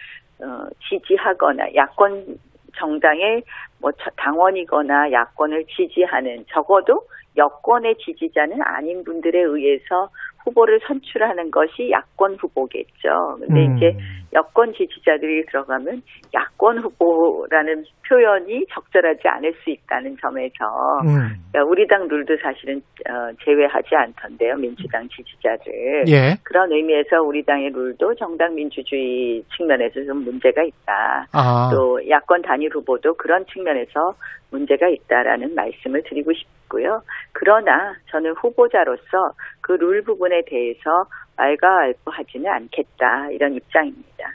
어, 0.41 0.69
지지하거나 0.89 1.75
야권 1.75 2.39
정당의 2.79 3.43
뭐 3.81 3.93
저- 3.93 4.11
당원이거나 4.16 5.12
야권을 5.12 5.66
지지하는 5.66 6.45
적어도 6.49 7.07
여권의 7.37 7.97
지지자는 7.99 8.62
아닌 8.62 9.05
분들에 9.05 9.41
의해서 9.41 10.11
후보를 10.45 10.81
선출하는 10.87 11.51
것이 11.51 11.91
야권 11.91 12.37
후보겠죠. 12.37 13.39
근데 13.41 13.67
음. 13.67 13.77
이제 13.77 13.97
여권 14.35 14.73
지지자들이 14.75 15.47
들어가면 15.47 16.03
야권 16.35 16.79
후보라는 16.79 17.85
표현이 18.09 18.67
적절하지 18.73 19.23
않을 19.27 19.55
수 19.63 19.71
있다는 19.71 20.17
점에서 20.21 20.55
음. 21.07 21.35
그러니까 21.51 21.71
우리 21.71 21.87
당 21.87 22.07
룰도 22.09 22.37
사실은 22.43 22.83
어, 23.09 23.33
제외하지 23.45 23.95
않던데요. 23.95 24.57
민주당 24.57 25.09
지지자들. 25.09 26.05
예. 26.09 26.37
그런 26.43 26.71
의미에서 26.73 27.23
우리 27.25 27.43
당의 27.45 27.71
룰도 27.71 28.15
정당 28.17 28.55
민주주의 28.55 29.43
측면에서 29.57 30.05
좀 30.05 30.25
문제가 30.25 30.63
있다. 30.63 31.27
아. 31.33 31.71
또 31.73 32.01
야권 32.09 32.43
단일 32.43 32.71
후보도 32.75 33.15
그런 33.15 33.45
측면에서 33.47 34.15
문제가 34.55 34.89
있다라는 34.89 35.55
말씀을 35.55 36.03
드리고 36.09 36.33
싶고요. 36.33 37.01
그러나 37.33 37.95
저는 38.11 38.35
후보자로서 38.41 39.03
그 39.61 39.73
룰 39.73 40.03
부분에 40.03 40.43
대해서 40.47 40.81
알가알부하지는 41.37 42.47
않겠다 42.51 43.31
이런 43.33 43.55
입장입니다. 43.55 44.31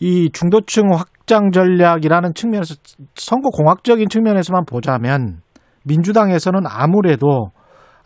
이 0.00 0.30
중도층 0.32 0.84
확장 0.92 1.50
전략이라는 1.50 2.34
측면에서 2.34 2.74
선거 3.14 3.50
공학적인 3.50 4.08
측면에서만 4.08 4.64
보자면 4.66 5.40
민주당에서는 5.86 6.60
아무래도 6.66 7.50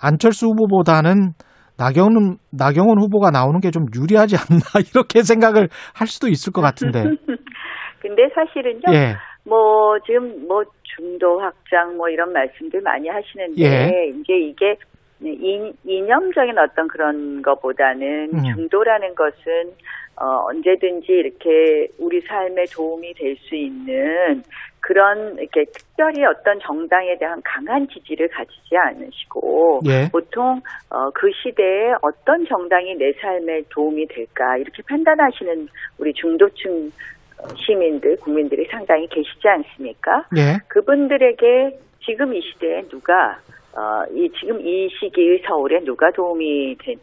안철수 0.00 0.46
후보보다는 0.46 1.32
나경원 1.78 2.38
나경원 2.50 2.98
후보가 3.00 3.30
나오는 3.30 3.60
게 3.60 3.70
좀 3.70 3.86
유리하지 3.94 4.34
않나 4.36 4.82
이렇게 4.92 5.22
생각을 5.22 5.68
할 5.94 6.06
수도 6.08 6.26
있을 6.26 6.52
것 6.52 6.60
같은데. 6.60 7.04
근데 8.02 8.22
사실은요. 8.34 8.82
예. 8.92 9.14
뭐 9.44 9.98
지금 10.06 10.46
뭐 10.48 10.62
중도 10.98 11.38
확장 11.38 11.96
뭐 11.96 12.08
이런 12.08 12.32
말씀들 12.32 12.80
많이 12.80 13.08
하시는데 13.08 13.62
예. 13.62 14.08
이제 14.08 14.36
이게 14.36 14.76
이, 15.20 15.72
이념적인 15.84 16.58
어떤 16.58 16.88
그런 16.88 17.42
것보다는 17.42 18.30
음. 18.34 18.54
중도라는 18.54 19.14
것은 19.14 19.72
어, 20.20 20.46
언제든지 20.48 21.12
이렇게 21.12 21.88
우리 21.98 22.20
삶에 22.22 22.64
도움이 22.72 23.14
될 23.14 23.36
수 23.36 23.54
있는 23.54 24.42
그런 24.80 25.36
이렇게 25.38 25.64
특별히 25.72 26.24
어떤 26.24 26.58
정당에 26.60 27.16
대한 27.18 27.40
강한 27.44 27.86
지지를 27.88 28.28
가지지 28.28 28.76
않으시고 28.76 29.80
예. 29.86 30.08
보통 30.10 30.60
어, 30.90 31.10
그 31.10 31.30
시대에 31.42 31.92
어떤 32.02 32.46
정당이 32.46 32.94
내 32.96 33.12
삶에 33.14 33.62
도움이 33.70 34.06
될까 34.08 34.56
이렇게 34.56 34.82
판단하시는 34.88 35.68
우리 35.98 36.12
중도층 36.14 36.90
어, 36.90 37.17
시민들 37.56 38.16
국민들이 38.16 38.66
상당히 38.70 39.06
계시지 39.08 39.48
않습니까? 39.48 40.24
예. 40.36 40.58
그분들에게 40.68 41.78
지금 42.04 42.34
이 42.34 42.40
시대에 42.40 42.82
누가 42.88 43.38
어, 43.74 44.04
이 44.12 44.30
지금 44.38 44.60
이 44.60 44.88
시기의 44.98 45.42
서울에 45.46 45.80
누가 45.84 46.10
도움이 46.10 46.76
되, 46.78 46.94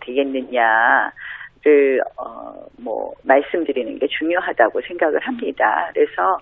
겠느냐를 0.00 1.12
어, 2.16 2.66
뭐 2.78 3.12
말씀드리는 3.22 3.98
게 3.98 4.06
중요하다고 4.08 4.80
생각을 4.88 5.20
합니다. 5.20 5.90
그래서 5.92 6.38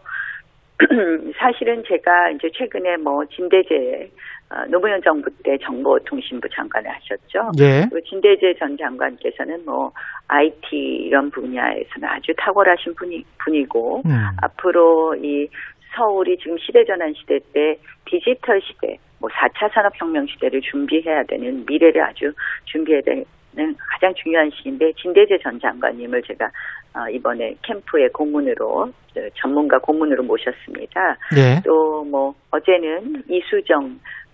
사실은 1.39 1.83
제가 1.87 2.31
이제 2.31 2.51
최근에 2.53 2.97
뭐 2.97 3.25
진대재 3.27 4.11
어, 4.51 4.65
노무현 4.69 5.01
정부 5.03 5.31
때 5.43 5.57
정보통신부 5.59 6.49
장관을 6.55 6.91
하셨죠. 6.91 7.53
예. 7.61 7.87
그 7.91 8.03
진대재 8.03 8.55
전 8.59 8.77
장관께서는 8.77 9.65
뭐 9.65 9.93
IT 10.29 10.77
이런 10.77 11.31
분야에서는 11.31 12.09
아주 12.09 12.33
탁월하신 12.37 12.95
분이 12.95 13.25
분이고 13.39 14.03
음. 14.05 14.11
앞으로 14.43 15.15
이 15.17 15.49
서울이 15.97 16.37
지금 16.39 16.59
시대전환 16.59 17.15
시대 17.15 17.39
때 17.53 17.79
디지털 18.05 18.61
시대, 18.61 18.99
뭐 19.19 19.31
4차 19.31 19.73
산업혁명 19.73 20.27
시대를 20.27 20.61
준비해야 20.61 21.23
되는 21.25 21.65
미래를 21.67 22.03
아주 22.03 22.33
준비해야 22.65 23.03
되 23.03 23.25
는 23.57 23.77
가장 23.93 24.13
중요한 24.15 24.51
시기인데 24.51 24.93
진대재 24.95 25.39
전 25.39 25.61
장관님을 25.61 26.23
제가 26.23 26.47
어, 26.95 27.09
이번에 27.09 27.55
캠프에 27.63 28.09
고문으로 28.09 28.93
그 29.13 29.29
전문가 29.35 29.79
고문으로 29.79 30.25
모셨습니다. 30.25 31.17
예. 31.37 31.61
또뭐 31.65 32.35
어제는 32.51 33.23
이수정 33.29 33.85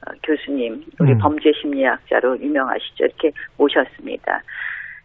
어, 0.06 0.10
교수님 0.22 0.84
우리 0.98 1.12
음. 1.12 1.18
범죄 1.18 1.52
심리학자로 1.52 2.40
유명하시죠. 2.40 3.04
이렇게 3.04 3.32
모셨습니다. 3.58 4.42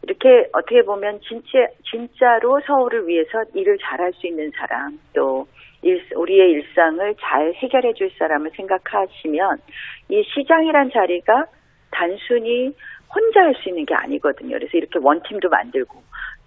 이렇게 0.03 0.47
어떻게 0.53 0.81
보면 0.83 1.19
진짜 1.27 1.67
진짜로 1.83 2.61
서울을 2.65 3.07
위해서 3.07 3.43
일을 3.53 3.77
잘할 3.81 4.13
수 4.13 4.27
있는 4.27 4.51
사람 4.55 4.97
또 5.13 5.47
일, 5.81 6.01
우리의 6.15 6.51
일상을 6.51 7.15
잘 7.19 7.53
해결해 7.53 7.93
줄 7.93 8.11
사람을 8.17 8.51
생각하시면 8.55 9.57
이 10.09 10.23
시장이란 10.23 10.91
자리가 10.91 11.47
단순히 11.91 12.73
혼자 13.15 13.39
할 13.41 13.53
수 13.55 13.69
있는 13.69 13.85
게 13.85 13.95
아니거든요. 13.95 14.57
그래서 14.57 14.71
이렇게 14.77 14.99
원팀도 15.01 15.47
만들고 15.49 15.97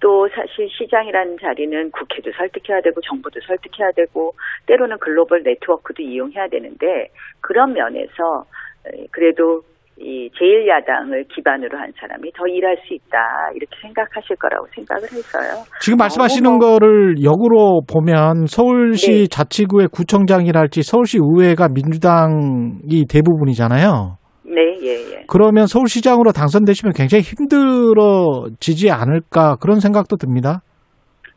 또 0.01 0.29
사실 0.29 0.69
시장이라는 0.71 1.39
자리는 1.41 1.91
국회도 1.91 2.31
설득해야 2.37 2.81
되고 2.83 3.01
정부도 3.01 3.41
설득해야 3.41 3.91
되고 3.97 4.33
때로는 4.67 4.99
글로벌 5.01 5.43
네트워크도 5.43 6.03
이용해야 6.03 6.49
되는데 6.49 7.09
그런 7.41 7.73
면에서 7.73 8.45
에, 8.87 9.07
그래도 9.11 9.63
이 10.01 10.31
제1야당을 10.31 11.27
기반으로 11.35 11.77
한 11.77 11.91
사람이 11.99 12.31
더 12.37 12.47
일할 12.47 12.77
수 12.87 12.95
있다 12.95 13.19
이렇게 13.57 13.75
생각하실 13.83 14.37
거라고 14.37 14.67
생각을 14.77 15.03
해서요. 15.03 15.65
지금 15.81 15.97
말씀하시는 15.97 16.45
너무 16.45 16.59
뭐- 16.59 16.79
거를 16.79 17.17
역으로 17.25 17.81
보면 17.93 18.47
서울시 18.47 19.23
네. 19.23 19.27
자치구의 19.27 19.89
구청장이랄지 19.91 20.83
서울시 20.85 21.19
의회가 21.21 21.69
민주당이 21.75 23.07
대부분이잖아요. 23.11 24.19
네, 24.49 24.79
예, 24.81 25.13
예. 25.13 25.25
그러면 25.29 25.67
서울시장으로 25.67 26.33
당선되시면 26.33 26.95
굉장히 26.95 27.23
힘들어지지 27.23 28.91
않을까 28.91 29.57
그런 29.61 29.81
생각도 29.81 30.17
듭니다. 30.17 30.63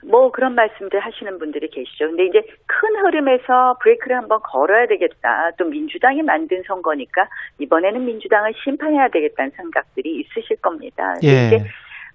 뭐 0.10 0.32
그런 0.32 0.56
말씀들 0.56 1.00
하시는 1.00 1.38
분들이 1.38 1.70
계시죠. 1.70 2.08
근데 2.08 2.26
이제 2.26 2.42
큰 2.66 3.06
흐름에서 3.06 3.76
브레이크를 3.82 4.18
한번 4.18 4.40
걸어야 4.44 4.88
되겠다. 4.88 5.52
또 5.58 5.66
민주당이 5.66 6.24
만든 6.24 6.64
선거니까 6.68 7.26
이번에는 7.60 8.04
민주당을 8.04 8.54
심판해야 8.64 9.10
되겠다는 9.10 9.52
생각들이 9.52 10.22
있으실 10.22 10.58
겁니다. 10.58 11.04
예. 11.24 11.48
이제 11.48 11.58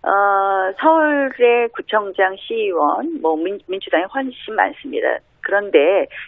어, 0.02 0.72
서울의 0.80 1.68
구청장, 1.74 2.36
시의원, 2.38 3.20
뭐 3.20 3.36
민, 3.36 3.58
민주당이 3.68 4.04
훨씬 4.12 4.54
많습니다. 4.54 5.18
그런데 5.46 5.78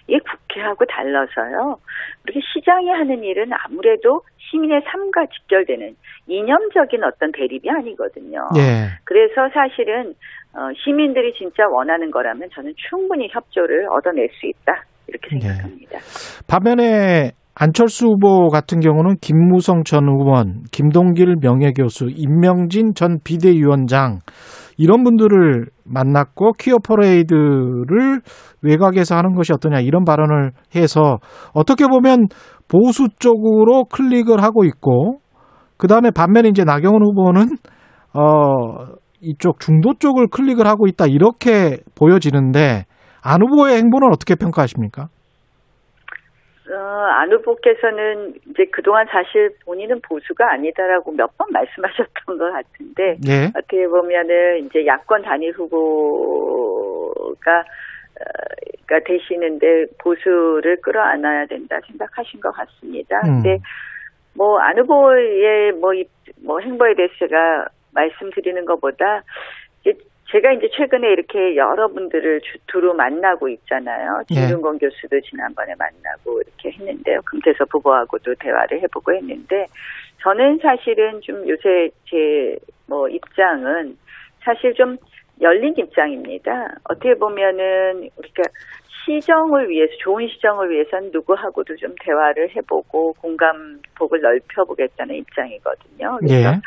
이게 0.06 0.20
국회하고 0.20 0.84
달라서요. 0.86 1.76
우리 2.22 2.40
시장이 2.54 2.88
하는 2.88 3.24
일은 3.24 3.50
아무래도 3.64 4.22
시민의 4.38 4.82
삶과 4.86 5.26
직결되는 5.26 5.96
이념적인 6.28 7.02
어떤 7.02 7.32
대립이 7.32 7.68
아니거든요. 7.68 8.46
예. 8.56 8.94
그래서 9.04 9.48
사실은 9.52 10.14
어, 10.54 10.70
시민들이 10.84 11.32
진짜 11.34 11.64
원하는 11.68 12.12
거라면 12.12 12.48
저는 12.54 12.72
충분히 12.88 13.28
협조를 13.32 13.88
얻어낼 13.90 14.28
수 14.34 14.46
있다 14.46 14.84
이렇게 15.08 15.34
네. 15.34 15.40
생각합니다. 15.40 15.98
반면에 16.48 17.32
안철수 17.56 18.06
후보 18.06 18.48
같은 18.50 18.78
경우는 18.78 19.16
김무성 19.20 19.82
전 19.82 20.04
의원, 20.04 20.62
김동길 20.70 21.34
명예교수, 21.42 22.06
임명진 22.14 22.94
전 22.94 23.18
비대위원장 23.24 24.20
이런 24.76 25.02
분들을 25.02 25.66
만났고 25.88 26.52
퀴어 26.52 26.78
퍼레이드를 26.78 28.20
외곽에서 28.62 29.16
하는 29.16 29.34
것이 29.34 29.52
어떠냐 29.52 29.80
이런 29.80 30.04
발언을 30.04 30.52
해서 30.74 31.18
어떻게 31.52 31.86
보면 31.86 32.26
보수 32.68 33.08
쪽으로 33.18 33.84
클릭을 33.84 34.42
하고 34.42 34.64
있고 34.64 35.20
그 35.76 35.86
다음에 35.86 36.10
반면에 36.10 36.48
이제 36.48 36.64
나경원 36.64 37.02
후보는 37.02 37.56
어 38.14 38.86
이쪽 39.20 39.60
중도 39.60 39.94
쪽을 39.98 40.28
클릭을 40.28 40.66
하고 40.66 40.86
있다 40.86 41.06
이렇게 41.06 41.78
보여지는데 41.94 42.84
안 43.22 43.42
후보의 43.42 43.76
행보는 43.78 44.08
어떻게 44.12 44.34
평가하십니까? 44.34 45.08
어, 46.70 46.74
안 46.76 47.32
후보께서는 47.32 48.34
이제 48.50 48.64
그동안 48.72 49.06
사실 49.06 49.50
본인은 49.64 50.00
보수가 50.02 50.52
아니다라고 50.52 51.12
몇 51.12 51.28
번 51.38 51.46
말씀하셨던 51.52 52.38
것 52.38 52.52
같은데 52.52 53.16
예. 53.26 53.46
어떻게 53.56 53.86
보면은 53.86 54.66
이제 54.66 54.84
야권 54.86 55.22
단일 55.22 55.52
후보가 55.52 57.60
어, 57.60 57.64
가 58.86 59.00
되시는데 59.04 59.86
보수를 59.98 60.80
끌어안아야 60.80 61.46
된다 61.46 61.78
생각하신 61.86 62.40
것 62.40 62.50
같습니다. 62.52 63.18
음. 63.24 63.42
근데 63.42 63.58
뭐 64.34 64.58
안 64.60 64.78
후보의 64.78 65.72
뭐, 65.72 65.92
이- 65.94 66.08
뭐 66.44 66.58
행보에 66.60 66.94
대해서 66.94 67.12
제가 67.18 67.68
말씀드리는 67.92 68.64
것보다 68.64 69.16
이 69.16 69.20
제 70.30 70.32
제가 70.32 70.52
이제 70.52 70.68
최근에 70.76 71.08
이렇게 71.10 71.56
여러분들을 71.56 72.40
주- 72.42 72.58
두루 72.66 72.94
만나고 72.94 73.48
있잖아요. 73.48 74.22
예. 74.30 74.34
김준건 74.34 74.78
교수도 74.78 75.20
지난번에 75.20 75.74
만나고 75.78 76.42
이렇게 76.42 76.70
했는데요. 76.78 77.20
금태섭 77.24 77.68
후보하고도 77.72 78.34
대화를 78.36 78.80
해보고 78.82 79.14
했는데 79.14 79.66
저는 80.22 80.58
사실은 80.62 81.20
좀 81.22 81.48
요새 81.48 81.90
제 82.10 82.56
뭐 82.88 83.06
입장은 83.06 83.98
사실 84.42 84.72
좀 84.72 84.96
열린 85.42 85.74
입장입니다. 85.76 86.74
어떻게 86.84 87.14
보면은 87.14 88.08
우리가 88.16 88.42
시정을 89.04 89.68
위해서 89.68 89.92
좋은 89.98 90.26
시정을 90.26 90.70
위해서는 90.70 91.10
누구하고도 91.12 91.76
좀 91.76 91.94
대화를 92.02 92.48
해보고 92.56 93.12
공감폭을 93.20 94.20
넓혀보겠다는 94.22 95.16
입장이거든요. 95.16 96.16
그래서 96.20 96.34
예. 96.50 96.60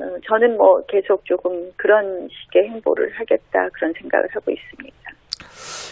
어, 0.00 0.04
저는 0.26 0.56
뭐 0.56 0.80
계속 0.88 1.24
조금 1.24 1.70
그런 1.76 2.28
식의 2.28 2.68
행보를 2.70 3.10
하겠다 3.18 3.68
그런 3.74 3.92
생각을 4.00 4.26
하고 4.32 4.50
있습니다. 4.50 4.96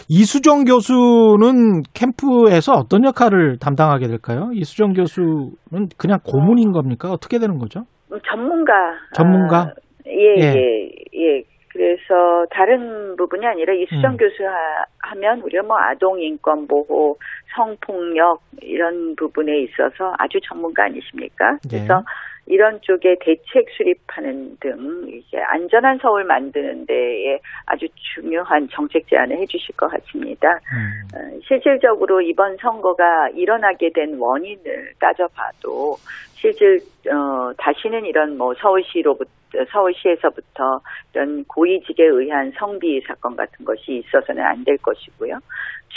이수정 0.09 0.63
교수는 0.63 1.83
캠프에서 1.93 2.73
어떤 2.73 3.03
역할을 3.03 3.57
담당하게 3.59 4.07
될까요? 4.07 4.49
이수정 4.53 4.93
교수는 4.93 5.89
그냥 5.97 6.19
고문인 6.23 6.71
겁니까? 6.71 7.09
어떻게 7.11 7.39
되는 7.39 7.57
거죠? 7.57 7.81
음, 8.11 8.17
전문가. 8.29 8.73
전문가? 9.13 9.57
아, 9.57 9.73
예, 10.07 10.35
예. 10.39 10.53
예, 10.55 10.89
예. 11.13 11.43
그래서 11.73 12.45
다른 12.51 13.15
부분이 13.17 13.45
아니라 13.45 13.73
이수정 13.73 14.13
음. 14.13 14.17
교수 14.17 14.43
하- 14.45 15.11
하면 15.11 15.41
우리가 15.41 15.61
뭐 15.63 15.77
아동 15.77 16.19
인권 16.19 16.65
보호, 16.67 17.15
성폭력 17.55 18.39
이런 18.61 19.15
부분에 19.15 19.59
있어서 19.59 20.13
아주 20.17 20.39
전문가 20.47 20.85
아니십니까? 20.85 21.57
예. 21.71 21.77
그래서 21.77 22.01
이런 22.47 22.79
쪽에 22.81 23.15
대책 23.19 23.67
수립하는 23.75 24.57
등 24.59 25.05
이제 25.09 25.37
안전한 25.37 25.97
서울 26.01 26.23
만드는 26.23 26.85
데에 26.85 27.39
아주 27.65 27.87
중요한 28.15 28.67
정책 28.71 29.07
제안을 29.07 29.37
해주실 29.37 29.75
것 29.75 29.87
같습니다. 29.89 30.49
음. 30.73 31.07
어, 31.13 31.39
실질적으로 31.45 32.21
이번 32.21 32.55
선거가 32.57 33.29
일어나게 33.35 33.91
된 33.93 34.17
원인을 34.17 34.93
따져봐도 34.99 35.95
실질 36.33 36.79
어, 37.11 37.51
다시는 37.57 38.05
이런 38.05 38.37
뭐 38.37 38.53
서울시로부터 38.55 39.29
서울시에서부터 39.71 40.81
이런 41.13 41.43
고위직에 41.45 42.03
의한 42.03 42.51
성비 42.57 43.01
사건 43.01 43.35
같은 43.35 43.65
것이 43.65 44.03
있어서는 44.05 44.43
안 44.43 44.63
될 44.63 44.77
것이고요. 44.77 45.39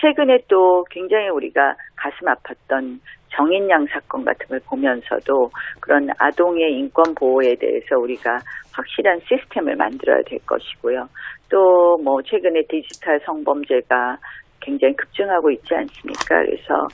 최근에 0.01 0.39
또 0.49 0.85
굉장히 0.91 1.29
우리가 1.29 1.75
가슴 1.97 2.27
아팠던 2.27 3.01
정인양 3.37 3.87
사건 3.93 4.25
같은 4.25 4.47
걸 4.49 4.61
보면서도 4.67 5.51
그런 5.81 6.09
아동의 6.19 6.73
인권 6.79 7.15
보호에 7.15 7.55
대해서 7.57 7.97
우리가 7.99 8.39
확실한 8.73 9.21
시스템을 9.29 9.77
만들어야 9.77 10.23
될 10.27 10.39
것이고요. 10.47 11.09
또 11.49 11.97
뭐 12.03 12.21
최근에 12.23 12.63
디지털 12.69 13.21
성범죄가 13.27 14.17
굉장히 14.61 14.95
급증하고 14.97 15.51
있지 15.51 15.75
않습니까? 15.75 16.43
그래서 16.43 16.87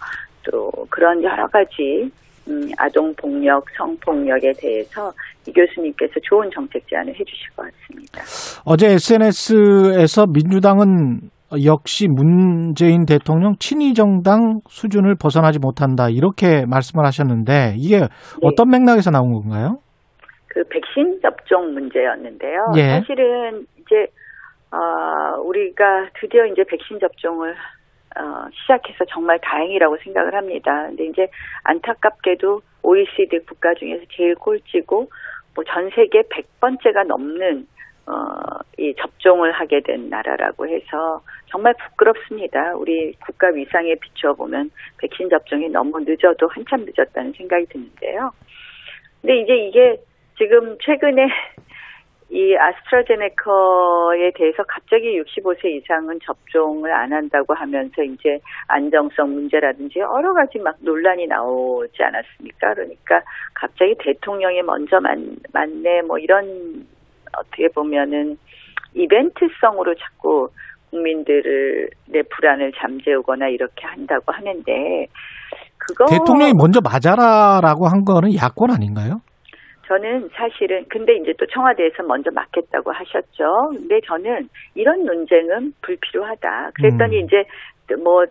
또 0.45 0.71
그런 0.91 1.23
여러 1.23 1.47
가지 1.49 2.11
음, 2.49 2.71
아동 2.79 3.13
폭력, 3.17 3.65
성폭력에 3.77 4.53
대해서 4.59 5.13
이 5.47 5.53
교수님께서 5.53 6.15
좋은 6.23 6.49
정책 6.55 6.87
제안을 6.89 7.13
해주실 7.13 7.51
것 7.57 7.67
같습니다. 7.67 8.23
어제 8.65 8.93
SNS에서 8.93 10.27
민주당은 10.27 11.31
역시 11.65 12.09
문재인 12.09 13.07
대통령 13.07 13.55
친위 13.59 13.95
정당 13.95 14.61
수준을 14.69 15.15
벗어나지 15.21 15.59
못한다 15.59 16.09
이렇게 16.11 16.67
말씀을 16.67 17.05
하셨는데 17.07 17.75
이게 17.77 18.01
네. 18.01 18.07
어떤 18.43 18.71
맥락에서 18.71 19.11
나온 19.11 19.33
건가요? 19.33 19.79
그 20.49 20.65
백신 20.69 21.21
접종 21.23 21.75
문제였는데요. 21.75 22.73
예. 22.77 23.01
사실은 23.01 23.67
이제 23.79 24.07
어, 24.73 25.41
우리가 25.41 26.09
드디어 26.21 26.47
이제 26.47 26.65
백신 26.65 26.99
접종을 26.99 27.53
어, 28.19 28.49
시작해서 28.63 29.05
정말 29.11 29.39
다행이라고 29.43 29.99
생각을 30.03 30.35
합니다. 30.35 30.87
근데 30.89 31.05
이제 31.07 31.29
안타깝게도 31.65 32.61
OECD 32.83 33.41
국가 33.47 33.75
중에서 33.75 34.05
제일 34.17 34.35
꼴찌고 34.35 35.09
뭐 35.55 35.65
전 35.67 35.91
세계 35.95 36.23
100번째가 36.23 37.07
넘는 37.07 37.67
어, 38.07 38.13
이 38.79 38.95
접종을 39.01 39.53
하게 39.53 39.81
된 39.81 40.09
나라라고 40.09 40.69
해서 40.69 41.21
정말 41.57 41.73
부끄럽습니다. 41.73 42.75
우리 42.77 43.15
국가 43.25 43.49
위상에 43.49 43.95
비추어 43.95 44.35
보면 44.35 44.71
백신 44.99 45.31
접종이 45.31 45.71
너무 45.71 45.99
늦어도 46.01 46.49
한참 46.49 46.85
늦었다는 46.85 47.33
생각이 47.33 47.65
드는데요. 47.71 48.31
근데 49.23 49.41
이제 49.41 49.57
이게 49.57 49.97
지금 50.37 50.77
최근에 50.83 51.29
이 52.29 52.55
아스트라제네카에 52.55 54.33
대해서 54.35 54.65
갑자기 54.69 55.19
65세 55.23 55.65
이상은 55.77 56.19
접종을 56.23 56.93
안 56.93 57.15
한다고 57.15 57.55
하면서 57.55 58.03
이제 58.03 58.39
안정성 58.69 59.33
문제라든지 59.33 60.01
여러 60.01 60.35
가지 60.35 60.59
막 60.59 60.77
논란이 60.81 61.27
나오지 61.27 62.03
않았습니까? 62.03 62.75
그러니까 62.75 63.23
갑자기 63.55 63.95
대통령이 63.99 64.61
먼저 64.61 65.01
만, 65.01 65.37
맞네 65.55 66.03
뭐 66.03 66.19
이런 66.19 66.87
어떻게 67.33 67.69
보면은 67.69 68.37
이벤트성으로 68.93 69.95
자꾸 69.95 70.51
국민들을 70.91 71.91
내 72.07 72.23
불안을 72.23 72.73
잠재우거나 72.79 73.49
이렇게 73.49 73.87
한다고 73.87 74.33
하는데 74.33 75.07
그거 75.79 76.07
대통령이 76.07 76.53
먼저 76.57 76.81
맞아라라고 76.81 77.87
한 77.87 78.05
거는 78.05 78.35
야권 78.35 78.71
아닌가요? 78.71 79.21
저는 79.87 80.29
사실은 80.35 80.85
근데 80.89 81.15
이제 81.15 81.33
또 81.39 81.47
청와대에서 81.47 82.03
먼저 82.03 82.31
맡겠다고 82.33 82.93
하셨죠. 82.93 83.71
근데 83.71 84.01
저는 84.05 84.49
이런 84.75 85.05
논쟁은 85.05 85.73
불필요하다. 85.83 86.71
그랬더니 86.75 87.21
음. 87.21 87.25
이제 87.25 87.45
뭐 88.03 88.25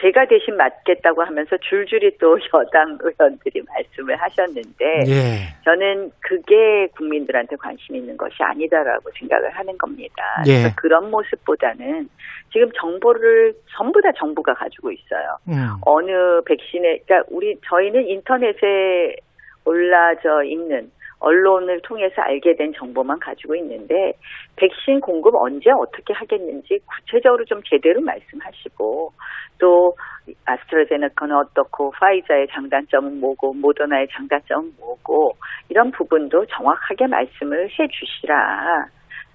제가 0.00 0.26
대신 0.26 0.56
맡겠다고 0.56 1.22
하면서 1.22 1.56
줄줄이 1.58 2.16
또 2.18 2.36
여당 2.54 2.98
의원들이 3.00 3.62
말씀을 3.66 4.16
하셨는데 4.16 5.04
예. 5.06 5.54
저는 5.64 6.10
그게 6.20 6.88
국민들한테 6.96 7.56
관심 7.56 7.96
있는 7.96 8.16
것이 8.16 8.36
아니다라고 8.40 9.10
생각을 9.18 9.50
하는 9.50 9.78
겁니다. 9.78 10.42
예. 10.46 10.72
그런 10.76 11.10
모습보다는 11.10 12.08
지금 12.52 12.70
정보를 12.80 13.54
전부 13.76 14.00
다 14.00 14.10
정부가 14.16 14.54
가지고 14.54 14.90
있어요. 14.90 15.36
음. 15.48 15.76
어느 15.82 16.42
백신에 16.44 17.00
그러니까 17.06 17.28
우리 17.30 17.56
저희는 17.68 18.08
인터넷에 18.08 19.16
올라져 19.64 20.42
있는 20.44 20.90
언론을 21.24 21.80
통해서 21.80 22.20
알게 22.20 22.56
된 22.56 22.72
정보만 22.74 23.18
가지고 23.18 23.54
있는데 23.56 24.12
백신 24.56 25.00
공급 25.00 25.34
언제 25.34 25.70
어떻게 25.70 26.12
하겠는지 26.12 26.78
구체적으로 26.86 27.44
좀 27.46 27.62
제대로 27.64 28.00
말씀하시고 28.02 29.12
또 29.58 29.96
아스트라제네카는 30.44 31.34
어떻고 31.36 31.90
파이자의 31.92 32.48
장단점은 32.52 33.20
뭐고 33.20 33.54
모더나의 33.54 34.08
장단점은 34.12 34.72
뭐고 34.78 35.36
이런 35.68 35.90
부분도 35.90 36.46
정확하게 36.46 37.06
말씀을 37.06 37.68
해 37.68 37.88
주시라. 37.88 38.86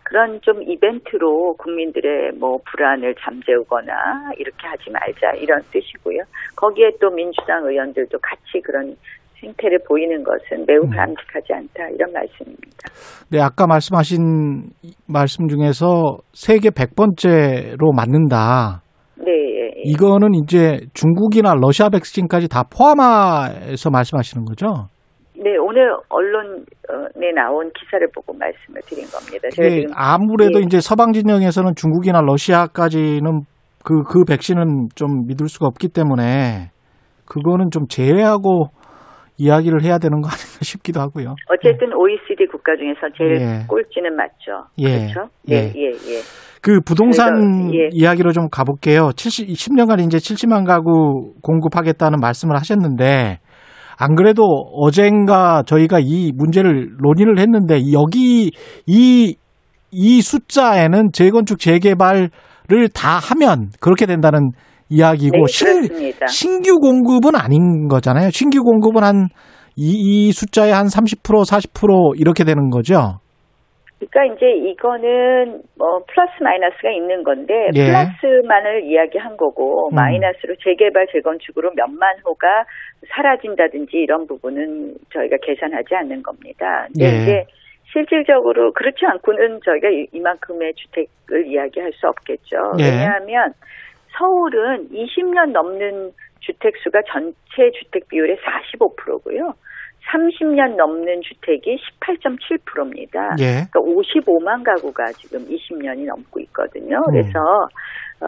그런 0.04 0.42
좀 0.42 0.64
이벤트로 0.64 1.56
국민들의 1.58 2.32
뭐 2.40 2.60
불안을 2.66 3.14
잠재우거나 3.20 4.32
이렇게 4.38 4.68
하지 4.68 4.90
말자 4.90 5.34
이런 5.34 5.62
뜻이고요. 5.72 6.24
거기에 6.56 6.92
또 7.00 7.12
민주당 7.12 7.64
의원들도 7.66 8.18
같이 8.20 8.60
그런 8.64 8.96
행태를 9.44 9.80
보이는 9.88 10.24
것은 10.24 10.66
매우 10.68 10.82
음. 10.84 10.90
바람직하지 10.90 11.54
않다 11.54 11.90
이런 11.94 12.12
말씀입니다. 12.12 12.90
네, 13.32 13.42
아까 13.42 13.68
말씀하신 13.68 14.70
말씀 15.08 15.48
중에서 15.48 16.18
세계 16.34 16.70
100번째로 16.70 17.96
맞는다. 17.96 18.82
네, 19.18 19.32
예, 19.32 19.66
예. 19.68 19.82
이거는 19.86 20.34
이제 20.36 20.80
중국이나 20.94 21.54
러시아 21.56 21.90
백신까지 21.90 22.48
다 22.48 22.64
포함해서 22.64 23.90
말씀하시는 23.90 24.46
거죠? 24.46 24.88
네 25.42 25.56
오늘 25.58 25.96
언론에 26.10 27.32
나온 27.34 27.72
기사를 27.72 28.06
보고 28.14 28.34
말씀을 28.34 28.82
드린 28.82 29.06
겁니다. 29.06 29.48
지금 29.52 29.92
아무래도 29.96 30.60
예. 30.60 30.64
이제 30.66 30.82
서방 30.82 31.14
진영에서는 31.14 31.76
중국이나 31.76 32.22
러시아까지는 32.22 33.42
그, 33.84 34.04
그 34.04 34.26
백신은 34.26 34.90
좀 34.96 35.26
믿을 35.28 35.48
수가 35.48 35.68
없기 35.68 35.90
때문에 35.90 36.72
그거는 37.26 37.70
좀 37.72 37.88
제외하고 37.88 38.70
이야기를 39.40 39.84
해야 39.84 39.98
되는 39.98 40.22
거 40.22 40.28
아닌가 40.28 40.60
싶기도 40.62 41.00
하고요. 41.00 41.36
어쨌든 41.50 41.94
OECD 41.94 42.46
국가 42.52 42.76
중에서 42.76 43.08
제일 43.18 43.42
예. 43.42 43.66
꼴찌는 43.68 44.16
맞죠. 44.16 44.68
예. 44.78 45.08
그렇죠? 45.08 45.30
예. 45.50 45.56
예, 45.56 45.74
예, 45.76 45.88
예. 45.88 46.22
그 46.62 46.82
부동산 46.82 47.34
그래서, 47.34 47.74
예. 47.74 47.90
이야기로 47.94 48.34
좀 48.34 48.50
가볼게요. 48.52 49.12
70, 49.16 49.48
10년간 49.48 50.06
이제 50.06 50.18
70만 50.18 50.68
가구 50.68 51.34
공급하겠다는 51.42 52.20
말씀을 52.20 52.58
하셨는데 52.58 53.40
안 53.98 54.16
그래도 54.16 54.44
어젠가 54.76 55.64
저희가 55.66 56.00
이 56.02 56.32
문제를 56.36 56.98
논의를 57.02 57.40
했는데 57.40 57.80
여기 57.94 58.52
이, 58.86 59.36
이 59.92 60.22
숫자에는 60.22 61.12
재건축 61.14 61.60
재개발을 61.60 62.30
다 62.94 63.20
하면 63.20 63.70
그렇게 63.80 64.06
된다는 64.06 64.52
이야기고 64.90 65.38
네, 65.38 65.44
실. 65.48 65.68
신규 66.28 66.80
공급은 66.80 67.36
아닌 67.36 67.88
거잖아요. 67.88 68.30
신규 68.32 68.64
공급은 68.64 69.04
한 69.04 69.28
이, 69.76 70.28
이 70.28 70.32
숫자의 70.32 70.74
한 70.74 70.86
30% 70.86 71.22
40% 71.46 72.20
이렇게 72.20 72.44
되는 72.44 72.70
거죠. 72.70 73.20
그러니까 74.00 74.34
이제 74.36 74.46
이거는 74.72 75.62
뭐 75.78 76.00
플러스 76.08 76.32
마이너스가 76.42 76.90
있는 76.92 77.24
건데 77.24 77.54
예. 77.76 77.88
플러스만을 77.92 78.84
이야기한 78.86 79.36
거고 79.36 79.90
음. 79.90 79.96
마이너스로 79.96 80.56
재개발 80.64 81.08
재건축으로 81.12 81.72
몇만 81.76 82.16
호가 82.26 82.48
사라진다든지 83.14 83.98
이런 83.98 84.26
부분은 84.26 84.96
저희가 85.14 85.36
계산하지 85.44 85.96
않는 85.96 86.24
겁니다. 86.24 86.88
근데 86.94 87.06
예. 87.06 87.22
이제 87.24 87.44
실질적으로 87.92 88.72
그렇지 88.74 89.00
않고는 89.06 89.60
저희가 89.66 89.90
이- 89.90 90.08
이만큼의 90.14 90.74
주택을 90.76 91.48
이야기할 91.52 91.92
수 91.94 92.08
없겠죠. 92.08 92.56
예. 92.80 92.84
왜냐하면 92.86 93.52
서울은 94.20 94.90
20년 94.90 95.52
넘는 95.52 96.12
주택 96.42 96.76
수가 96.84 97.00
전체 97.12 97.72
주택 97.80 98.08
비율의 98.10 98.38
45%고요. 98.38 99.54
30년 100.12 100.76
넘는 100.76 101.22
주택이 101.22 101.78
18.7%입니다. 102.00 103.36
예. 103.40 103.68
그러니까 103.72 103.80
55만 103.80 104.64
가구가 104.64 105.12
지금 105.14 105.40
20년이 105.46 106.06
넘고 106.06 106.40
있거든요. 106.42 106.98
음. 106.98 107.12
그래서 107.12 107.40
어, 108.22 108.28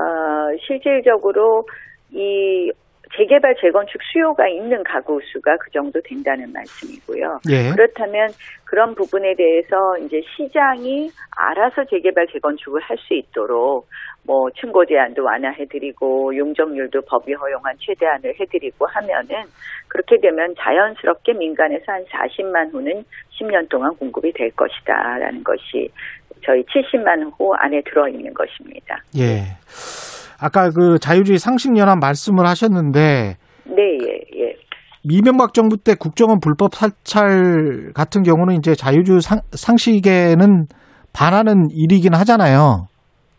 실질적으로 0.65 1.65
이 2.11 2.71
재개발 3.17 3.55
재건축 3.59 4.01
수요가 4.11 4.47
있는 4.47 4.83
가구 4.83 5.19
수가 5.33 5.57
그 5.57 5.69
정도 5.71 5.99
된다는 6.01 6.51
말씀이고요. 6.53 7.39
예. 7.49 7.71
그렇다면 7.71 8.29
그런 8.63 8.95
부분에 8.95 9.35
대해서 9.35 9.97
이제 9.97 10.21
시장이 10.35 11.11
알아서 11.35 11.83
재개발 11.85 12.27
재건축을 12.27 12.81
할 12.81 12.97
수 13.01 13.13
있도록 13.13 13.87
뭐 14.23 14.49
층고 14.51 14.85
제한도 14.85 15.23
완화해드리고 15.23 16.35
용적률도 16.37 17.01
법이 17.01 17.33
허용한 17.33 17.75
최대한을 17.79 18.35
해드리고 18.39 18.85
하면은 18.85 19.43
그렇게 19.87 20.19
되면 20.19 20.53
자연스럽게 20.59 21.33
민간에서 21.33 21.91
한 21.91 22.05
40만 22.05 22.73
호는 22.73 23.03
10년 23.39 23.67
동안 23.69 23.95
공급이 23.95 24.31
될 24.33 24.51
것이다라는 24.51 25.43
것이 25.43 25.89
저희 26.43 26.63
70만 26.63 27.31
호 27.37 27.53
안에 27.55 27.81
들어 27.81 28.07
있는 28.07 28.33
것입니다. 28.33 29.01
예. 29.17 29.43
아까 30.41 30.69
그 30.71 30.97
자유주의 30.99 31.37
상식연합 31.37 31.99
말씀을 31.99 32.45
하셨는데 32.47 33.35
네, 33.65 33.97
예, 34.01 34.41
예. 34.43 34.55
이명박 35.03 35.53
정부 35.53 35.77
때 35.77 35.93
국정원 35.99 36.39
불법 36.39 36.73
사찰 36.75 37.91
같은 37.93 38.23
경우는 38.23 38.55
이제 38.55 38.73
자유주의 38.73 39.21
상, 39.21 39.39
상식에는 39.51 40.65
반하는 41.13 41.67
일이긴 41.71 42.13
하잖아요. 42.15 42.87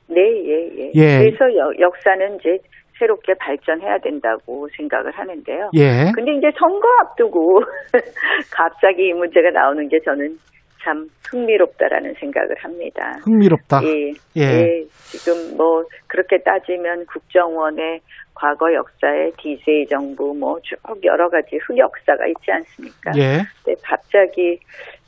네, 0.09 0.21
예, 0.21 0.69
예. 0.79 0.91
예. 0.95 1.19
그래서 1.25 1.45
여- 1.57 1.73
역사는 1.81 2.37
이제 2.39 2.59
새롭게 2.99 3.35
발전해야 3.41 3.99
된다고 3.99 4.69
생각을 4.77 5.11
하는데요. 5.13 5.71
예. 5.75 6.13
근데 6.15 6.37
이제 6.37 6.49
선거 6.59 6.87
앞두고 7.03 7.61
갑자기 8.53 9.09
이 9.09 9.13
문제가 9.13 9.51
나오는 9.51 9.89
게 9.89 9.99
저는 10.05 10.37
참 10.83 11.09
흥미롭다라는 11.31 12.15
생각을 12.15 12.57
합니다. 12.59 13.19
흥미롭다. 13.25 13.81
예, 13.85 14.11
예. 14.37 14.43
예. 14.43 14.85
지금 15.05 15.57
뭐 15.57 15.85
그렇게 16.07 16.39
따지면 16.43 17.07
국정원의 17.07 18.01
과거 18.35 18.73
역사에 18.73 19.31
DJ 19.39 19.87
정부 19.87 20.35
뭐 20.35 20.59
쭉 20.63 20.77
여러 21.05 21.29
가지 21.29 21.57
흑역사가 21.57 22.27
있지 22.27 22.51
않습니까? 22.51 23.13
예. 23.17 23.43
근데 23.65 23.81
갑자기 23.83 24.59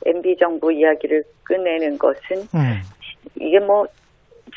MB 0.05 0.37
정부 0.37 0.71
이야기를 0.71 1.23
꺼내는 1.47 1.97
것은 1.97 2.37
음. 2.55 2.81
이게 3.39 3.59
뭐 3.59 3.85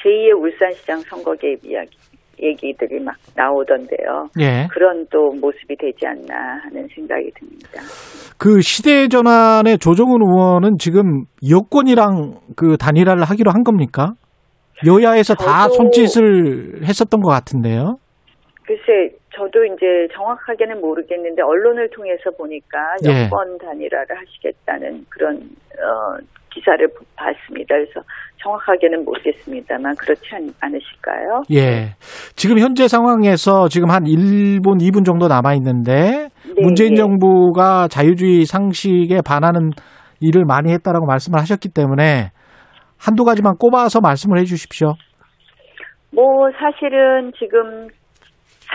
제2의 0.03 0.41
울산시장 0.41 1.01
선거 1.01 1.35
개입 1.35 1.65
이야기 1.65 1.97
얘기들이 2.43 3.01
막 3.01 3.17
나오던데요. 3.35 4.29
예. 4.41 4.67
그런 4.71 5.07
또 5.11 5.31
모습이 5.41 5.77
되지 5.77 6.07
않나 6.07 6.61
하는 6.65 6.87
생각이 6.95 7.31
듭니다. 7.39 7.81
그 8.39 8.61
시대 8.61 9.09
전환의 9.09 9.79
조정훈 9.79 10.23
의원은 10.23 10.79
지금 10.79 11.25
여권이랑 11.49 12.41
그 12.57 12.77
단일화를 12.77 13.25
하기로 13.25 13.51
한 13.51 13.63
겁니까? 13.65 14.13
여야에서 14.87 15.35
다 15.35 15.69
손짓을 15.69 16.85
했었던 16.85 17.21
것 17.21 17.31
같은데요. 17.31 17.97
글쎄, 18.65 19.17
저도 19.35 19.65
이제 19.65 20.09
정확하게는 20.15 20.81
모르겠는데 20.81 21.43
언론을 21.43 21.91
통해서 21.91 22.31
보니까 22.37 22.79
예. 23.07 23.25
여권 23.25 23.59
단일화를 23.59 24.17
하시겠다는 24.19 25.07
그런 25.09 25.37
어, 25.37 26.19
기사를 26.51 26.87
봤습니다. 27.17 27.75
그래서 27.75 28.01
정확하게는 28.43 29.05
모르겠습니다만 29.05 29.95
그렇지 29.97 30.23
않, 30.33 30.49
않으실까요? 30.61 31.43
예. 31.53 31.95
지금 32.37 32.59
현재 32.59 32.89
상황에서 32.89 33.69
지금 33.69 33.91
한 33.91 34.05
1분, 34.05 34.81
2분 34.81 35.05
정도 35.05 35.29
남아 35.29 35.55
있는데 35.55 36.29
네, 36.47 36.63
문재인 36.63 36.93
예. 36.93 36.97
정부가 36.97 37.89
자유주의 37.89 38.45
상식에 38.45 39.21
반하는 39.27 39.71
일을 40.21 40.45
많이 40.45 40.73
했다라고 40.73 41.07
말씀을 41.07 41.39
하셨기 41.41 41.69
때문에 41.75 42.31
한두 42.99 43.25
가지만 43.25 43.57
꼽아서 43.59 44.01
말씀을 44.01 44.39
해 44.39 44.45
주십시오. 44.45 44.95
뭐 46.13 46.25
사실은 46.59 47.33
지금 47.39 47.89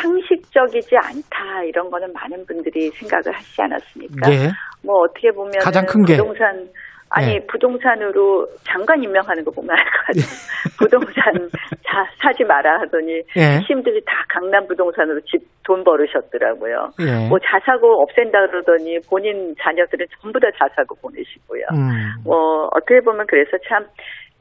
상식적이지 0.02 0.96
않다 0.96 1.64
이런 1.68 1.90
거는 1.90 2.12
많은 2.14 2.46
분들이 2.46 2.90
생각을 2.92 3.36
하시지 3.36 3.62
않았습니까? 3.62 4.32
예. 4.32 4.50
뭐 4.84 5.02
어떻게 5.04 5.32
보면 5.32 5.52
가장 5.62 5.86
큰 5.86 6.04
게. 6.04 6.18
부동산 6.18 6.68
아니 7.16 7.36
예. 7.36 7.40
부동산으로 7.48 8.48
장관 8.64 9.02
임명하는 9.04 9.44
거 9.46 9.52
보면 9.52 9.70
알 9.70 9.86
것 9.86 9.92
같아요. 10.08 10.26
부동산 10.80 11.50
사, 11.86 12.06
사지 12.22 12.44
마라 12.44 12.82
하더니 12.82 13.22
예. 13.38 13.62
시민들이 13.68 14.02
다 14.06 14.26
강남 14.30 14.68
부동산으로 14.68 15.22
집 15.22 15.54
돈 15.64 15.84
벌으셨더라고요. 15.84 16.92
예. 17.00 17.28
뭐 17.30 17.40
자사고 17.40 18.04
없앤다 18.04 18.48
그러더니 18.48 19.00
본인 19.10 19.56
자녀들은 19.62 20.06
전부 20.22 20.40
다 20.40 20.48
자사고 20.58 20.96
보내시고요. 21.02 21.66
음. 21.74 22.24
뭐 22.24 22.68
어떻게 22.74 23.00
보면 23.02 23.26
그래서 23.28 23.52
참 23.68 23.86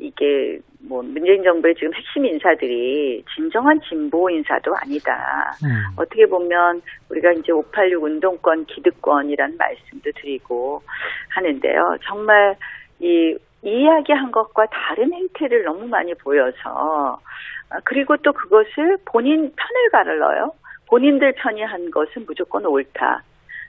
이게 0.02 0.58
뭐 0.80 1.02
문재인 1.02 1.42
정부의 1.44 1.74
지금 1.76 1.94
핵심 1.94 2.26
인사들이 2.26 3.24
진정한 3.34 3.80
진보 3.88 4.28
인사도 4.28 4.74
아니다. 4.76 5.54
음. 5.64 5.94
어떻게 5.96 6.26
보면 6.26 6.82
우리가 7.08 7.32
이제 7.32 7.52
586 7.52 8.02
운동권 8.02 8.66
기득권이라는 8.66 9.56
말씀도 9.56 10.10
드리고 10.16 10.82
하는데요. 11.28 11.96
정말 12.04 12.56
이 12.98 13.36
이야기한 13.62 14.32
것과 14.32 14.66
다른 14.66 15.12
행태를 15.12 15.62
너무 15.62 15.86
많이 15.86 16.12
보여서 16.14 17.20
아, 17.70 17.78
그리고 17.84 18.16
또 18.16 18.32
그것을 18.32 18.98
본인 19.04 19.52
편을 19.54 19.90
가르러요. 19.92 20.52
본인들 20.88 21.32
편이 21.36 21.62
한 21.62 21.90
것은 21.90 22.26
무조건 22.26 22.66
옳다. 22.66 23.22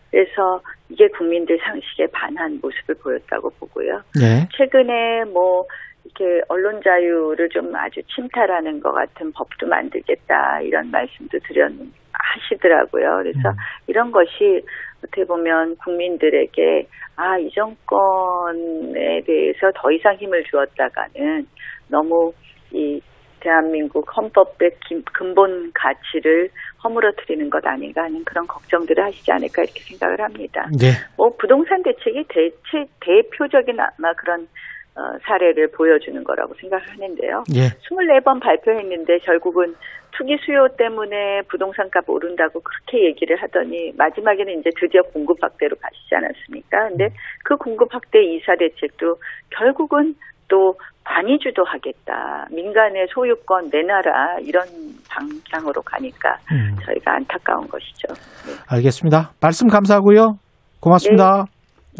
그래서 0.09 0.61
이게 0.89 1.07
국민들 1.09 1.59
상식에 1.63 2.07
반한 2.07 2.59
모습을 2.61 2.95
보였다고 2.95 3.49
보고요. 3.59 4.01
예. 4.21 4.47
최근에 4.55 5.25
뭐 5.25 5.65
이렇게 6.05 6.41
언론 6.49 6.81
자유를 6.83 7.49
좀 7.49 7.73
아주 7.75 8.01
침탈하는 8.15 8.79
것 8.81 8.91
같은 8.91 9.31
법도 9.31 9.67
만들겠다 9.67 10.61
이런 10.61 10.91
말씀도 10.91 11.39
드렸 11.47 11.71
하시더라고요. 12.11 13.17
그래서 13.17 13.49
음. 13.49 13.55
이런 13.87 14.11
것이 14.11 14.63
어떻게 14.99 15.25
보면 15.25 15.75
국민들에게 15.77 16.87
아 17.15 17.37
이 17.37 17.49
정권에 17.51 19.21
대해서 19.25 19.71
더 19.75 19.91
이상 19.91 20.15
힘을 20.15 20.43
주었다가는 20.45 21.45
너무 21.87 22.33
이 22.71 22.99
대한민국 23.39 24.05
헌법의 24.15 24.71
기- 24.87 25.03
근본 25.11 25.71
가치를 25.73 26.49
허물어뜨리는 26.83 27.49
것 27.49 27.65
아닌가 27.67 28.03
하는 28.03 28.23
그런 28.23 28.47
걱정들을 28.47 29.03
하시지 29.03 29.31
않을까 29.31 29.63
이렇게 29.63 29.79
생각을 29.81 30.21
합니다. 30.21 30.65
예. 30.81 30.91
뭐 31.17 31.29
부동산 31.37 31.83
대책이 31.83 32.23
대체 32.29 32.85
대표적인 33.01 33.77
아마 33.79 34.13
그런 34.13 34.47
어, 34.95 35.17
사례를 35.23 35.69
보여주는 35.71 36.23
거라고 36.23 36.53
생각하는데요. 36.55 37.43
예. 37.55 37.69
24번 37.89 38.39
발표했는데 38.41 39.17
결국은 39.19 39.73
투기 40.15 40.37
수요 40.45 40.67
때문에 40.77 41.41
부동산 41.49 41.89
값 41.89 42.07
오른다고 42.07 42.61
그렇게 42.61 43.07
얘기를 43.07 43.35
하더니 43.41 43.91
마지막에는 43.97 44.59
이제 44.59 44.69
드디어 44.79 45.01
공급 45.11 45.41
확대로 45.41 45.75
가시지 45.75 46.13
않았습니까? 46.15 46.89
근데 46.89 47.09
그 47.43 47.55
공급 47.57 47.93
확대 47.93 48.23
이사 48.23 48.55
대책도 48.55 49.15
결국은 49.49 50.13
또 50.47 50.75
관이 51.03 51.39
주도 51.39 51.63
하겠다. 51.63 52.45
민간의 52.51 53.07
소유권 53.09 53.69
내놔라. 53.71 54.39
이런 54.41 54.63
방향으로 55.09 55.81
가니까 55.81 56.37
음. 56.51 56.75
저희가 56.85 57.15
안타까운 57.15 57.67
것이죠. 57.67 58.07
네. 58.45 58.53
알겠습니다. 58.69 59.31
말씀 59.41 59.67
감사하고요. 59.67 60.37
고맙습니다. 60.79 61.45
네, 61.45 61.52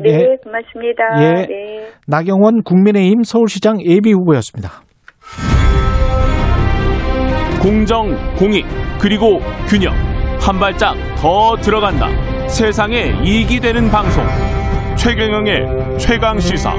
예. 0.05 0.35
고맙습니다. 0.43 1.03
예. 1.19 1.45
네. 1.45 1.87
나경원 2.07 2.63
국민의힘 2.63 3.23
서울시장 3.23 3.81
예비 3.85 4.11
후보였습니다. 4.13 4.81
공정, 7.61 8.09
공익, 8.35 8.65
그리고 8.99 9.39
균형. 9.69 9.93
한 10.41 10.59
발짝 10.59 10.95
더 11.15 11.55
들어간다. 11.61 12.07
세상에 12.49 13.13
이익이 13.23 13.59
되는 13.61 13.89
방송. 13.89 14.23
최경영의 14.97 15.97
최강 15.97 16.37
시사. 16.39 16.73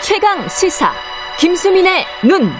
최강 0.00 0.46
시사 0.48 0.92
김수민의 1.40 2.04
눈. 2.28 2.50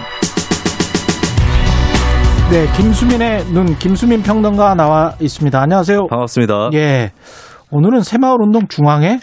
네, 2.51 2.67
김수민의 2.77 3.45
눈, 3.53 3.65
김수민 3.79 4.21
평론가 4.21 4.75
나와 4.75 5.13
있습니다. 5.19 5.59
안녕하세요. 5.59 6.05
반갑습니다. 6.07 6.69
예. 6.73 7.11
오늘은 7.71 8.01
새마을 8.01 8.37
운동 8.39 8.67
중앙회? 8.67 9.17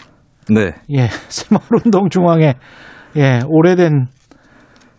네. 0.49 0.73
예, 0.91 1.07
새마을 1.29 1.63
운동 1.85 2.09
중앙회. 2.09 2.55
예, 3.15 3.39
오래된 3.47 4.07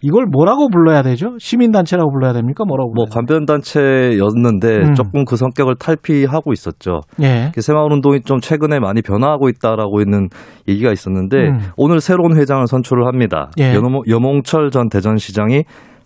이걸 0.01 0.25
뭐라고 0.31 0.69
불러야 0.69 1.03
되죠? 1.03 1.37
시민단체라고 1.39 2.11
불러야 2.13 2.33
됩니까? 2.33 2.65
뭐라고 2.67 2.93
뭐 2.95 3.05
불러야 3.05 3.15
관변단체였는데 3.15 4.69
음. 4.69 4.95
조금 4.95 5.25
그 5.25 5.37
성격을 5.37 5.77
탈피하고 5.79 6.53
있었죠. 6.53 7.01
예. 7.23 7.53
그 7.55 7.61
새마을 7.61 7.93
운동이 7.93 8.23
좀 8.23 8.41
최근에 8.41 8.81
많이 8.81 9.03
변화하고 9.03 9.49
있다라고 9.51 10.01
있는 10.01 10.29
얘기가 10.69 10.93
있었는데 10.93 11.37
음. 11.49 11.59
오늘 11.77 12.01
새로운 12.01 12.39
회장을 12.39 12.67
선출을 12.67 13.07
합니다. 13.07 13.51
예. 13.61 13.75
여몽, 13.75 14.03
여몽철 14.09 14.71
전 14.71 14.89
대전시장이 14.89 15.65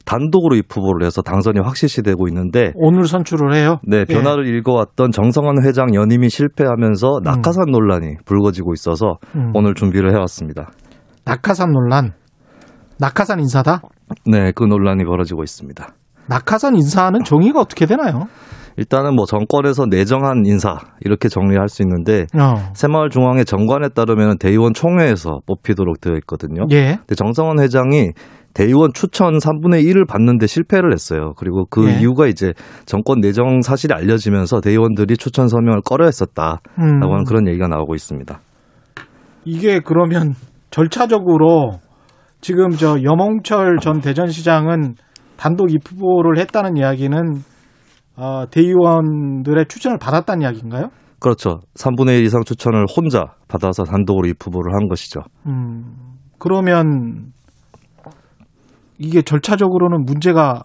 단독으로 0.08 0.56
입 0.56 0.74
후보를 0.74 1.06
해서 1.06 1.20
당선이 1.20 1.60
확실시 1.60 2.02
되고 2.02 2.26
있는데 2.28 2.72
오늘 2.76 3.04
선출을 3.04 3.54
해요? 3.54 3.76
네, 3.86 4.06
변화를 4.06 4.46
읽어왔던 4.46 5.10
정성원 5.10 5.62
회장 5.62 5.94
연임이 5.94 6.30
실패하면서 6.30 7.20
낙하산 7.24 7.66
논란이 7.70 8.16
불거지고 8.24 8.72
있어서 8.72 9.18
음. 9.36 9.52
오늘 9.52 9.74
준비를 9.74 10.10
해왔습니다. 10.14 10.70
낙하산 11.26 11.72
논란. 11.72 12.12
낙하산 12.98 13.38
인사다? 13.40 13.82
네, 14.24 14.50
그 14.52 14.64
논란이 14.64 15.04
벌어지고 15.04 15.42
있습니다. 15.42 15.86
낙하산 16.26 16.74
인사는 16.76 17.22
정의가 17.22 17.60
어떻게 17.60 17.84
되나요? 17.84 18.28
일단은 18.78 19.14
뭐 19.14 19.26
정권에서 19.26 19.86
내정한 19.86 20.46
인사 20.46 20.78
이렇게 21.00 21.28
정리할 21.28 21.68
수 21.68 21.82
있는데 21.82 22.26
어. 22.34 22.70
새마을 22.74 23.10
중앙회 23.10 23.42
정관에 23.44 23.88
따르면 23.88 24.38
대의원 24.38 24.72
총회에서 24.72 25.40
뽑히도록 25.46 26.00
되어 26.00 26.14
있거든요. 26.18 26.62
예. 26.70 26.96
근데 26.96 27.14
정성원 27.16 27.60
회장이 27.60 28.12
대의원 28.54 28.92
추천 28.92 29.38
3분의 29.38 29.84
1을 29.84 30.08
받는데 30.08 30.46
실패를 30.46 30.92
했어요. 30.92 31.32
그리고 31.36 31.64
그 31.70 31.88
예. 31.88 32.00
이유가 32.00 32.26
이제 32.26 32.52
정권 32.86 33.20
내정 33.20 33.60
사실이 33.60 33.94
알려지면서 33.94 34.60
대의원들이 34.60 35.16
추천 35.16 35.48
서명을 35.48 35.82
꺼려 35.84 36.06
했었다라고 36.06 36.60
음. 36.78 37.02
하는 37.02 37.24
그런 37.24 37.46
얘기가 37.46 37.68
나오고 37.68 37.94
있습니다. 37.94 38.40
이게 39.44 39.80
그러면 39.80 40.34
절차적으로 40.70 41.78
지금 42.40 42.70
저 42.70 42.96
여몽철 43.02 43.78
전 43.80 44.00
대전시장은 44.00 44.94
단독 45.36 45.72
입후보를 45.72 46.38
했다는 46.38 46.76
이야기는 46.76 47.18
어, 48.16 48.44
대의원들의 48.50 49.66
추천을 49.68 49.98
받았다는 49.98 50.42
이야기인가요? 50.42 50.90
그렇죠. 51.20 51.60
3분의 51.74 52.18
1 52.18 52.24
이상 52.24 52.42
추천을 52.44 52.84
혼자 52.94 53.24
받아서 53.48 53.84
단독으로 53.84 54.28
입 54.28 54.44
후보를 54.44 54.74
한 54.74 54.88
것이죠. 54.88 55.20
음, 55.46 55.94
그러면 56.38 57.32
이게 58.98 59.22
절차적으로는 59.22 60.04
문제가 60.04 60.62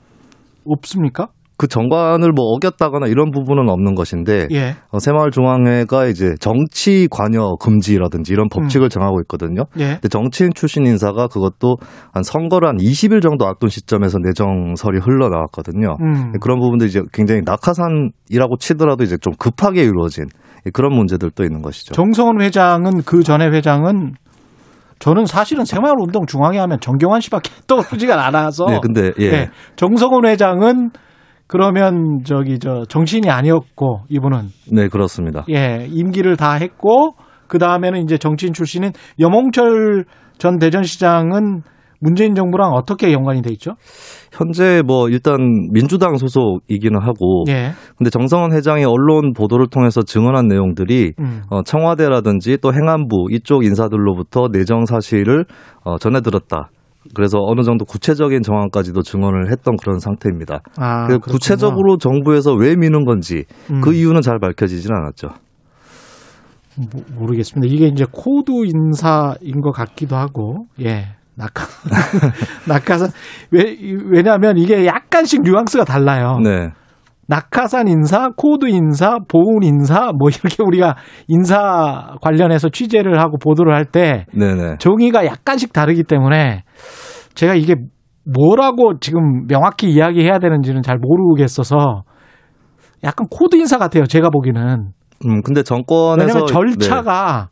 없습니까? 0.65 1.29
그 1.55 1.67
정관을 1.67 2.31
뭐 2.31 2.45
어겼다거나 2.55 3.07
이런 3.07 3.31
부분은 3.31 3.69
없는 3.69 3.95
것인데 3.95 4.47
예. 4.51 4.75
어, 4.89 4.99
새마을중앙회가 4.99 6.07
이제 6.07 6.33
정치 6.39 7.07
관여 7.09 7.55
금지라든지 7.59 8.33
이런 8.33 8.49
법칙을 8.49 8.89
정하고 8.89 9.21
있거든요. 9.21 9.65
예. 9.77 9.93
근데 9.93 10.09
정치인 10.09 10.49
출신 10.55 10.85
인사가 10.85 11.27
그것도 11.27 11.77
한 12.11 12.23
선거를 12.23 12.67
한 12.67 12.77
20일 12.77 13.21
정도 13.21 13.45
앞둔 13.45 13.69
시점에서 13.69 14.17
내정설이 14.19 14.99
흘러나왔거든요. 14.99 15.95
음. 16.01 16.31
그런 16.41 16.59
부분도 16.59 16.85
이제 16.85 17.01
굉장히 17.13 17.41
낙하산이라고 17.45 18.57
치더라도 18.59 19.03
이제 19.03 19.17
좀 19.17 19.33
급하게 19.37 19.83
이루어진 19.83 20.25
그런 20.73 20.95
문제들도 20.95 21.43
있는 21.43 21.61
것이죠. 21.61 21.93
정성원 21.93 22.41
회장은 22.41 23.03
그 23.05 23.21
전에 23.21 23.47
회장은 23.47 24.13
저는 25.03 25.25
사실은 25.25 25.65
새마을운동 25.65 26.25
중앙회 26.25 26.57
하면 26.59 26.79
정경환 26.79 27.19
씨밖에 27.19 27.51
떠오르지가 27.67 28.25
않아서. 28.27 28.65
네, 28.67 28.79
근데 28.81 29.11
예. 29.19 29.31
네, 29.31 29.49
정성원 29.75 30.25
회장은 30.25 30.91
그러면 31.45 32.21
저기 32.23 32.57
저 32.57 32.85
정치인이 32.87 33.29
아니었고 33.29 34.05
이분은 34.07 34.47
네, 34.71 34.87
그렇습니다. 34.87 35.43
예 35.49 35.87
임기를 35.89 36.37
다 36.37 36.53
했고 36.53 37.15
그 37.47 37.59
다음에는 37.59 38.01
이제 38.01 38.17
정치인 38.17 38.53
출신인 38.53 38.93
여몽철 39.19 40.05
전 40.37 40.57
대전시장은 40.57 41.63
문재인 42.03 42.35
정부랑 42.35 42.71
어떻게 42.73 43.13
연관이 43.13 43.41
돼 43.41 43.51
있죠? 43.53 43.71
현재 44.31 44.81
뭐 44.85 45.07
일단 45.09 45.37
민주당 45.71 46.17
소속이기는 46.17 46.99
하고 47.01 47.45
예. 47.47 47.71
근데 47.97 48.09
정성원 48.09 48.51
회장이 48.51 48.83
언론 48.83 49.31
보도를 49.33 49.67
통해서 49.71 50.01
증언한 50.01 50.47
내용들이 50.47 51.13
음. 51.19 51.41
어, 51.49 51.63
청와대라든지 51.63 52.57
또 52.61 52.73
행안부 52.73 53.27
이쪽 53.31 53.63
인사들로부터 53.63 54.49
내정 54.51 54.85
사실을 54.85 55.45
어, 55.83 55.97
전해 55.97 56.19
들었다. 56.21 56.69
그래서 57.13 57.37
어느 57.41 57.61
정도 57.63 57.85
구체적인 57.85 58.41
정황까지도 58.43 59.01
증언을 59.01 59.51
했던 59.51 59.75
그런 59.77 59.99
상태입니다. 59.99 60.61
아. 60.77 61.07
구체적으로 61.19 61.97
정부에서 61.97 62.53
왜 62.53 62.75
미는 62.75 63.05
건지 63.05 63.43
음. 63.71 63.81
그 63.81 63.93
이유는 63.93 64.21
잘 64.21 64.39
밝혀지진 64.39 64.91
않았죠. 64.93 65.27
모- 66.77 67.19
모르겠습니다. 67.19 67.71
이게 67.73 67.87
이제 67.87 68.05
코드 68.11 68.51
인사인 68.65 69.61
것 69.61 69.71
같기도 69.71 70.15
하고, 70.15 70.65
예. 70.81 71.05
낙하, 71.35 71.65
낙하산. 72.67 73.09
왜, 73.51 73.75
왜냐면 74.11 74.57
이게 74.57 74.85
약간씩 74.85 75.41
뉘앙스가 75.41 75.85
달라요. 75.85 76.39
네. 76.43 76.69
낙하산 77.27 77.87
인사, 77.87 78.29
코드 78.35 78.67
인사, 78.67 79.17
보은 79.27 79.63
인사, 79.63 80.11
뭐 80.11 80.29
이렇게 80.29 80.57
우리가 80.63 80.95
인사 81.27 82.15
관련해서 82.21 82.69
취재를 82.69 83.19
하고 83.19 83.37
보도를 83.37 83.73
할때 83.73 84.25
네네. 84.33 84.77
정의가 84.79 85.25
약간씩 85.25 85.71
다르기 85.71 86.03
때문에 86.03 86.63
제가 87.33 87.55
이게 87.55 87.75
뭐라고 88.25 88.99
지금 88.99 89.47
명확히 89.47 89.89
이야기해야 89.89 90.39
되는지는 90.39 90.81
잘 90.81 90.97
모르겠어서 90.97 92.03
약간 93.03 93.27
코드 93.29 93.55
인사 93.55 93.77
같아요. 93.77 94.05
제가 94.05 94.29
보기에는. 94.29 94.91
음, 95.25 95.41
근데 95.43 95.63
정권에서 95.63 96.27
왜냐면 96.27 96.47
절차가 96.47 97.49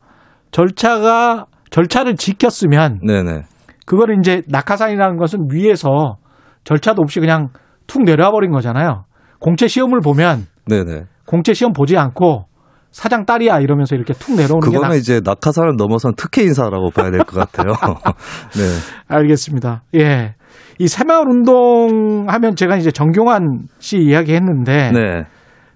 절차가 0.51 1.45
절차를 1.69 2.15
지켰으면 2.15 2.99
네. 3.03 3.23
네네. 3.23 3.41
그거를 3.86 4.17
이제 4.19 4.41
낙하산이라는 4.47 5.17
것은 5.17 5.47
위에서 5.51 6.17
절차도 6.63 7.01
없이 7.01 7.19
그냥 7.19 7.49
툭 7.88 8.03
내려와 8.03 8.32
버린 8.32 8.51
거잖아요. 8.51 9.05
공채 9.39 9.67
시험을 9.67 9.99
보면 10.01 10.45
네네. 10.67 11.05
공채 11.25 11.53
시험 11.53 11.73
보지 11.73 11.97
않고 11.97 12.45
사장 12.91 13.25
딸이야 13.25 13.59
이러면서 13.61 13.95
이렇게 13.95 14.13
툭 14.13 14.36
내려오는 14.36 14.59
게 14.59 14.67
그거는 14.67 14.89
낙... 14.89 14.95
이제 14.95 15.21
낙하산을 15.23 15.75
넘어선 15.77 16.13
특혜 16.15 16.43
인사라고 16.43 16.91
봐야 16.91 17.09
될 17.09 17.23
것 17.23 17.38
같아요. 17.38 17.73
네. 18.53 18.61
알겠습니다. 19.07 19.84
예. 19.95 20.36
이 20.77 20.88
새마을 20.88 21.25
운동 21.29 22.25
하면 22.27 22.55
제가 22.55 22.75
이제 22.77 22.91
정경환 22.91 23.67
씨 23.79 23.97
이야기 23.97 24.34
했는데 24.34 24.91
네. 24.91 25.23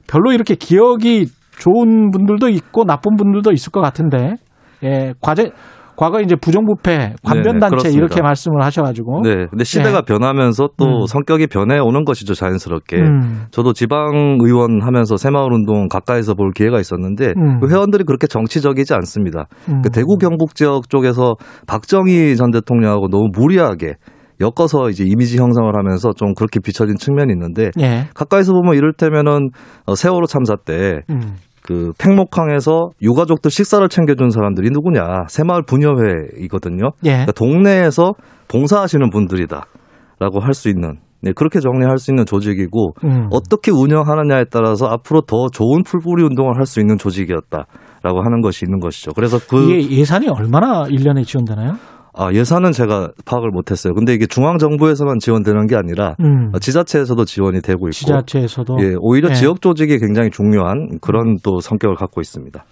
별로 0.07 0.31
이렇게 0.33 0.55
기억이 0.55 1.27
좋은 1.57 2.11
분들도 2.11 2.49
있고 2.49 2.83
나쁜 2.83 3.15
분들도 3.15 3.51
있을 3.51 3.71
것 3.71 3.81
같은데 3.81 4.35
예. 4.83 5.13
과제 5.21 5.51
과거 5.97 6.19
이제 6.21 6.35
부정부패 6.35 7.15
관변단체 7.23 7.69
그렇습니다. 7.69 7.97
이렇게 7.97 8.21
말씀을 8.21 8.61
하셔가지고 8.63 9.21
네. 9.23 9.47
근데 9.49 9.63
시대가 9.63 9.99
예. 9.99 10.01
변하면서 10.01 10.69
또 10.77 10.85
음. 10.85 11.05
성격이 11.05 11.47
변해 11.47 11.79
오는 11.79 12.05
것이죠, 12.05 12.33
자연스럽게. 12.33 12.97
음. 12.97 13.45
저도 13.51 13.73
지방 13.73 14.37
의원 14.41 14.81
하면서 14.81 15.17
새마을 15.17 15.53
운동 15.53 15.87
가까이서 15.87 16.33
볼 16.35 16.51
기회가 16.51 16.79
있었는데 16.79 17.33
음. 17.37 17.59
그 17.59 17.69
회원들이 17.69 18.03
그렇게 18.03 18.27
정치적이지 18.27 18.93
않습니다. 18.93 19.47
음. 19.69 19.81
그 19.81 19.89
대구 19.89 20.17
경북 20.17 20.55
지역 20.55 20.89
쪽에서 20.89 21.35
박정희 21.67 22.35
전 22.35 22.51
대통령하고 22.51 23.09
너무 23.09 23.29
무리하게 23.33 23.95
엮어서 24.41 24.89
이제 24.89 25.05
이미지 25.05 25.37
형성을 25.37 25.71
하면서 25.73 26.11
좀 26.13 26.33
그렇게 26.33 26.59
비춰진 26.59 26.97
측면이 26.97 27.31
있는데 27.31 27.71
예. 27.79 28.07
가까이서 28.13 28.51
보면 28.51 28.75
이를테면은 28.75 29.49
어, 29.85 29.95
세월호 29.95 30.25
참사 30.27 30.55
때 30.55 31.01
음. 31.09 31.35
그 31.65 31.93
팽목항에서 31.97 32.91
유가족들 33.01 33.49
식사를 33.49 33.87
챙겨준 33.89 34.29
사람들이 34.29 34.69
누구냐 34.69 35.25
새마을 35.29 35.63
분여회이거든요. 35.63 36.91
예. 37.05 37.09
그러니까 37.09 37.31
동네에서 37.31 38.13
봉사하시는 38.47 39.09
분들이다라고 39.09 40.39
할 40.41 40.53
수 40.53 40.69
있는 40.69 40.99
네, 41.21 41.31
그렇게 41.33 41.59
정리할 41.59 41.97
수 41.97 42.11
있는 42.11 42.25
조직이고 42.27 42.93
음. 43.03 43.27
어떻게 43.31 43.71
운영하느냐에 43.71 44.45
따라서 44.51 44.85
앞으로 44.87 45.21
더 45.21 45.47
좋은 45.51 45.81
풀뿌리 45.83 46.21
운동을 46.23 46.55
할 46.57 46.67
수 46.67 46.79
있는 46.79 46.99
조직이었다라고 46.99 48.21
하는 48.23 48.41
것이 48.41 48.65
있는 48.65 48.79
것이죠. 48.79 49.11
그래서 49.13 49.39
그 49.39 49.81
예산이 49.89 50.27
얼마나 50.29 50.83
1년에 50.83 51.25
지원되나요? 51.25 51.73
아, 52.17 52.31
예산은 52.31 52.71
제가 52.71 53.09
파악을 53.25 53.49
못했어요. 53.51 53.93
근데 53.93 54.13
이게 54.13 54.25
중앙 54.25 54.57
정부에서만 54.57 55.19
지원되는 55.19 55.67
게 55.67 55.75
아니라 55.75 56.15
음. 56.21 56.51
어, 56.53 56.59
지자체에서도 56.59 57.25
지원이 57.25 57.61
되고 57.61 57.87
있고, 57.87 57.91
지자체에서도 57.91 58.77
예, 58.81 58.95
오히려 58.99 59.29
예. 59.29 59.33
지역 59.33 59.61
조직이 59.61 59.97
굉장히 59.99 60.29
중요한 60.29 60.99
그런 61.01 61.35
또 61.43 61.59
성격을 61.59 61.95
갖고 61.95 62.21
있습니다. 62.21 62.63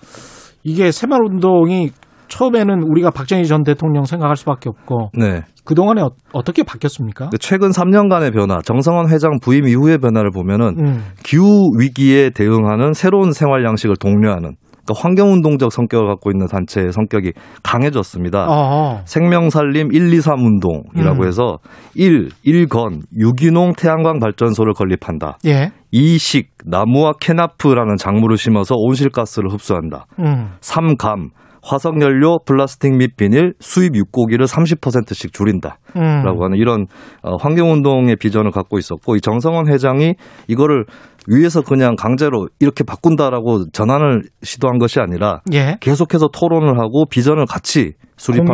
이게 0.63 0.91
새마을 0.91 1.21
운동이 1.25 1.91
처음에는 2.29 2.83
우리가 2.83 3.11
박정희 3.11 3.45
전 3.45 3.63
대통령 3.63 4.05
생각할 4.05 4.35
수밖에 4.37 4.69
없고 4.69 5.11
네. 5.17 5.41
그동안에 5.65 6.01
어, 6.01 6.43
떻게 6.43 6.63
바뀌었습니까? 6.63 7.29
최근 7.39 7.69
3년간의 7.69 8.33
변화, 8.33 8.59
정성원 8.63 9.09
회장 9.09 9.39
부임 9.41 9.67
이후의 9.67 9.99
변화를 9.99 10.31
보면은 10.31 10.75
음. 10.79 11.03
기후 11.23 11.71
위기에 11.77 12.31
대응하는 12.31 12.93
새로운 12.93 13.31
생활 13.31 13.63
양식을 13.65 13.97
독려하는 13.97 14.55
그러니까 14.85 15.01
환경운동적 15.01 15.71
성격을 15.71 16.07
갖고 16.07 16.29
있는 16.31 16.47
단체의 16.47 16.91
성격이 16.91 17.33
강해졌습니다. 17.63 18.47
어. 18.49 19.01
생명살림 19.05 19.93
1, 19.93 20.13
2, 20.13 20.21
3 20.21 20.39
운동이라고 20.39 21.23
음. 21.23 21.27
해서 21.27 21.57
1. 21.95 22.29
일건 22.43 23.01
유기농 23.17 23.73
태양광 23.77 24.19
발전소를 24.19 24.73
건립한다. 24.73 25.37
예. 25.45 25.71
2식 25.93 26.47
나무와 26.65 27.13
캐나프라는 27.19 27.95
작물을 27.97 28.37
심어서 28.37 28.75
온실가스를 28.75 29.51
흡수한다. 29.51 30.05
음. 30.19 30.49
3감 30.59 31.29
화석연료, 31.63 32.39
플라스틱 32.45 32.95
및 32.95 33.15
비닐, 33.15 33.53
수입 33.59 33.95
육고기를 33.95 34.45
30%씩 34.45 35.33
줄인다. 35.33 35.77
음. 35.95 36.23
라고 36.23 36.43
하는 36.43 36.57
이런 36.57 36.87
어, 37.21 37.35
환경운동의 37.37 38.17
비전을 38.17 38.51
갖고 38.51 38.77
있었고 38.77 39.15
이 39.15 39.21
정성원 39.21 39.67
회장이 39.67 40.15
이거를 40.47 40.85
위에서 41.27 41.61
그냥 41.61 41.95
강제로 41.95 42.47
이렇게 42.59 42.83
바꾼다라고 42.83 43.69
전환을 43.71 44.23
시도한 44.41 44.77
것이 44.77 44.99
아니라 44.99 45.39
예. 45.53 45.77
계속해서 45.79 46.27
토론을 46.27 46.79
하고 46.79 47.05
비전을 47.09 47.45
같이 47.45 47.93
수립하는. 48.17 48.47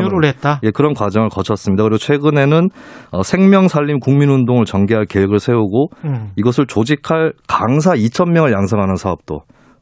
예, 0.64 0.72
그런 0.72 0.94
과정을 0.94 1.30
거쳤습니다. 1.30 1.84
그리고 1.84 1.98
최근에는 1.98 2.70
어, 3.12 3.24
생명살림 3.24 4.00
국민운동을 4.00 4.66
전개할 4.66 5.06
계획을 5.06 5.40
세우고 5.40 5.90
음. 6.06 6.30
이것을 6.36 6.68
조직할 6.68 7.34
강사 7.48 7.94
2천 7.94 8.32
명을 8.32 8.52
양성하는 8.52 8.96
사업도 8.96 9.42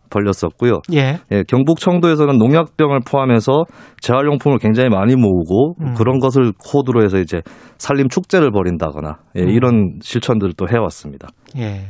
벌렸었고요. 0.09 0.81
예. 0.93 1.19
예, 1.31 1.43
경북 1.47 1.79
청도에서는 1.79 2.37
농약병을 2.37 3.01
포함해서 3.07 3.65
재활용품을 4.01 4.59
굉장히 4.59 4.89
많이 4.89 5.15
모으고 5.15 5.75
음. 5.81 5.93
그런 5.95 6.19
것을 6.19 6.53
코드로 6.57 7.03
해서 7.03 7.17
이제 7.19 7.41
살림 7.77 8.09
축제를 8.09 8.51
벌인다거나 8.51 9.17
예, 9.35 9.41
음. 9.41 9.49
이런 9.49 9.99
실천들을 10.01 10.53
또 10.57 10.67
해왔습니다. 10.69 11.27
예. 11.57 11.85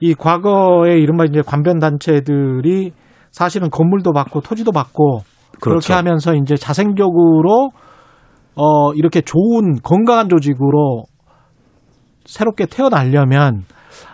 이 0.00 0.14
과거에 0.14 0.98
이른바 0.98 1.24
이제 1.24 1.40
관변 1.44 1.78
단체들이 1.78 2.92
사실은 3.30 3.70
건물도 3.70 4.12
받고 4.12 4.40
토지도 4.40 4.70
받고 4.72 5.20
그렇게 5.60 5.86
그렇죠. 5.86 5.94
하면서 5.94 6.34
이제 6.34 6.56
자생적으로 6.56 7.70
어 8.56 8.92
이렇게 8.94 9.20
좋은 9.20 9.76
건강한 9.82 10.28
조직으로 10.28 11.04
새롭게 12.24 12.66
태어나려면 12.66 13.64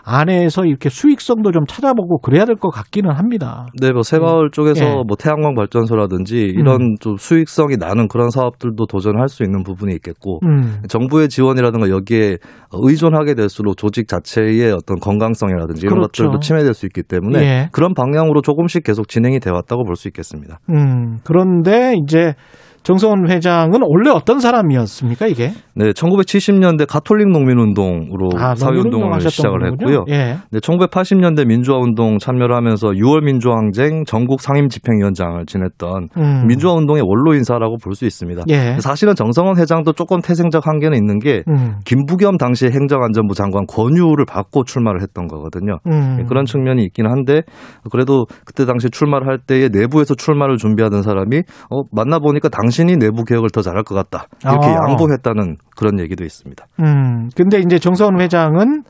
안에서 0.04 0.64
이렇게 0.64 0.88
수익성도 0.88 1.52
좀 1.52 1.64
찾아보고 1.66 2.18
그래야 2.20 2.44
될 2.44 2.56
것 2.56 2.68
같기는 2.70 3.10
합니다. 3.10 3.66
네, 3.80 3.90
뭐 3.92 4.02
새마을 4.02 4.50
쪽에서 4.52 4.84
예. 4.84 4.90
뭐 5.06 5.16
태양광 5.18 5.54
발전소라든지 5.54 6.36
이런 6.40 6.96
좀 7.00 7.16
수익성이 7.16 7.76
나는 7.78 8.06
그런 8.08 8.28
사업들도 8.30 8.86
도전할 8.86 9.28
수 9.28 9.42
있는 9.42 9.62
부분이 9.62 9.94
있겠고 9.94 10.40
음. 10.44 10.82
정부의 10.88 11.28
지원이라든가 11.28 11.88
여기에 11.88 12.36
의존하게 12.72 13.34
될수록 13.34 13.76
조직 13.76 14.08
자체의 14.08 14.72
어떤 14.72 14.98
건강성이라든지 14.98 15.86
이런 15.86 15.94
그렇죠. 16.00 16.24
것들도 16.24 16.40
침해될 16.40 16.74
수 16.74 16.86
있기 16.86 17.02
때문에 17.02 17.38
예. 17.40 17.68
그런 17.72 17.94
방향으로 17.94 18.42
조금씩 18.42 18.82
계속 18.84 19.08
진행이 19.08 19.40
되어 19.40 19.54
왔다고 19.54 19.84
볼 19.84 19.96
수 19.96 20.08
있겠습니다. 20.08 20.58
음. 20.70 21.18
그런데 21.24 21.94
이제 22.02 22.34
정성원 22.82 23.28
회장은 23.30 23.80
원래 23.82 24.10
어떤 24.10 24.40
사람이었습니까, 24.40 25.26
이게? 25.26 25.52
네, 25.74 25.90
1970년대 25.92 26.86
가톨릭 26.88 27.28
농민운동으로 27.30 28.30
아, 28.36 28.54
사회운동을 28.54 29.20
시작을 29.20 29.58
거군요. 29.70 30.00
했고요. 30.00 30.04
예. 30.08 30.36
네, 30.50 30.58
1980년대 30.58 31.46
민주화운동 31.46 32.18
참여를 32.18 32.56
하면서 32.56 32.88
6월 32.88 33.22
민주항쟁 33.24 34.04
전국 34.06 34.40
상임집행위원장을 34.40 35.44
지냈던 35.46 36.08
음. 36.16 36.46
민주화운동의 36.46 37.02
원로 37.06 37.34
인사라고 37.34 37.76
볼 37.76 37.90
수 37.94 38.06
있습니다. 38.06 38.44
예. 38.48 38.78
사실은 38.80 39.14
정성원 39.14 39.58
회장도 39.58 39.92
조금 39.92 40.20
태생적 40.20 40.66
한계는 40.66 40.96
있는 40.96 41.18
게 41.18 41.42
음. 41.48 41.74
김부겸 41.84 42.38
당시 42.38 42.66
행정안전부 42.66 43.34
장관 43.34 43.66
권유를 43.66 44.24
받고 44.26 44.64
출마를 44.64 45.02
했던 45.02 45.26
거거든요. 45.26 45.78
음. 45.86 46.16
네, 46.18 46.24
그런 46.26 46.46
측면이 46.46 46.82
있긴 46.84 47.06
한데 47.06 47.42
그래도 47.90 48.26
그때 48.46 48.64
당시 48.64 48.88
출마를 48.90 49.26
할 49.26 49.38
때에 49.38 49.68
내부에서 49.70 50.14
출마를 50.14 50.56
준비하던 50.56 51.02
사람이 51.02 51.42
어, 51.70 51.82
만나보니까 51.92 52.48
당 52.48 52.69
신이 52.70 52.96
내부 52.96 53.24
개혁을 53.24 53.50
더 53.50 53.62
잘할 53.62 53.82
것 53.84 53.94
같다 53.94 54.26
이렇게 54.42 54.66
아. 54.66 54.88
양보했다는 54.88 55.56
그런 55.76 56.00
얘기도 56.00 56.24
있습니다. 56.24 56.64
음. 56.80 57.28
근데 57.36 57.58
이제 57.58 57.78
정성원 57.78 58.20
회장은 58.20 58.82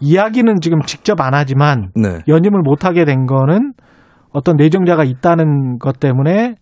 이야기는 0.00 0.60
지금 0.60 0.80
직접 0.82 1.20
안 1.20 1.34
하지만 1.34 1.90
네. 1.94 2.20
연임을 2.28 2.60
못 2.62 2.84
하게 2.84 3.04
된 3.04 3.26
거는 3.26 3.72
어떤 4.32 4.56
내정자가 4.56 5.04
있다는 5.04 5.78
것 5.78 5.98
때문에 5.98 6.54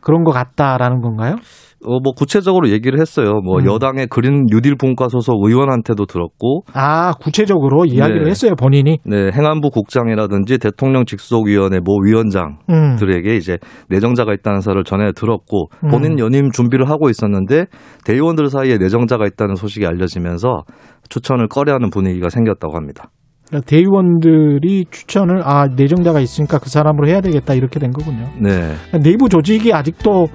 그런 0.00 0.24
것 0.24 0.32
같다라는 0.32 1.00
건가요? 1.00 1.36
어, 1.84 2.00
뭐 2.00 2.12
구체적으로 2.12 2.70
얘기를 2.70 3.00
했어요. 3.00 3.40
뭐 3.44 3.58
음. 3.58 3.66
여당의 3.66 4.06
그린 4.08 4.46
뉴딜 4.50 4.76
분과 4.76 5.08
소속 5.08 5.44
의원한테도 5.44 6.06
들었고, 6.06 6.64
아, 6.72 7.12
구체적으로 7.20 7.84
이야기를 7.84 8.24
네. 8.24 8.30
했어요, 8.30 8.54
본인이. 8.54 8.98
네 9.04 9.30
행안부 9.32 9.70
국장이라든지 9.70 10.58
대통령 10.58 11.04
직속위원회 11.04 11.80
모 11.84 11.98
위원장들에게 12.04 13.30
음. 13.30 13.36
이제 13.36 13.58
내정자가 13.88 14.32
있다는 14.34 14.60
사를 14.60 14.84
전해 14.84 15.12
들었고 15.12 15.68
음. 15.84 15.88
본인 15.88 16.18
연임 16.18 16.50
준비를 16.50 16.88
하고 16.88 17.10
있었는데 17.10 17.66
대의원들 18.04 18.48
사이에 18.48 18.78
내정자가 18.78 19.26
있다는 19.26 19.56
소식이 19.56 19.86
알려지면서 19.86 20.62
추천을 21.08 21.48
꺼려하는 21.48 21.90
분위기가 21.90 22.28
생겼다고 22.28 22.76
합니다. 22.76 23.10
그러니까 23.48 23.68
대의원들이 23.68 24.86
추천을 24.90 25.42
아 25.44 25.66
내정자가 25.66 26.20
있으니까 26.20 26.58
그 26.58 26.70
사람으로 26.70 27.08
해야 27.08 27.20
되겠다 27.20 27.54
이렇게 27.54 27.78
된 27.78 27.90
거군요. 27.90 28.28
네. 28.40 28.74
내부 29.02 29.28
조직이 29.28 29.72
아직도 29.74 30.28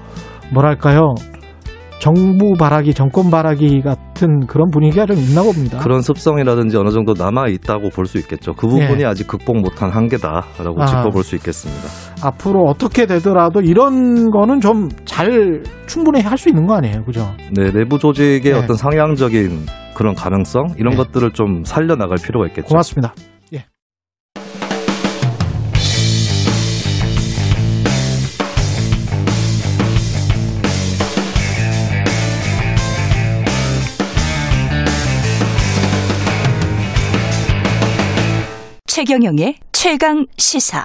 뭐랄까요 0.52 1.14
정부 1.98 2.54
바라기 2.56 2.94
정권 2.94 3.30
바라기 3.30 3.82
같은 3.82 4.46
그런 4.46 4.70
분위기가 4.70 5.04
좀 5.06 5.16
있나 5.16 5.42
봅니다. 5.42 5.78
그런 5.78 6.00
습성이라든지 6.00 6.76
어느 6.76 6.90
정도 6.90 7.12
남아 7.12 7.48
있다고 7.48 7.90
볼 7.90 8.06
수 8.06 8.18
있겠죠. 8.18 8.54
그 8.54 8.66
부분이 8.68 8.98
네. 8.98 9.04
아직 9.04 9.26
극복 9.26 9.58
못한 9.60 9.90
한계다라고 9.90 10.80
아. 10.82 10.86
짚어볼 10.86 11.22
수 11.24 11.34
있겠습니다. 11.36 11.82
앞으로 12.22 12.64
어떻게 12.64 13.04
되더라도 13.06 13.60
이런 13.60 14.30
거는 14.30 14.60
좀 14.60 14.88
잘 15.04 15.62
충분히 15.86 16.20
할 16.20 16.38
수 16.38 16.48
있는 16.48 16.66
거 16.66 16.74
아니에요, 16.76 17.02
그죠? 17.04 17.26
네, 17.52 17.72
내부 17.72 17.98
조직의 17.98 18.52
네. 18.52 18.58
어떤 18.58 18.76
상향적인 18.76 19.66
그런 19.94 20.14
가능성 20.14 20.74
이런 20.78 20.92
네. 20.92 20.96
것들을 20.96 21.32
좀 21.32 21.64
살려 21.64 21.96
나갈 21.96 22.18
필요가 22.24 22.46
있겠죠. 22.46 22.68
고맙습니다. 22.68 23.12
최경영의 38.98 39.54
최강 39.70 40.26
시사. 40.38 40.84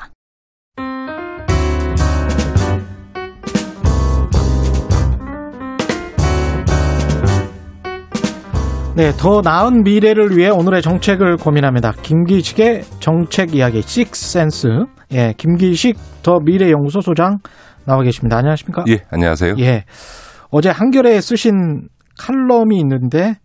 네, 8.96 9.10
더 9.18 9.42
나은 9.42 9.82
미래를 9.82 10.38
위해 10.38 10.52
오늘의 10.52 10.84
정책을 10.84 11.38
고민합니다. 11.38 11.94
김기식의 12.04 12.84
정책 13.00 13.56
이야기 13.56 13.82
식센스. 13.82 14.68
예, 15.12 15.34
김기식 15.36 15.98
더 16.22 16.38
미래 16.38 16.70
연구소 16.70 17.02
소장 17.02 17.40
나와 17.88 18.04
계십니다. 18.04 18.38
안녕하십니까? 18.38 18.84
예, 18.90 19.00
안녕하세요. 19.10 19.56
예. 19.58 19.86
어제 20.52 20.70
한겨레에 20.70 21.20
쓰신 21.20 21.88
칼럼이 22.20 22.78
있는데 22.82 23.40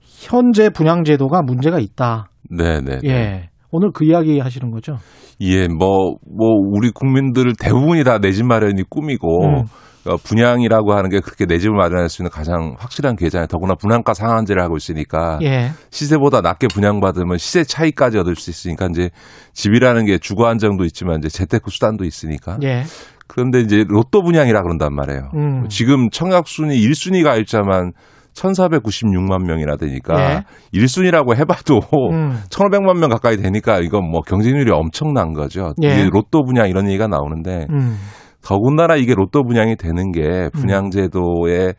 현재 0.00 0.70
분양 0.70 1.04
제도가 1.04 1.42
문제가 1.42 1.78
있다. 1.78 2.30
네, 2.48 2.80
네. 2.80 2.98
예. 3.04 3.49
오늘 3.72 3.90
그 3.92 4.04
이야기 4.04 4.38
하시는 4.38 4.70
거죠? 4.70 4.96
예, 5.40 5.68
뭐, 5.68 6.16
뭐, 6.26 6.48
우리 6.72 6.90
국민들 6.90 7.52
대부분이 7.58 8.04
다 8.04 8.18
내 8.18 8.32
집 8.32 8.44
마련이 8.46 8.82
꿈이고, 8.88 9.44
음. 9.46 9.64
어, 10.06 10.16
분양이라고 10.16 10.94
하는 10.94 11.10
게 11.10 11.20
그렇게 11.20 11.44
내 11.44 11.58
집을 11.58 11.76
마련할 11.76 12.08
수 12.08 12.22
있는 12.22 12.30
가장 12.30 12.74
확실한 12.78 13.16
계좌에 13.16 13.46
더구나 13.46 13.74
분양가 13.74 14.14
상한제를 14.14 14.62
하고 14.62 14.78
있으니까 14.78 15.38
예. 15.42 15.72
시세보다 15.90 16.40
낮게 16.40 16.68
분양받으면 16.72 17.36
시세 17.36 17.64
차이까지 17.64 18.16
얻을 18.16 18.34
수 18.34 18.48
있으니까 18.48 18.86
이제 18.90 19.10
집이라는 19.52 20.06
게 20.06 20.16
주거 20.16 20.46
안정도 20.46 20.86
있지만 20.86 21.18
이제 21.18 21.28
재테크 21.28 21.70
수단도 21.70 22.04
있으니까 22.04 22.56
예. 22.62 22.84
그런데 23.26 23.60
이제 23.60 23.84
로또 23.86 24.22
분양이라 24.22 24.62
그런다는 24.62 24.96
말이에요. 24.96 25.30
음. 25.36 25.68
지금 25.68 26.08
청약 26.08 26.48
순위 26.48 26.80
1순위 26.80 27.22
가입자만 27.22 27.92
1,496만 28.34 29.46
명이나 29.46 29.76
되니까 29.76 30.14
예. 30.20 30.44
1순위라고 30.78 31.36
해봐도 31.36 31.80
음. 32.12 32.38
1,500만 32.50 32.98
명 32.98 33.08
가까이 33.10 33.36
되니까 33.36 33.78
이건 33.80 34.08
뭐 34.10 34.20
경쟁률이 34.20 34.70
엄청난 34.72 35.32
거죠. 35.32 35.72
예. 35.82 35.88
이게 35.88 36.08
로또 36.10 36.44
분양 36.44 36.68
이런 36.68 36.86
얘기가 36.88 37.06
나오는데 37.06 37.66
음. 37.70 37.96
더군다나 38.42 38.96
이게 38.96 39.14
로또 39.14 39.42
분양이 39.44 39.76
되는 39.76 40.12
게 40.12 40.48
분양제도의 40.54 41.74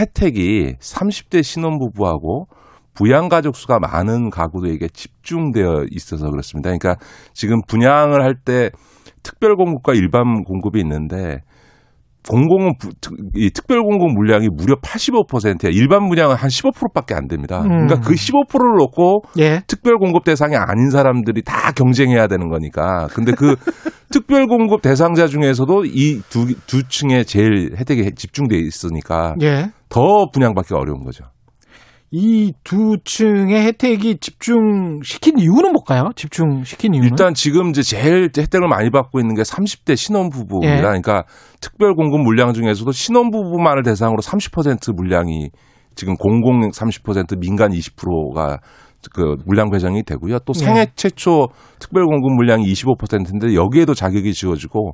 혜택이 0.00 0.74
30대 0.80 1.42
신혼부부하고 1.42 2.46
부양 2.94 3.28
가족 3.28 3.56
수가 3.56 3.78
많은 3.78 4.30
가구들에게 4.30 4.88
집중되어 4.88 5.84
있어서 5.90 6.30
그렇습니다. 6.30 6.70
그러니까 6.70 6.96
지금 7.34 7.60
분양을 7.68 8.22
할 8.22 8.36
때 8.44 8.70
특별 9.22 9.56
공급과 9.56 9.92
일반 9.92 10.44
공급이 10.44 10.80
있는데 10.80 11.40
특- 13.00 13.14
이 13.34 13.50
특별 13.50 13.82
공급 13.82 14.12
물량이 14.14 14.48
무려 14.52 14.74
85%야. 14.76 15.70
일반 15.72 16.08
분양은 16.08 16.34
한 16.36 16.48
15%밖에 16.50 17.14
안 17.14 17.28
됩니다. 17.28 17.60
음. 17.62 17.68
그러니까 17.86 18.00
그 18.00 18.14
15%를 18.14 18.76
놓고 18.78 19.22
예. 19.38 19.60
특별 19.66 19.96
공급 19.98 20.24
대상이 20.24 20.56
아닌 20.56 20.90
사람들이 20.90 21.42
다 21.42 21.72
경쟁해야 21.72 22.26
되는 22.26 22.48
거니까. 22.48 23.06
근데 23.12 23.32
그 23.32 23.54
특별 24.10 24.46
공급 24.46 24.82
대상자 24.82 25.26
중에서도 25.26 25.84
이 25.86 26.20
두 26.30 26.46
두 26.66 26.82
층에 26.88 27.24
제일 27.24 27.74
혜택이 27.76 28.12
집중돼 28.14 28.56
있으니까 28.58 29.34
예. 29.42 29.70
더 29.88 30.26
분양받기 30.32 30.74
어려운 30.74 31.02
거죠. 31.04 31.24
이 32.18 32.52
두 32.64 32.96
층의 33.04 33.66
혜택이 33.66 34.16
집중시킨 34.16 35.38
이유는 35.38 35.72
뭘까요? 35.72 36.08
집중시킨 36.16 36.94
이유는? 36.94 37.10
일단 37.10 37.34
지금 37.34 37.68
이제 37.68 37.82
제일 37.82 38.30
혜택을 38.34 38.68
많이 38.68 38.88
받고 38.90 39.20
있는 39.20 39.34
게 39.34 39.42
30대 39.42 39.96
신혼부부입니다. 39.96 40.76
예. 40.76 40.80
그러니까 40.80 41.24
특별 41.60 41.94
공급 41.94 42.22
물량 42.22 42.54
중에서도 42.54 42.90
신혼부부만을 42.90 43.82
대상으로 43.82 44.22
30% 44.22 44.94
물량이 44.96 45.50
지금 45.94 46.14
공공 46.16 46.70
30% 46.70 47.38
민간 47.38 47.70
20%가 47.70 48.60
그 49.14 49.36
물량 49.44 49.70
배정이 49.70 50.02
되고요. 50.02 50.38
또 50.46 50.54
생애 50.54 50.80
예. 50.80 50.86
최초 50.96 51.48
특별 51.78 52.06
공급 52.06 52.32
물량이 52.36 52.64
25%인데 52.64 53.54
여기에도 53.54 53.92
자격이 53.92 54.32
지어지고 54.32 54.92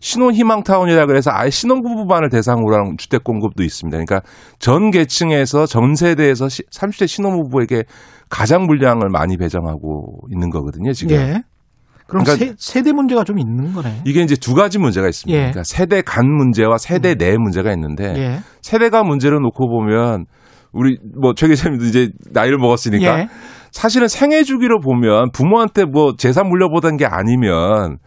신혼 0.00 0.34
희망 0.34 0.62
타운이라 0.62 1.06
그래서 1.06 1.30
아예 1.32 1.50
신혼부부만을 1.50 2.28
대상으로 2.30 2.74
한 2.76 2.96
주택 2.98 3.24
공급도 3.24 3.62
있습니다. 3.62 3.96
그러니까 3.96 4.20
전 4.58 4.90
계층에서 4.90 5.66
전 5.66 5.94
세대에서 5.94 6.48
시- 6.48 6.62
30대 6.70 7.06
신혼부부에게 7.06 7.84
가장 8.28 8.66
물량을 8.66 9.08
많이 9.10 9.36
배정하고 9.36 10.18
있는 10.30 10.50
거거든요. 10.50 10.92
지금. 10.92 11.16
예. 11.16 11.42
그럼 12.06 12.24
그러니까 12.24 12.36
세, 12.36 12.54
세대 12.58 12.92
문제가 12.92 13.22
좀 13.24 13.38
있는 13.38 13.72
거네. 13.74 14.02
이게 14.06 14.22
이제 14.22 14.34
두 14.34 14.54
가지 14.54 14.78
문제가 14.78 15.08
있습니다. 15.08 15.36
예. 15.36 15.40
그러니까 15.50 15.62
세대 15.64 16.00
간 16.00 16.26
문제와 16.26 16.78
세대 16.78 17.14
내 17.14 17.36
문제가 17.36 17.70
있는데 17.72 18.14
예. 18.16 18.38
세대 18.62 18.88
간 18.88 19.06
문제를 19.06 19.40
놓고 19.40 19.68
보면 19.68 20.24
우리 20.72 20.96
뭐최 21.20 21.48
기자님도 21.48 21.84
이제 21.84 22.10
나이를 22.32 22.56
먹었으니까 22.58 23.20
예. 23.20 23.28
사실은 23.72 24.08
생애 24.08 24.42
주기로 24.42 24.80
보면 24.80 25.32
부모한테 25.32 25.84
뭐 25.84 26.14
재산 26.16 26.48
물려보던 26.48 26.96
게 26.96 27.04
아니면 27.06 27.98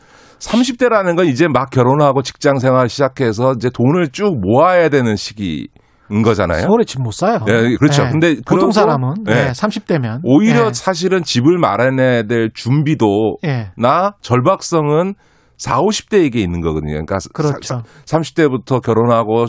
30대라는 0.41 1.15
건 1.15 1.27
이제 1.27 1.47
막 1.47 1.69
결혼하고 1.69 2.23
직장 2.23 2.57
생활 2.57 2.89
시작해서 2.89 3.53
이제 3.53 3.69
돈을 3.69 4.09
쭉 4.09 4.39
모아야 4.41 4.89
되는 4.89 5.15
시기 5.15 5.67
인 6.09 6.23
거잖아요. 6.23 6.63
서울에 6.63 6.83
집 6.83 6.99
못 7.01 7.11
사요. 7.13 7.39
예, 7.47 7.73
그렇죠. 7.77 8.03
예. 8.03 8.09
근데 8.09 8.35
보통 8.45 8.71
사람은 8.71 9.13
예. 9.29 9.31
예, 9.31 9.51
30대면 9.51 10.19
오히려 10.23 10.67
예. 10.67 10.73
사실은 10.73 11.23
집을 11.23 11.57
마련해야 11.57 12.23
될 12.23 12.49
준비도 12.53 13.37
예. 13.45 13.71
나 13.77 14.11
절박성은 14.19 15.13
4, 15.57 15.77
50대에게 15.79 16.35
있는 16.35 16.59
거거든요. 16.59 16.91
그러니까 16.93 17.19
그렇죠. 17.33 17.83
30대부터 18.05 18.83
결혼하고 18.83 19.45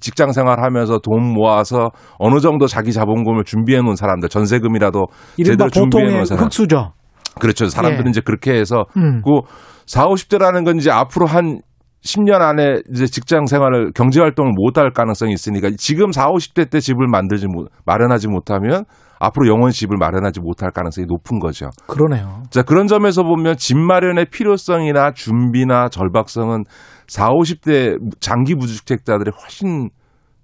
직장 0.00 0.30
생활하면서 0.30 0.98
돈 0.98 1.24
모아서 1.32 1.88
어느 2.18 2.38
정도 2.38 2.66
자기 2.68 2.92
자본금을 2.92 3.42
준비해 3.44 3.80
놓은 3.80 3.96
사람들, 3.96 4.28
전세금이라도 4.28 5.06
제대로 5.44 5.70
준비해 5.70 6.04
놓은 6.12 6.26
사람. 6.26 6.44
흑수저. 6.44 6.92
그렇죠. 7.40 7.66
사람들은 7.68 8.06
예. 8.06 8.10
이제 8.10 8.20
그렇게 8.20 8.52
해서 8.52 8.84
음. 8.96 9.20
그 9.24 9.40
4, 9.86 10.06
50대라는 10.06 10.64
건 10.64 10.76
이제 10.76 10.90
앞으로 10.90 11.26
한 11.26 11.60
10년 12.02 12.40
안에 12.42 12.82
이제 12.90 13.06
직장 13.06 13.46
생활을 13.46 13.92
경제 13.94 14.20
활동을 14.20 14.52
못 14.54 14.76
할 14.76 14.92
가능성이 14.92 15.32
있으니까 15.32 15.70
지금 15.78 16.12
4, 16.12 16.26
50대 16.26 16.68
때 16.70 16.80
집을 16.80 17.06
만들지 17.08 17.46
못 17.46 17.68
마련하지 17.86 18.28
못하면 18.28 18.84
앞으로 19.18 19.48
영원 19.48 19.70
집을 19.70 19.96
마련하지 19.96 20.40
못할 20.40 20.70
가능성이 20.70 21.06
높은 21.06 21.38
거죠. 21.38 21.70
그러네요. 21.86 22.42
자, 22.50 22.62
그런 22.62 22.86
점에서 22.88 23.22
보면 23.22 23.56
집 23.56 23.78
마련의 23.78 24.26
필요성이나 24.26 25.12
준비나 25.12 25.88
절박성은 25.88 26.64
4, 27.06 27.28
50대 27.28 28.20
장기 28.20 28.54
무주택자들이 28.54 29.30
훨씬 29.30 29.88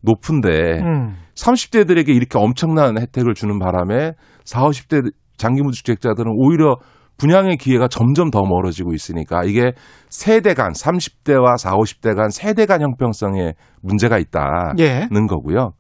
높은데 0.03 0.81
음. 0.81 1.17
30대들에게 1.35 2.09
이렇게 2.09 2.39
엄청난 2.39 2.99
혜택을 2.99 3.35
주는 3.35 3.59
바람에 3.59 4.13
4, 4.45 4.63
50대 4.63 5.13
장기 5.37 5.63
무주택자들은 5.63 6.33
오히려 6.37 6.77
분양의 7.21 7.59
기회가 7.59 7.87
점점 7.87 8.31
더 8.31 8.41
멀어지고 8.41 8.95
있으니까 8.95 9.43
이게 9.45 9.73
세대 10.09 10.55
간 10.55 10.73
30대와 10.73 11.59
4, 11.59 11.73
50대 11.73 12.17
간 12.17 12.31
세대 12.31 12.65
간 12.65 12.81
형평성에 12.81 13.53
문제가 13.83 14.19
있다는 14.19 14.79
예. 14.79 15.07
거고요. 15.29 15.73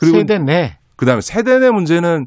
세대 0.00 0.38
내. 0.38 0.78
그다음에 0.96 1.20
세대 1.20 1.58
내 1.58 1.70
문제는 1.70 2.26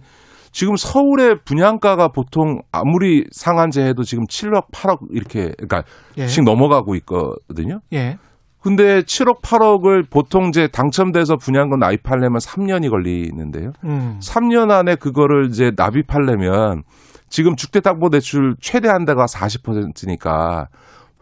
지금 0.51 0.75
서울의 0.75 1.37
분양가가 1.45 2.09
보통 2.09 2.59
아무리 2.73 3.23
상한제 3.31 3.83
해도 3.83 4.03
지금 4.03 4.25
7억, 4.25 4.69
8억 4.73 4.97
이렇게 5.11 5.53
그러니까 5.57 5.83
예. 6.17 6.27
씩 6.27 6.43
넘어가고 6.43 6.95
있거든요. 6.95 7.79
예. 7.93 8.17
근데 8.61 8.99
7억, 8.99 9.41
8억을 9.41 10.09
보통 10.09 10.49
이제 10.49 10.67
당첨돼서 10.67 11.37
분양금 11.37 11.79
납입하려면 11.79 12.39
3년이 12.39 12.89
걸리는데요. 12.89 13.71
음. 13.85 14.19
3년 14.21 14.71
안에 14.71 14.95
그거를 14.95 15.47
이제 15.49 15.71
납입하려면 15.75 16.83
지금 17.31 17.55
주택담보대출 17.55 18.55
최대 18.61 18.89
한대가 18.89 19.25
40%니까 19.25 20.67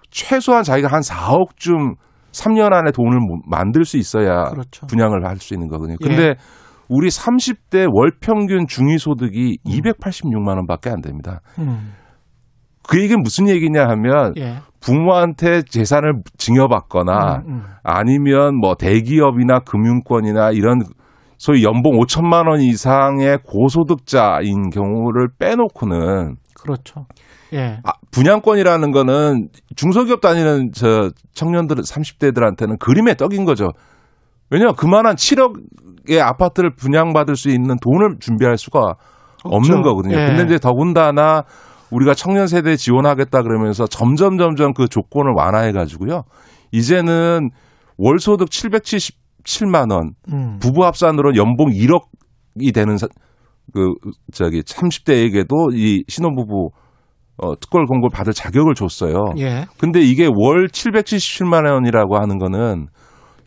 최소한 0.10 0.64
자기가 0.64 0.88
한 0.92 1.02
4억쯤 1.02 1.96
3년 2.32 2.74
안에 2.74 2.92
돈을 2.92 3.20
모- 3.20 3.40
만들 3.48 3.86
수 3.86 3.98
있어야 3.98 4.46
그렇죠. 4.46 4.88
분양을 4.88 5.26
할 5.26 5.38
수 5.38 5.54
있는 5.54 5.68
거거든요. 5.68 5.96
예. 6.02 6.08
근데 6.08 6.36
우리 6.90 7.10
30대 7.10 7.88
월 7.94 8.12
평균 8.20 8.66
중위소득이 8.68 9.60
286만 9.66 10.56
원밖에 10.58 10.90
안 10.90 11.02
됩니다. 11.02 11.42
음. 11.60 11.94
그 12.88 13.00
얘기는 13.00 13.22
무슨 13.22 13.48
얘기냐 13.48 13.84
하면 13.90 14.34
예. 14.38 14.56
부모한테 14.80 15.62
재산을 15.62 16.14
증여받거나 16.38 17.44
음, 17.48 17.54
음. 17.54 17.64
아니면 17.84 18.56
뭐 18.60 18.74
대기업이나 18.76 19.60
금융권이나 19.60 20.50
이런 20.52 20.80
소위 21.40 21.64
연봉 21.64 21.98
5천만 22.00 22.50
원 22.50 22.60
이상의 22.60 23.40
고소득자인 23.46 24.70
경우를 24.70 25.30
빼놓고는 25.40 26.36
그렇죠. 26.54 27.06
예. 27.54 27.80
아, 27.84 27.94
분양권이라는 28.12 28.92
거는 28.92 29.48
중소기업 29.78 30.20
다니는 30.20 30.72
저 30.74 31.10
청년들 31.34 31.78
30대들한테는 31.78 32.78
그림의 32.78 33.16
떡인 33.16 33.46
거죠. 33.46 33.70
왜냐하면 34.52 34.76
그만한 34.76 35.16
7억의 35.16 36.20
아파트를 36.20 36.76
분양받을 36.76 37.38
수 37.38 37.50
있는 37.50 37.78
돈을 37.82 38.18
준비할 38.20 38.58
수가 38.58 38.96
없는 39.46 39.82
거거든요. 39.82 40.20
예. 40.20 40.26
근데 40.26 40.44
이제 40.44 40.60
더군다나 40.60 41.44
우리가 41.90 42.16
청년 42.16 42.48
세대 42.48 42.76
지원하겠다 42.76 43.44
그러면서 43.44 43.88
점점 43.88 44.38
점점 44.38 44.74
그 44.74 44.90
조건을 44.90 45.32
완화해 45.38 45.72
가지고요. 45.72 46.24
이제는 46.74 47.50
월 47.98 48.20
소득 48.20 48.52
777만 49.50 49.92
원, 49.92 50.12
음. 50.32 50.58
부부 50.60 50.86
합산으로 50.86 51.36
연봉 51.36 51.70
1억이 51.70 52.74
되는 52.74 52.98
사- 52.98 53.08
그 53.74 53.94
저기 54.34 54.62
30대에게도 54.62 55.74
이 55.74 56.04
신혼부부 56.08 56.70
어, 57.42 57.56
특별 57.60 57.86
공고를 57.86 58.10
받을 58.14 58.34
자격을 58.34 58.74
줬어요. 58.76 59.34
예. 59.38 59.66
근데 59.78 60.02
이게 60.02 60.26
월 60.26 60.68
777만 60.68 61.72
원이라고 61.72 62.18
하는 62.18 62.38
거는 62.38 62.88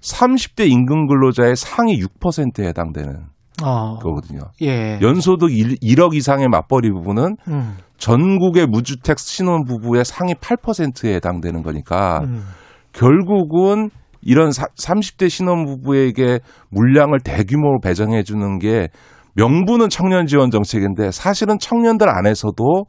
30대 0.01 0.71
임금 0.71 1.09
근로자의 1.09 1.57
상위 1.57 2.01
6%에 2.01 2.69
해당되는 2.69 3.27
어. 3.63 3.99
거거든요. 3.99 4.41
예. 4.63 4.99
연소득 5.03 5.51
1, 5.53 6.01
억 6.01 6.15
이상의 6.15 6.49
맞벌이 6.49 6.91
부부는 6.91 7.37
음. 7.49 7.77
전국의 7.99 8.67
무주택 8.67 9.19
신혼 9.19 9.65
부부의 9.65 10.05
상위 10.07 10.33
8%에 10.35 11.15
해당되는 11.17 11.63
거니까 11.63 12.21
음. 12.25 12.45
결국은 12.93 13.91
이런 14.23 14.51
사, 14.53 14.67
30대 14.79 15.29
신혼 15.29 15.65
부부에게 15.67 16.41
물량을 16.71 17.21
대규모로 17.21 17.81
배정해 17.81 18.23
주는 18.23 18.59
게 18.59 18.89
명분은 19.35 19.89
청년 19.89 20.27
지원 20.27 20.51
정책인데 20.51 21.11
사실은 21.11 21.59
청년들 21.59 22.09
안에서도 22.09 22.85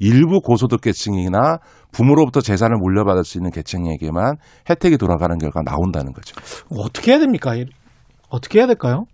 일부 0.00 0.40
고소득 0.40 0.80
계층이나 0.80 1.58
부모로부터 1.92 2.40
재산을 2.40 2.76
물려받을 2.78 3.24
수 3.24 3.38
있는 3.38 3.50
계층에게만 3.50 4.36
혜택이 4.70 4.96
돌아가는 4.96 5.36
결과가 5.36 5.62
나온다는 5.64 6.12
거죠. 6.12 6.36
어떻게 6.70 7.12
해야 7.12 7.18
됩니까? 7.18 7.54
어떻게 8.28 8.60
해야 8.60 8.66
될까요? 8.66 9.04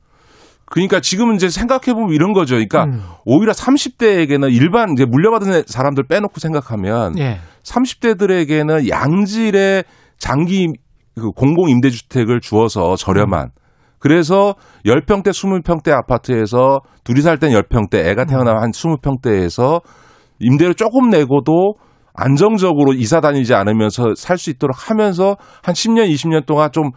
그러니까 0.66 1.00
지금은 1.00 1.36
이제 1.36 1.48
생각해 1.48 1.94
보면 1.94 2.10
이런 2.10 2.32
거죠. 2.32 2.54
그러니까 2.54 2.84
음. 2.84 3.02
오히려 3.24 3.52
30대에게는 3.52 4.52
일반 4.52 4.92
이제 4.92 5.04
물려받은 5.04 5.64
사람들 5.66 6.04
빼놓고 6.04 6.40
생각하면 6.40 7.18
예. 7.18 7.38
30대들에게는 7.62 8.88
양질의 8.88 9.84
장기 10.18 10.72
그 11.14 11.30
공공 11.30 11.68
임대주택을 11.68 12.40
주어서 12.40 12.96
저렴한 12.96 13.50
그래서 13.98 14.54
10평대, 14.84 15.28
20평대 15.28 15.90
아파트에서 15.90 16.80
둘이 17.04 17.22
살 17.22 17.38
땐 17.38 17.52
10평대, 17.52 18.04
애가 18.06 18.26
태어나면 18.26 18.62
한 18.62 18.70
20평대에서 18.70 19.80
임대를 20.40 20.74
조금 20.74 21.08
내고도 21.08 21.74
안정적으로 22.12 22.92
이사 22.92 23.20
다니지 23.20 23.54
않으면서 23.54 24.14
살 24.16 24.36
수 24.36 24.50
있도록 24.50 24.90
하면서 24.90 25.36
한 25.62 25.74
10년, 25.74 26.12
20년 26.12 26.44
동안 26.46 26.70
좀 26.70 26.90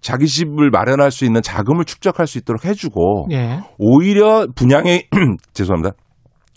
자기 0.00 0.26
집을 0.26 0.70
마련할 0.70 1.10
수 1.10 1.24
있는 1.24 1.42
자금을 1.42 1.84
축적할 1.84 2.26
수 2.26 2.38
있도록 2.38 2.64
해주고 2.64 3.28
예. 3.32 3.60
오히려 3.78 4.46
분양의 4.54 5.08
죄송합니다. 5.54 5.94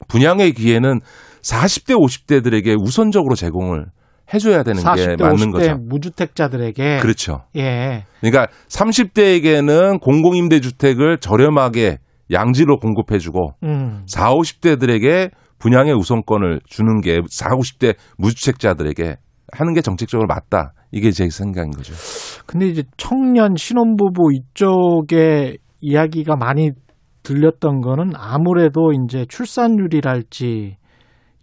분양의 0.07 0.53
기회는 0.53 0.99
40대 1.41 1.95
50대들에게 1.95 2.75
우선적으로 2.81 3.35
제공을 3.35 3.85
해줘야 4.33 4.63
되는 4.63 4.81
게 4.81 4.87
40대, 4.87 5.21
맞는 5.21 5.37
50대 5.37 5.51
거죠. 5.51 5.75
무주택자들에게 5.87 6.99
그렇죠. 6.99 7.41
예. 7.55 8.05
그러니까 8.21 8.47
30대에게는 8.69 9.99
공공임대주택을 10.01 11.19
저렴하게 11.19 11.99
양지로 12.31 12.77
공급해주고 12.77 13.55
음. 13.63 14.03
4, 14.07 14.33
50대들에게 14.33 15.31
분양의 15.59 15.93
우선권을 15.93 16.61
주는 16.65 17.01
게 17.01 17.21
4, 17.29 17.49
50대 17.49 17.95
무주택자들에게 18.17 19.17
하는 19.51 19.73
게 19.73 19.81
정책적으로 19.81 20.27
맞다. 20.27 20.73
이게 20.91 21.11
제 21.11 21.29
생각인 21.29 21.71
거죠. 21.71 21.93
근데 22.45 22.67
이제 22.67 22.83
청년 22.97 23.55
신혼부부 23.55 24.31
이쪽에 24.33 25.57
이야기가 25.81 26.35
많이 26.35 26.71
들렸던 27.23 27.81
거는 27.81 28.11
아무래도 28.15 28.91
이제 28.91 29.25
출산율이랄지 29.27 30.77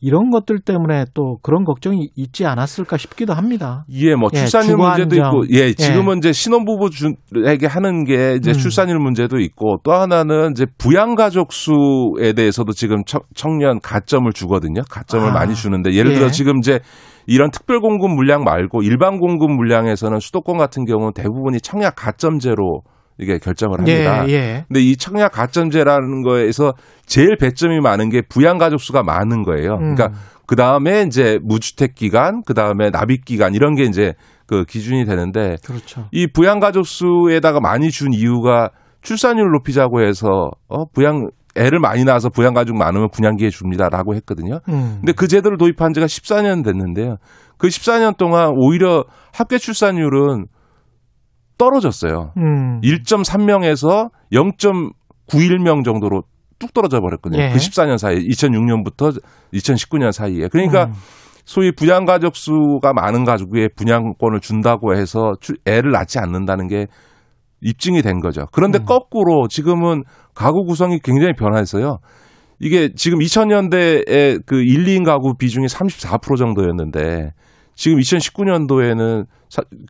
이런 0.00 0.30
것들 0.30 0.60
때문에 0.60 1.04
또 1.14 1.36
그런 1.42 1.64
걱정이 1.64 2.08
있지 2.16 2.46
않았을까 2.46 2.96
싶기도 2.96 3.34
합니다. 3.34 3.84
예, 3.92 4.14
뭐 4.14 4.30
예, 4.32 4.38
출산율 4.38 4.70
주거 4.70 4.88
문제도. 4.96 5.16
있고, 5.16 5.44
예, 5.50 5.72
지금은 5.74 6.18
이제 6.18 6.32
신혼부부에게 6.32 7.66
하는 7.66 8.04
게 8.04 8.34
이제 8.36 8.50
음. 8.50 8.54
출산율 8.54 8.98
문제도 8.98 9.38
있고, 9.38 9.76
또 9.84 9.92
하나는 9.92 10.52
이제 10.52 10.66
부양가족 10.78 11.52
수에 11.52 12.32
대해서도 12.32 12.72
지금 12.72 13.04
청- 13.04 13.20
청년 13.34 13.78
가점을 13.80 14.30
주거든요. 14.32 14.80
가점을 14.90 15.28
아, 15.28 15.32
많이 15.32 15.54
주는데, 15.54 15.92
예를 15.92 16.14
들어 16.14 16.26
예. 16.26 16.30
지금 16.30 16.58
이제 16.58 16.80
이런 17.26 17.50
특별 17.50 17.80
공급 17.80 18.10
물량 18.10 18.42
말고 18.42 18.82
일반 18.82 19.18
공급 19.18 19.50
물량에서는 19.50 20.18
수도권 20.18 20.56
같은 20.56 20.84
경우는 20.86 21.12
대부분이 21.12 21.60
청약 21.60 21.94
가점제로 21.96 22.80
이게 23.20 23.38
결정을 23.38 23.78
합니다. 23.78 24.26
예, 24.28 24.32
예. 24.32 24.64
근데 24.66 24.80
이 24.80 24.96
청약 24.96 25.32
가점제라는 25.32 26.22
거에서 26.22 26.72
제일 27.04 27.36
배점이 27.36 27.80
많은 27.80 28.08
게 28.08 28.22
부양 28.22 28.58
가족 28.58 28.80
수가 28.80 29.02
많은 29.02 29.42
거예요. 29.42 29.74
음. 29.74 29.94
그러니까 29.94 30.10
그 30.46 30.56
다음에 30.56 31.02
이제 31.02 31.38
무주택 31.42 31.94
기간, 31.94 32.42
그 32.44 32.54
다음에 32.54 32.90
납입 32.90 33.24
기간 33.24 33.54
이런 33.54 33.74
게 33.74 33.84
이제 33.84 34.14
그 34.46 34.64
기준이 34.64 35.04
되는데 35.04 35.56
그렇죠. 35.64 36.06
이 36.10 36.26
부양 36.26 36.58
가족 36.58 36.86
수에다가 36.86 37.60
많이 37.60 37.90
준 37.90 38.12
이유가 38.12 38.70
출산율 39.02 39.50
높이자고 39.52 40.00
해서 40.02 40.50
어 40.68 40.86
부양 40.86 41.28
애를 41.56 41.78
많이 41.78 42.04
낳아서 42.04 42.30
부양 42.30 42.54
가족 42.54 42.76
많으면 42.76 43.10
분양기회 43.10 43.50
줍니다라고 43.50 44.14
했거든요. 44.16 44.60
음. 44.68 44.96
근데 45.00 45.12
그 45.12 45.28
제도를 45.28 45.58
도입한 45.58 45.92
지가 45.92 46.06
14년 46.06 46.64
됐는데요. 46.64 47.16
그 47.58 47.68
14년 47.68 48.16
동안 48.16 48.52
오히려 48.56 49.04
합계 49.32 49.58
출산율은 49.58 50.46
떨어졌어요. 51.60 52.32
음. 52.38 52.80
1.3명에서 52.80 54.08
0.91명 54.32 55.84
정도로 55.84 56.22
뚝 56.58 56.72
떨어져 56.72 57.00
버렸거든요. 57.00 57.42
예. 57.42 57.50
그 57.50 57.58
14년 57.58 57.98
사이, 57.98 58.16
2006년부터 58.16 59.20
2019년 59.52 60.12
사이에. 60.12 60.48
그러니까 60.48 60.84
음. 60.86 60.92
소위 61.44 61.72
부양 61.72 62.04
가족 62.06 62.36
수가 62.36 62.92
많은 62.94 63.24
가족에 63.24 63.68
분양권을 63.76 64.40
준다고 64.40 64.94
해서 64.96 65.32
출- 65.40 65.56
애를 65.66 65.90
낳지 65.90 66.18
않는다는 66.18 66.66
게 66.68 66.86
입증이 67.60 68.00
된 68.02 68.20
거죠. 68.20 68.46
그런데 68.52 68.78
음. 68.78 68.84
거꾸로 68.86 69.46
지금은 69.48 70.04
가구 70.34 70.64
구성이 70.64 70.98
굉장히 70.98 71.34
변화했어요. 71.34 71.98
이게 72.58 72.90
지금 72.94 73.18
2000년대에 73.18 74.40
그 74.46 74.56
1, 74.62 74.84
2인 74.84 75.04
가구 75.04 75.34
비중이 75.34 75.66
34% 75.66 76.36
정도였는데 76.36 77.32
지금 77.80 77.96
2019년도에는 77.96 79.24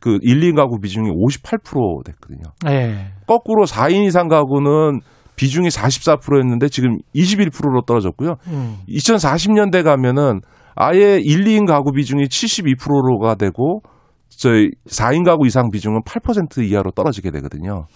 그 0.00 0.18
1, 0.22 0.40
2인 0.42 0.54
가구 0.54 0.78
비중이 0.78 1.10
58% 1.10 2.04
됐거든요. 2.04 2.52
예. 2.68 3.08
거꾸로 3.26 3.66
4인 3.66 4.06
이상 4.06 4.28
가구는 4.28 5.00
비중이 5.34 5.66
44%였는데 5.66 6.68
지금 6.68 6.98
21%로 7.16 7.82
떨어졌고요. 7.82 8.36
음. 8.46 8.76
2040년대 8.88 9.82
가면은 9.82 10.40
아예 10.76 11.18
1, 11.18 11.42
2인 11.42 11.66
가구 11.66 11.90
비중이 11.90 12.26
72%가 12.26 13.34
되고 13.34 13.80
저희 14.28 14.70
4인 14.86 15.24
가구 15.24 15.48
이상 15.48 15.72
비중은 15.72 16.02
8% 16.02 16.64
이하로 16.64 16.92
떨어지게 16.92 17.32
되거든요. 17.32 17.86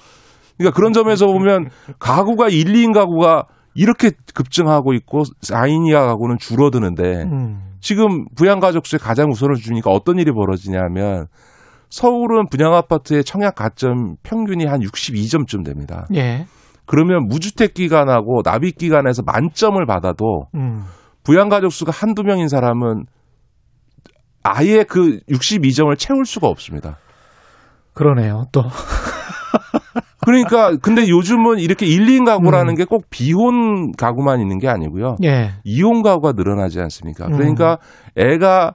그러니까 0.59 0.75
그런 0.75 0.93
점에서 0.93 1.27
보면 1.27 1.69
가구가 2.01 2.49
1, 2.49 2.65
2인 2.65 2.93
가구가 2.93 3.45
이렇게 3.77 4.11
급증하고 4.35 4.93
있고 4.95 5.23
4인 5.23 5.89
이하 5.89 6.05
가구는 6.05 6.39
줄어드는데 6.41 7.23
음. 7.31 7.74
지금 7.85 8.25
부양가족 8.35 8.87
수에 8.87 8.99
가장 8.99 9.31
우선을 9.31 9.57
주니까 9.57 9.91
어떤 9.91 10.19
일이 10.19 10.33
벌어지냐면 10.33 11.27
서울은 11.91 12.49
분양 12.49 12.73
아파트의 12.73 13.25
청약 13.25 13.57
가점 13.57 14.17
평균이 14.23 14.65
한 14.65 14.81
62점쯤 14.81 15.67
됩니다. 15.67 16.07
예. 16.15 16.47
그러면 16.87 17.29
무주택 17.29 17.75
기간하고 17.75 18.41
납입 18.43 18.79
기간에서 18.79 19.23
만점을 19.27 19.85
받아도 19.85 20.47
음. 20.55 20.85
부양 21.25 21.51
가족 21.51 21.73
수가 21.73 21.93
한두 21.93 22.23
명인 22.23 22.49
사람은 22.49 23.05
아예 24.43 24.85
그 24.85 25.21
62점을 25.29 25.95
채울 25.99 26.25
수가 26.25 26.49
없습니다. 26.49 26.97
그러네요. 27.93 28.45
또 28.51 28.63
그러니까 30.25 30.77
근데 30.77 31.09
요즘은 31.09 31.59
이렇게 31.59 31.87
1, 31.87 32.07
2인 32.07 32.25
가구라는 32.25 32.75
음. 32.75 32.75
게꼭 32.77 33.05
비혼 33.11 33.93
가구만 33.93 34.41
있는 34.41 34.59
게 34.59 34.69
아니고요. 34.69 35.17
예. 35.25 35.51
이혼 35.65 36.03
가구가 36.03 36.33
늘어나지 36.33 36.81
않습니까? 36.81 37.27
음. 37.27 37.33
그러니까 37.33 37.79
애가 38.17 38.75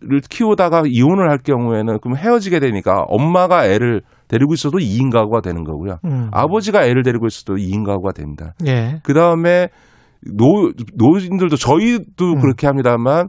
를 0.00 0.20
키우다가 0.20 0.84
이혼을 0.86 1.28
할 1.28 1.38
경우에는 1.38 1.98
그럼 2.00 2.16
헤어지게 2.16 2.60
되니까 2.60 3.02
엄마가 3.08 3.66
애를 3.66 4.02
데리고 4.28 4.54
있어도 4.54 4.78
2인 4.78 5.12
가구가 5.12 5.40
되는 5.40 5.64
거고요. 5.64 5.98
음. 6.04 6.28
아버지가 6.30 6.84
애를 6.84 7.02
데리고 7.02 7.26
있어도 7.26 7.54
2인 7.54 7.84
가구가 7.84 8.12
됩니다. 8.12 8.54
예. 8.66 9.00
그 9.02 9.12
다음에 9.12 9.68
노, 10.22 10.70
노인들도 10.94 11.56
저희도 11.56 12.26
음. 12.26 12.40
그렇게 12.40 12.68
합니다만 12.68 13.28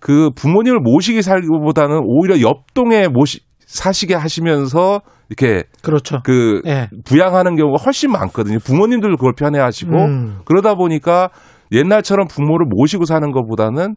그 0.00 0.30
부모님을 0.34 0.80
모시게 0.80 1.22
살기보다는 1.22 2.00
오히려 2.04 2.40
옆 2.40 2.74
동에 2.74 3.08
모시, 3.08 3.40
사시게 3.72 4.14
하시면서 4.14 5.00
이렇게 5.30 5.64
그렇죠. 5.82 6.20
그 6.24 6.60
예. 6.66 6.88
부양하는 7.04 7.56
경우가 7.56 7.82
훨씬 7.82 8.12
많거든요. 8.12 8.58
부모님들도 8.58 9.16
그걸 9.16 9.32
편해하시고 9.34 9.96
음. 9.96 10.38
그러다 10.44 10.74
보니까 10.74 11.30
옛날처럼 11.72 12.26
부모를 12.28 12.66
모시고 12.68 13.06
사는 13.06 13.30
것보다는 13.32 13.96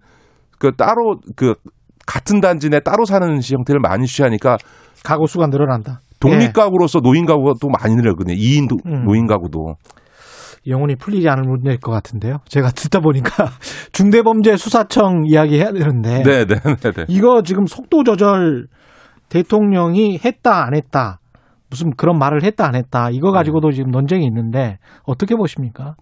그 0.59 0.71
따로 0.77 1.17
그 1.35 1.55
같은 2.05 2.39
단지 2.39 2.69
내 2.69 2.79
따로 2.79 3.03
사는 3.03 3.27
형태를 3.41 3.81
많이 3.81 4.07
취하니까 4.07 4.57
가구 5.03 5.27
수가 5.27 5.47
늘어난다. 5.47 5.99
독립 6.21 6.53
가구로서 6.53 7.01
노인 7.01 7.25
가구가 7.25 7.53
또 7.61 7.67
많이 7.67 7.95
늘었거든요. 7.95 8.35
2인 8.35 8.69
도- 8.69 8.77
음. 8.85 9.03
노인 9.03 9.27
가구도. 9.27 9.75
영혼이 10.67 10.95
풀리지 10.95 11.27
않을 11.27 11.43
문제일 11.43 11.77
것 11.79 11.91
같은데요. 11.91 12.37
제가 12.47 12.71
듣다 12.73 13.01
보니까 13.01 13.51
중대범죄 13.91 14.55
수사청 14.55 15.23
이야기 15.27 15.57
해야 15.59 15.71
되는데 15.71 16.23
네, 16.23 16.45
네, 16.45 16.55
네, 16.63 16.91
네. 16.91 17.05
이거 17.09 17.41
지금 17.43 17.65
속도 17.67 18.03
조절 18.03 18.67
대통령이 19.29 20.19
했다 20.23 20.65
안 20.65 20.75
했다 20.75 21.19
무슨 21.69 21.91
그런 21.95 22.17
말을 22.17 22.43
했다 22.43 22.67
안 22.67 22.75
했다 22.75 23.09
이거 23.11 23.31
가지고도 23.31 23.71
지금 23.71 23.91
논쟁이 23.91 24.25
있는데 24.25 24.77
어떻게 25.03 25.35
보십니까? 25.35 25.95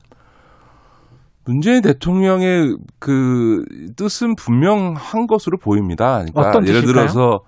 문재인 1.45 1.81
대통령의 1.81 2.77
그 2.99 3.63
뜻은 3.97 4.35
분명한 4.35 5.27
것으로 5.27 5.57
보입니다. 5.57 6.19
그러니까 6.19 6.41
어떤 6.41 6.67
예를? 6.67 6.83
들어서 6.85 7.39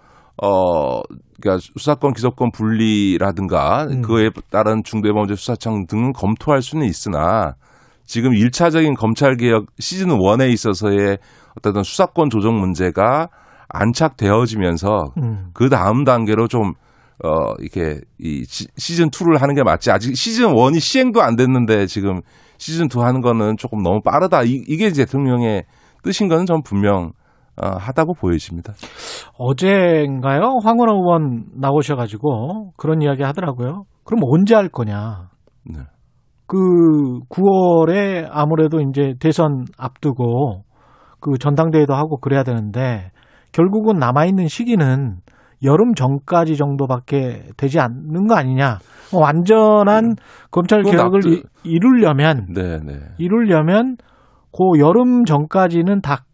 어 0.42 1.02
그러니까 1.40 1.66
수사권 1.78 2.14
기소권 2.14 2.52
분리라든가 2.52 3.86
음. 3.86 4.02
그에 4.02 4.30
따른 4.52 4.84
중대범죄 4.84 5.36
수사청 5.36 5.86
등은 5.88 6.12
검토할 6.12 6.62
수는 6.62 6.86
있으나 6.86 7.54
지금 8.06 8.32
1차적인 8.32 8.98
검찰 8.98 9.38
개혁 9.38 9.68
시즌 9.80 10.08
1에 10.08 10.52
있어서의 10.52 11.18
어떤 11.58 11.84
수사권 11.84 12.30
조정 12.30 12.60
문제가 12.60 13.30
안착되어지면서 13.82 15.06
음. 15.22 15.50
그 15.54 15.70
다음 15.70 16.04
단계로 16.04 16.48
좀 16.48 16.74
어, 17.24 17.54
이렇게, 17.60 18.02
이 18.20 18.44
시- 18.44 18.68
시즌 18.76 19.10
2를 19.10 19.40
하는 19.40 19.56
게 19.56 19.64
맞지. 19.64 19.90
아직 19.90 20.16
시즌 20.18 20.48
1이 20.54 20.80
시행도 20.82 21.22
안 21.22 21.38
됐는데 21.38 21.86
지금 21.86 22.20
시즌 22.58 22.88
2 22.94 23.00
하는 23.02 23.22
거는 23.22 23.56
조금 23.58 23.82
너무 23.84 24.02
빠르다. 24.04 24.44
이, 24.44 24.62
게 24.78 24.92
대통령의 24.92 25.64
뜻인 26.04 26.28
거는 26.28 26.46
전 26.46 26.62
분명, 26.62 27.12
어, 27.56 27.68
하다고 27.78 28.16
보여집니다. 28.16 28.74
어제인가요? 29.38 30.60
황원호 30.64 30.94
의원 30.94 31.46
나오셔가지고 31.56 32.72
그런 32.76 33.02
이야기 33.02 33.24
하더라고요. 33.24 33.84
그럼 34.04 34.20
언제 34.30 34.54
할 34.56 34.68
거냐? 34.68 35.30
네. 35.64 35.80
그 36.48 36.58
9월에 37.30 38.28
아무래도 38.30 38.80
이제 38.82 39.14
대선 39.20 39.66
앞두고 39.78 40.64
그 41.20 41.38
전당대회도 41.40 41.94
하고 41.94 42.18
그래야 42.20 42.44
되는데 42.44 43.10
결국은 43.56 43.98
남아있는 44.00 44.50
시기는 44.50 45.16
여름 45.64 45.94
전까지 45.94 46.58
정도밖에 46.58 47.44
되지 47.56 47.80
않는 47.80 48.28
거 48.28 48.36
아니냐. 48.36 48.80
어, 49.14 49.20
완전한 49.20 50.16
검찰 50.52 50.80
그건 50.84 50.92
개혁을 50.98 51.20
납득- 51.22 51.32
이- 51.64 51.70
이루려면 51.72 52.48
네, 52.54 52.80
네. 52.86 53.00
이루려면 53.18 53.96
그 54.52 54.80
여름 54.80 55.24
전까지는 55.24 56.02
다 56.02 56.26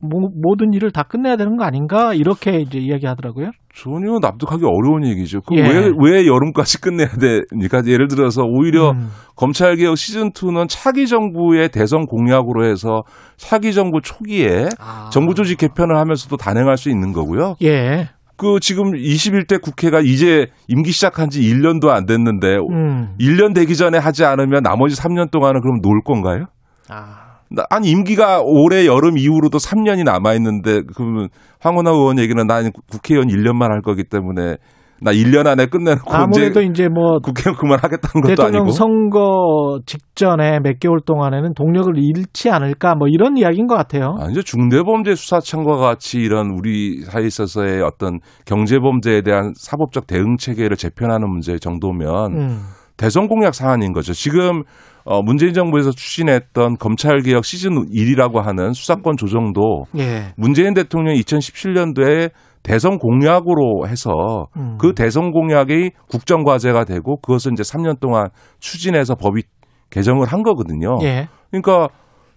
모, 0.00 0.30
모든 0.34 0.72
일을 0.72 0.90
다 0.90 1.02
끝내야 1.02 1.36
되는 1.36 1.56
거 1.56 1.64
아닌가 1.64 2.14
이렇게 2.14 2.60
이제 2.60 2.78
이야기하더라고요. 2.78 3.50
전혀 3.74 4.18
납득하기 4.20 4.64
어려운 4.64 5.06
얘기죠. 5.06 5.40
예. 5.52 5.62
그왜 5.62 5.92
왜 5.98 6.26
여름까지 6.26 6.80
끝내야 6.80 7.08
됩니까? 7.08 7.82
예를 7.86 8.08
들어서 8.08 8.42
오히려 8.42 8.90
음. 8.90 9.08
검찰 9.36 9.76
개혁 9.76 9.96
시즌 9.96 10.30
2는 10.32 10.66
차기 10.68 11.06
정부의 11.06 11.68
대선 11.68 12.06
공약으로 12.06 12.66
해서 12.66 13.02
차기 13.36 13.72
정부 13.72 14.00
초기에 14.02 14.68
아. 14.78 15.10
정부 15.12 15.34
조직 15.34 15.58
개편을 15.58 15.96
하면서도 15.96 16.36
단행할 16.36 16.76
수 16.76 16.90
있는 16.90 17.12
거고요. 17.12 17.54
예. 17.62 18.08
그 18.36 18.58
지금 18.58 18.92
21대 18.92 19.60
국회가 19.60 20.00
이제 20.00 20.46
임기 20.66 20.92
시작한 20.92 21.28
지 21.28 21.42
1년도 21.42 21.88
안 21.90 22.06
됐는데 22.06 22.56
음. 22.70 23.14
1년 23.20 23.54
되기 23.54 23.76
전에 23.76 23.98
하지 23.98 24.24
않으면 24.24 24.62
나머지 24.62 25.00
3년 25.00 25.30
동안은 25.30 25.60
그럼 25.60 25.80
놀 25.82 26.00
건가요? 26.02 26.46
아. 26.88 27.19
나- 27.50 27.64
아니 27.68 27.90
임기가 27.90 28.42
올해 28.44 28.86
여름 28.86 29.18
이후로도 29.18 29.58
3년이 29.58 30.04
남아 30.04 30.34
있는데 30.34 30.82
그러면 30.94 31.28
황운하 31.60 31.90
의원 31.90 32.18
얘기는 32.18 32.46
난 32.46 32.70
국회의원 32.90 33.28
1년만 33.28 33.70
할 33.70 33.82
거기 33.82 34.04
때문에 34.04 34.56
나 35.02 35.12
1년 35.12 35.46
안에 35.46 35.66
끝내놓고 35.66 36.12
아무래도 36.12 36.60
이제 36.60 36.70
이제 36.82 36.88
뭐 36.88 37.18
국회의원 37.20 37.58
그만하겠다는 37.58 38.22
것도 38.22 38.28
대통령 38.28 38.62
아니고 38.62 38.72
선거 38.72 39.80
직전에 39.86 40.60
몇 40.62 40.78
개월 40.78 41.00
동안에는 41.04 41.54
동력을 41.54 41.90
잃지 41.96 42.50
않을까 42.50 42.94
뭐 42.94 43.08
이런 43.08 43.38
이야기인 43.38 43.66
것 43.66 43.76
같아요. 43.76 44.16
아, 44.20 44.28
이제 44.30 44.42
중대범죄수사청과 44.42 45.76
같이 45.76 46.18
이런 46.20 46.50
우리 46.50 47.00
사회에 47.00 47.26
있어서의 47.26 47.80
어떤 47.82 48.18
경제범죄에 48.44 49.22
대한 49.22 49.54
사법적 49.56 50.06
대응 50.06 50.36
체계를 50.38 50.76
재편하는 50.76 51.28
문제 51.30 51.56
정도면 51.58 52.32
음. 52.34 52.58
대선 52.98 53.26
공약 53.26 53.54
사안인 53.54 53.94
거죠. 53.94 54.12
지금 54.12 54.64
어, 55.10 55.22
문재인 55.22 55.52
정부에서 55.52 55.90
추진했던 55.90 56.76
검찰개혁 56.76 57.44
시즌 57.44 57.70
1이라고 57.90 58.40
하는 58.40 58.72
수사권 58.72 59.16
조정도 59.16 59.86
예. 59.98 60.32
문재인 60.36 60.72
대통령이 60.72 61.20
2017년도에 61.22 62.30
대선 62.62 62.96
공약으로 62.96 63.88
해서 63.88 64.46
음. 64.56 64.76
그 64.78 64.94
대선 64.94 65.32
공약이 65.32 65.90
국정 66.08 66.44
과제가 66.44 66.84
되고 66.84 67.16
그것을 67.22 67.52
이제 67.54 67.64
3년 67.64 67.98
동안 67.98 68.28
추진해서 68.60 69.16
법이 69.16 69.42
개정을 69.90 70.28
한 70.28 70.44
거거든요. 70.44 70.98
예. 71.02 71.26
그러니까 71.50 71.88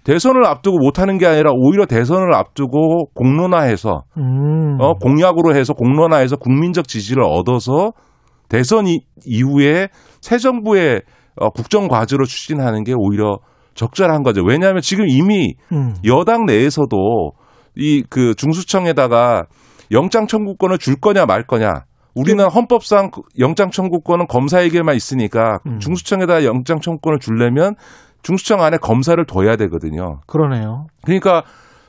대선을 0.04 0.44
앞두고 0.44 0.80
못하는 0.80 1.20
게 1.20 1.28
아니라 1.28 1.52
오히려 1.54 1.86
대선을 1.86 2.34
앞두고 2.34 3.10
공론화해서 3.14 4.02
음. 4.18 4.78
어, 4.82 4.94
공약으로 4.96 5.56
해서 5.56 5.76
공론화해서 5.76 6.38
국민적 6.38 6.88
지지를 6.88 7.22
얻어서 7.22 7.92
대선 8.50 8.88
이, 8.88 9.02
이후에 9.28 9.90
새 10.22 10.40
정부의 10.40 11.04
어, 11.36 11.50
국정 11.50 11.88
과제로 11.88 12.26
추진하는 12.26 12.84
게 12.84 12.94
오히려 12.96 13.38
적절한 13.76 14.24
거죠. 14.24 14.44
왜냐하면 14.44 14.82
지금 14.82 15.06
이미 15.08 15.56
음. 15.72 15.96
여당 16.06 16.46
내에서도 16.46 17.32
이 17.76 18.04
그 18.10 18.36
중수청에다가 18.36 19.44
영장 19.92 20.28
청구권을 20.28 20.78
줄 20.78 20.96
거냐 21.00 21.26
말 21.26 21.44
거냐. 21.48 21.72
우리는 22.16 22.46
헌법상 22.48 23.10
그 23.10 23.22
영장 23.40 23.72
청구권은 23.72 24.28
검사에게만 24.28 24.96
있으니까 24.96 25.58
음. 25.66 25.80
중수청에다 25.80 26.44
영장 26.46 26.80
청구권을 26.80 27.18
주려면 27.20 27.74
중수청 28.22 28.62
안에 28.62 28.78
검사를 28.78 29.24
둬야 29.26 29.56
되거든요. 29.56 30.20
그러네요. 30.28 30.86
그러니까 31.04 31.42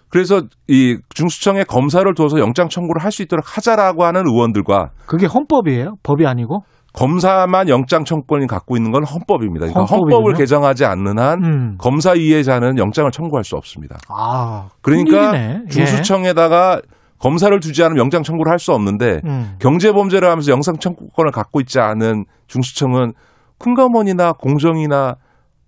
그래서 0.09 0.43
이 0.69 0.97
중수청에 1.15 1.65
검사를 1.65 2.13
둬서 2.15 2.39
영장 2.39 2.69
청구를 2.69 3.03
할 3.05 3.13
수 3.13 3.23
있도록 3.23 3.45
하자라고 3.57 4.05
하는 4.05 4.23
의원들과 4.27 4.91
그게 5.07 5.27
헌법이에요? 5.27 5.97
법이 6.03 6.27
아니고? 6.27 6.61
검사만 6.95 7.69
영장 7.69 8.05
청구권이 8.05 8.47
갖고 8.47 8.77
있는 8.77 8.93
건 8.93 9.05
헌법입니다. 9.05 9.67
그러니까 9.67 9.81
헌법이군요. 9.81 10.15
헌법을 10.15 10.35
개정하지 10.35 10.85
않는 10.85 11.19
한 11.19 11.45
음. 11.45 11.75
검사 11.79 12.15
이해자는 12.15 12.79
영장을 12.79 13.11
청구할 13.11 13.43
수 13.45 13.57
없습니다. 13.57 13.99
아, 14.09 14.69
그러니까 14.81 15.33
큰일이네. 15.33 15.61
예. 15.67 15.69
중수청에다가 15.71 16.81
검사를 17.19 17.59
두지 17.59 17.83
않으면 17.83 17.99
영장 17.99 18.23
청구를 18.23 18.51
할 18.51 18.59
수 18.59 18.73
없는데 18.73 19.21
음. 19.27 19.57
경제 19.59 19.93
범죄를 19.93 20.29
하면서 20.31 20.53
영상 20.53 20.77
청구권을 20.79 21.33
갖고 21.33 21.61
있지 21.61 21.81
않은 21.81 22.25
중수청은 22.47 23.13
큰감원이나 23.59 24.33
공정이나 24.35 25.17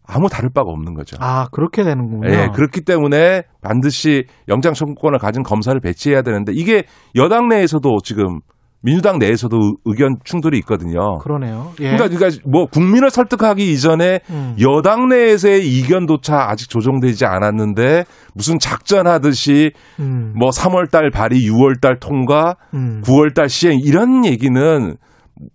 아무 0.09 0.29
다를 0.29 0.51
바가 0.55 0.71
없는 0.71 0.95
거죠. 0.95 1.17
아, 1.21 1.49
그렇게 1.51 1.83
되는군요. 1.83 2.29
예, 2.31 2.49
그렇기 2.55 2.83
때문에 2.83 3.43
반드시 3.63 4.25
영장 4.49 4.73
청구권을 4.73 5.19
가진 5.19 5.43
검사를 5.43 5.79
배치해야 5.81 6.23
되는데 6.23 6.53
이게 6.55 6.85
여당 7.17 7.49
내에서도 7.49 7.99
지금 8.05 8.39
민주당 8.83 9.19
내에서도 9.19 9.57
의- 9.57 9.75
의견 9.85 10.17
충돌이 10.25 10.59
있거든요. 10.59 11.19
그러네요. 11.19 11.73
예. 11.81 11.97
그러니까, 11.97 12.09
그러니까 12.19 12.41
뭐 12.49 12.67
국민을 12.67 13.11
설득하기 13.11 13.73
이전에 13.73 14.21
음. 14.31 14.57
여당 14.61 15.09
내에서의 15.09 15.67
이견조차 15.67 16.49
아직 16.51 16.69
조정되지 16.69 17.27
않았는데 17.27 18.05
무슨 18.35 18.59
작전하듯이 18.59 19.73
음. 19.99 20.35
뭐 20.39 20.51
3월달 20.51 21.13
발의, 21.13 21.41
6월달 21.41 21.99
통과, 22.01 22.55
음. 22.75 23.01
9월달 23.05 23.49
시행 23.49 23.79
이런 23.83 24.25
얘기는 24.25 24.97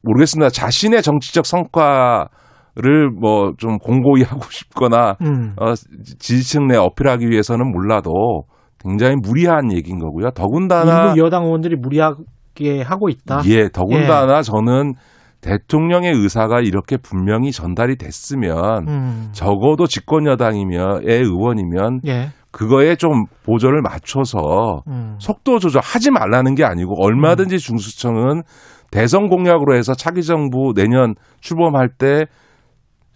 모르겠습니다. 0.03 0.49
자신의 0.49 1.01
정치적 1.01 1.45
성과 1.45 2.27
를 2.75 3.09
뭐 3.19 3.53
좀 3.57 3.77
공고히 3.79 4.23
하고 4.27 4.43
싶거나 4.49 5.15
음. 5.21 5.53
어, 5.59 5.73
지지층 6.19 6.67
내 6.67 6.77
어필하기 6.77 7.29
위해서는 7.29 7.69
몰라도 7.69 8.43
굉장히 8.79 9.15
무리한 9.21 9.73
얘기인 9.73 9.99
거고요. 9.99 10.31
더군다나 10.31 11.07
일부 11.09 11.25
여당 11.25 11.43
의원들이 11.43 11.75
무리하 11.75 12.13
게 12.53 12.81
하고 12.81 13.09
있다. 13.09 13.41
예, 13.45 13.69
더군다나 13.69 14.41
저는 14.41 14.93
대통령의 15.41 16.13
의사가 16.13 16.61
이렇게 16.61 16.97
분명히 16.97 17.51
전달이 17.51 17.97
됐으면 17.97 18.87
음. 18.87 19.29
적어도 19.31 19.87
집권 19.87 20.27
여당이며의 20.27 21.03
의원이면 21.07 22.01
예. 22.07 22.29
그거에 22.51 22.95
좀 22.95 23.25
보조를 23.45 23.81
맞춰서 23.81 24.83
음. 24.87 25.15
속도 25.19 25.57
조절하지 25.57 26.11
말라는 26.11 26.53
게 26.53 26.63
아니고 26.63 26.93
얼마든지 27.03 27.59
중수청은 27.59 28.43
대선 28.91 29.29
공약으로 29.29 29.75
해서 29.75 29.93
차기 29.93 30.21
정부 30.21 30.73
내년 30.75 31.15
출범할 31.39 31.89
때 31.97 32.25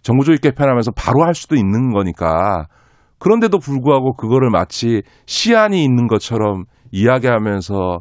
정부 0.02 0.24
조직 0.24 0.42
개편하면서 0.42 0.92
바로 0.92 1.24
할 1.26 1.36
수도 1.36 1.56
있는 1.56 1.92
거니까 1.92 2.66
그런데도 3.20 3.60
불구하고 3.60 4.14
그거를 4.14 4.50
마치 4.50 5.02
시안이 5.26 5.84
있는 5.84 6.08
것처럼 6.08 6.64
이야기하면서 6.92 8.00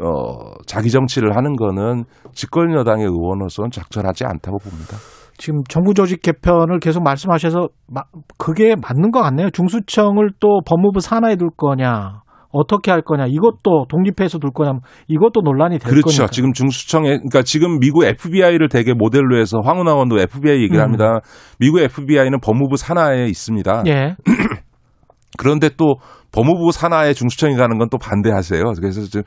어 0.00 0.52
자기 0.66 0.90
정치를 0.90 1.36
하는 1.36 1.56
거는 1.56 2.04
집권 2.32 2.72
여당의 2.74 3.06
의원으로서는 3.06 3.70
적절하지 3.70 4.24
않다고 4.24 4.58
봅니다. 4.58 4.96
지금 5.36 5.62
정부 5.68 5.94
조직 5.94 6.22
개편을 6.22 6.78
계속 6.78 7.02
말씀하셔서 7.02 7.68
마- 7.88 8.04
그게 8.38 8.76
맞는 8.80 9.10
것 9.10 9.20
같네요. 9.22 9.50
중수청을 9.50 10.30
또 10.38 10.60
법무부 10.64 11.00
산하에 11.00 11.34
둘 11.34 11.48
거냐, 11.56 12.22
어떻게 12.52 12.92
할 12.92 13.02
거냐, 13.02 13.26
이것도 13.26 13.86
독립해서 13.88 14.38
둘 14.38 14.52
거냐, 14.52 14.74
이것도 15.08 15.40
논란이 15.42 15.80
될 15.80 15.90
그렇죠. 15.90 16.04
거니까. 16.06 16.26
지금 16.28 16.52
중수청에 16.52 17.08
그러니까 17.16 17.42
지금 17.42 17.80
미국 17.80 18.04
FBI를 18.04 18.68
되게 18.68 18.94
모델로 18.94 19.36
해서 19.36 19.58
황운하 19.64 19.90
의원도 19.94 20.20
FBI 20.20 20.62
얘기를 20.62 20.78
음. 20.78 20.82
합니다. 20.84 21.18
미국 21.58 21.80
FBI는 21.80 22.38
법무부 22.40 22.76
산하에 22.76 23.26
있습니다. 23.26 23.82
예. 23.88 24.14
그런데 25.36 25.68
또 25.76 25.96
법무부 26.34 26.72
산하에 26.72 27.14
중수청이 27.14 27.54
가는 27.56 27.78
건 27.78 27.88
또 27.90 27.96
반대하세요. 27.98 28.62
그래서 28.80 29.02
좀 29.04 29.22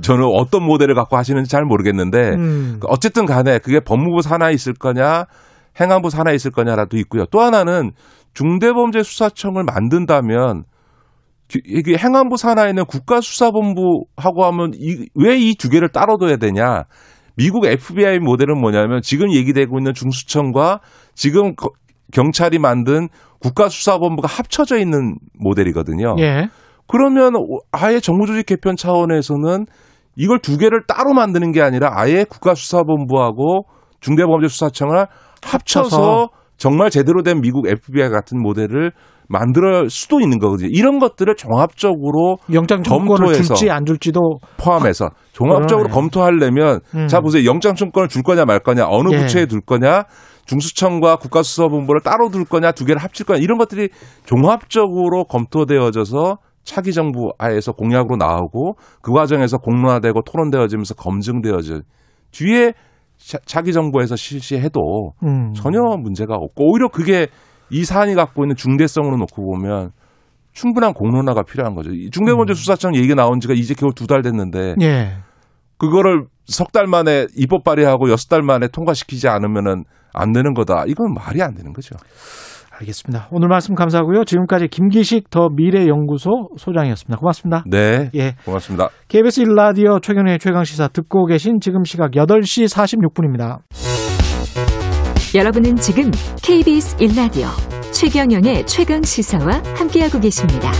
저는 0.00 0.24
어떤 0.24 0.64
모델을 0.64 0.94
갖고 0.94 1.16
하시는지 1.16 1.50
잘 1.50 1.64
모르겠는데 1.64 2.18
음. 2.36 2.80
어쨌든 2.86 3.26
간에 3.26 3.58
그게 3.58 3.80
법무부 3.80 4.22
산하에 4.22 4.52
있을 4.52 4.74
거냐 4.74 5.24
행안부 5.80 6.10
산하에 6.10 6.34
있을 6.34 6.50
거냐라도 6.52 6.96
있고요. 6.98 7.24
또 7.32 7.40
하나는 7.40 7.90
중대범죄수사청을 8.34 9.64
만든다면 9.64 10.64
기- 11.48 11.60
이게 11.64 11.96
행안부 11.96 12.36
산하에는 12.36 12.84
국가수사본부하고 12.86 14.44
하면 14.44 14.72
왜 15.14 15.36
이 15.38 15.54
두 15.54 15.68
개를 15.68 15.88
따로 15.88 16.16
둬야 16.18 16.36
되냐? 16.36 16.84
미국 17.36 17.64
FBI 17.66 18.18
모델은 18.20 18.60
뭐냐면 18.60 19.00
지금 19.02 19.32
얘기되고 19.32 19.78
있는 19.78 19.94
중수청과 19.94 20.80
지금 21.14 21.54
거- 21.56 21.70
경찰이 22.12 22.58
만든 22.58 23.08
국가수사본부가 23.42 24.28
합쳐져 24.28 24.78
있는 24.78 25.16
모델이거든요. 25.38 26.16
예. 26.18 26.48
그러면 26.86 27.32
아예 27.70 28.00
정부조직 28.00 28.46
개편 28.46 28.76
차원에서는 28.76 29.66
이걸 30.16 30.38
두 30.40 30.58
개를 30.58 30.82
따로 30.86 31.14
만드는 31.14 31.52
게 31.52 31.62
아니라 31.62 31.90
아예 31.92 32.24
국가수사본부하고 32.24 33.62
중대범죄수사청을 34.00 35.06
합쳐서 35.42 35.96
합쳐서. 35.96 36.28
정말 36.56 36.90
제대로 36.90 37.22
된 37.22 37.40
미국 37.40 37.66
FBI 37.66 38.10
같은 38.10 38.40
모델을 38.40 38.92
만들 39.28 39.88
수도 39.88 40.20
있는 40.20 40.38
거거든요. 40.38 40.68
이런 40.70 40.98
것들을 40.98 41.34
종합적으로 41.36 42.36
영장 42.52 42.82
청구권을 42.82 43.26
검토해서 43.26 43.54
줄지 43.54 43.70
안 43.70 43.86
줄지도 43.86 44.20
포함해서 44.58 45.10
종합적으로 45.32 45.84
그러네. 45.88 45.94
검토하려면 45.94 46.80
음. 46.94 47.06
자 47.06 47.20
보세요 47.20 47.48
영장 47.48 47.74
청구권을 47.74 48.08
줄 48.08 48.22
거냐 48.22 48.44
말 48.44 48.58
거냐 48.60 48.86
어느 48.88 49.08
예. 49.12 49.18
부처에 49.18 49.46
둘 49.46 49.60
거냐 49.62 50.04
중수청과 50.46 51.16
국가수사본부를 51.16 52.00
따로 52.02 52.28
둘 52.30 52.44
거냐 52.44 52.72
두 52.72 52.84
개를 52.84 53.02
합칠 53.02 53.26
거냐 53.26 53.40
이런 53.40 53.58
것들이 53.58 53.88
종합적으로 54.24 55.24
검토되어져서 55.24 56.38
차기 56.64 56.92
정부 56.92 57.32
하에서 57.38 57.72
공약으로 57.72 58.16
나오고 58.16 58.74
그 59.00 59.12
과정에서 59.12 59.58
공론화되고 59.58 60.22
토론되어지면서 60.22 60.94
검증되어져 60.94 61.80
뒤에 62.30 62.72
차, 63.18 63.38
차기 63.44 63.72
정부에서 63.72 64.16
실시해도 64.16 65.12
음. 65.24 65.52
전혀 65.54 65.80
문제가 65.96 66.34
없고 66.34 66.72
오히려 66.72 66.88
그게 66.88 67.28
이 67.70 67.84
사안이 67.84 68.14
갖고 68.14 68.44
있는 68.44 68.56
중대성으로 68.56 69.16
놓고 69.16 69.44
보면 69.44 69.90
충분한 70.52 70.92
공론화가 70.92 71.42
필요한 71.44 71.74
거죠. 71.74 71.90
이 71.92 72.10
중대범죄 72.10 72.54
수사청 72.54 72.94
얘기가 72.94 73.14
나온 73.14 73.40
지가 73.40 73.54
이제 73.54 73.74
겨우 73.74 73.92
두 73.94 74.06
달 74.06 74.22
됐는데 74.22 74.74
예. 74.82 75.16
그거를 75.78 76.26
석 76.46 76.72
달 76.72 76.86
만에 76.86 77.26
입법 77.36 77.64
발의하고 77.64 78.10
여섯 78.10 78.28
달 78.28 78.42
만에 78.42 78.68
통과시키지 78.68 79.28
않으면은 79.28 79.84
안 80.12 80.32
되는 80.32 80.54
거다. 80.54 80.84
이건 80.86 81.14
말이 81.14 81.42
안 81.42 81.54
되는 81.54 81.72
거죠. 81.72 81.96
알겠습니다. 82.80 83.28
오늘 83.30 83.48
말씀 83.48 83.74
감사하고요. 83.74 84.24
지금까지 84.24 84.68
김기식 84.68 85.30
더 85.30 85.48
미래연구소 85.54 86.48
소장이었습니다. 86.56 87.18
고맙습니다. 87.18 87.64
네. 87.70 88.10
예. 88.14 88.34
고맙습니다. 88.44 88.88
KBS 89.08 89.42
1라디오 89.42 90.02
최경의 90.02 90.38
최강시사 90.38 90.88
듣고 90.88 91.26
계신 91.26 91.60
지금 91.60 91.84
시각 91.84 92.12
8시 92.12 92.66
46분입니다. 92.66 93.58
여러분은 95.34 95.76
지금 95.76 96.10
KBS 96.42 96.96
1라디오 96.96 97.46
최경영의 97.92 98.66
최강 98.66 99.02
시사와 99.02 99.62
함께하고 99.76 100.18
계십니다. 100.18 100.72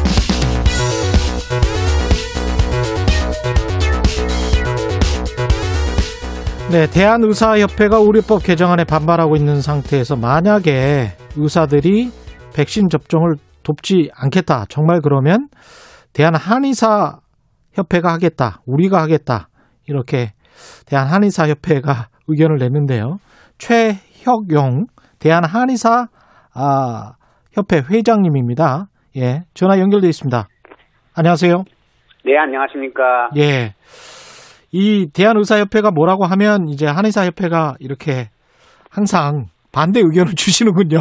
네, 6.73 6.87
대한의사협회가 6.87 7.99
의료법 7.99 8.43
개정안에 8.45 8.85
반발하고 8.85 9.37
있는 9.37 9.61
상태에서 9.61 10.17
만약에 10.17 11.09
의사들이 11.37 12.09
백신 12.57 12.89
접종을 12.89 13.35
돕지 13.63 14.09
않겠다. 14.15 14.65
정말 14.71 15.01
그러면 15.03 15.49
대한한의사 16.15 17.19
협회가 17.75 18.15
하겠다. 18.15 18.63
우리가 18.65 19.03
하겠다. 19.03 19.49
이렇게 19.87 20.33
대한한의사 20.87 21.47
협회가 21.51 22.09
의견을 22.29 22.57
냈는데요. 22.57 23.19
최혁용 23.59 24.87
대한한의사 25.19 26.07
아, 26.55 27.13
협회 27.53 27.83
회장님입니다. 27.91 28.87
예, 29.19 29.43
전화 29.53 29.79
연결돼 29.79 30.09
있습니다. 30.09 30.49
안녕하세요. 31.15 31.65
네, 32.25 32.39
안녕하십니까. 32.39 33.29
예. 33.37 33.75
이 34.73 35.07
대한의사협회가 35.15 35.91
뭐라고 35.91 36.25
하면 36.25 36.69
이제 36.69 36.87
한의사협회가 36.87 37.75
이렇게 37.79 38.31
항상 38.91 39.47
반대 39.73 40.01
의견을 40.01 40.33
주시는군요. 40.37 40.99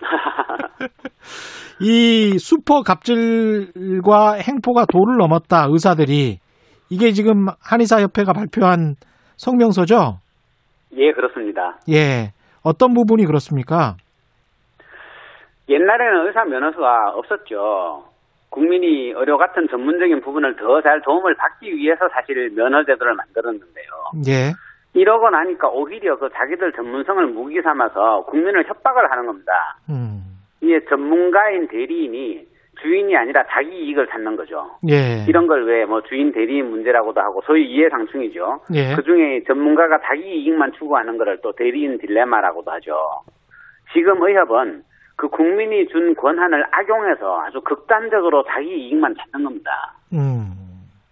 이 1.80 2.38
슈퍼 2.38 2.82
갑질과 2.82 4.34
행포가 4.34 4.86
도를 4.86 5.16
넘었다 5.18 5.66
의사들이 5.68 6.38
이게 6.90 7.12
지금 7.12 7.46
한의사협회가 7.60 8.32
발표한 8.32 8.94
성명서죠? 9.36 10.18
예, 10.96 11.12
그렇습니다. 11.12 11.78
예. 11.90 12.32
어떤 12.62 12.94
부분이 12.94 13.26
그렇습니까? 13.26 13.96
옛날에는 15.68 16.26
의사 16.26 16.44
면허서가 16.44 17.10
없었죠. 17.14 18.13
국민이 18.54 19.10
의료 19.16 19.36
같은 19.36 19.66
전문적인 19.68 20.20
부분을 20.20 20.54
더 20.56 20.80
잘 20.80 21.02
도움을 21.02 21.34
받기 21.34 21.74
위해서 21.76 22.08
사실 22.12 22.50
면허 22.54 22.84
제도를 22.84 23.14
만들었는데요. 23.14 23.86
예. 24.28 24.52
이러고 24.94 25.28
나니까 25.30 25.68
오히려 25.70 26.16
그 26.18 26.28
자기들 26.32 26.72
전문성을 26.72 27.26
무기 27.28 27.60
삼아서 27.62 28.24
국민을 28.26 28.64
협박을 28.68 29.10
하는 29.10 29.26
겁니다. 29.26 29.52
음. 29.90 30.20
이게 30.60 30.84
전문가인 30.88 31.66
대리인이 31.66 32.46
주인이 32.80 33.16
아니라 33.16 33.44
자기 33.50 33.70
이익을 33.86 34.06
찾는 34.08 34.36
거죠. 34.36 34.70
예. 34.88 35.24
이런 35.28 35.46
걸 35.48 35.64
왜 35.66 35.84
뭐 35.86 36.02
주인 36.02 36.32
대리인 36.32 36.70
문제라고도 36.70 37.20
하고 37.20 37.42
소위 37.46 37.66
이해상충이죠. 37.70 38.60
예. 38.74 38.94
그 38.94 39.02
중에 39.02 39.42
전문가가 39.48 39.98
자기 40.06 40.22
이익만 40.42 40.72
추구하는 40.78 41.18
거를 41.18 41.38
또 41.42 41.52
대리인 41.52 41.98
딜레마라고도 41.98 42.70
하죠. 42.70 42.96
지금 43.92 44.22
의협은 44.22 44.82
그 45.16 45.28
국민이 45.28 45.86
준 45.88 46.14
권한을 46.14 46.64
악용해서 46.70 47.42
아주 47.42 47.60
극단적으로 47.60 48.44
자기 48.48 48.68
이익만 48.68 49.14
찾는 49.16 49.44
겁니다. 49.44 49.94
음. 50.12 50.52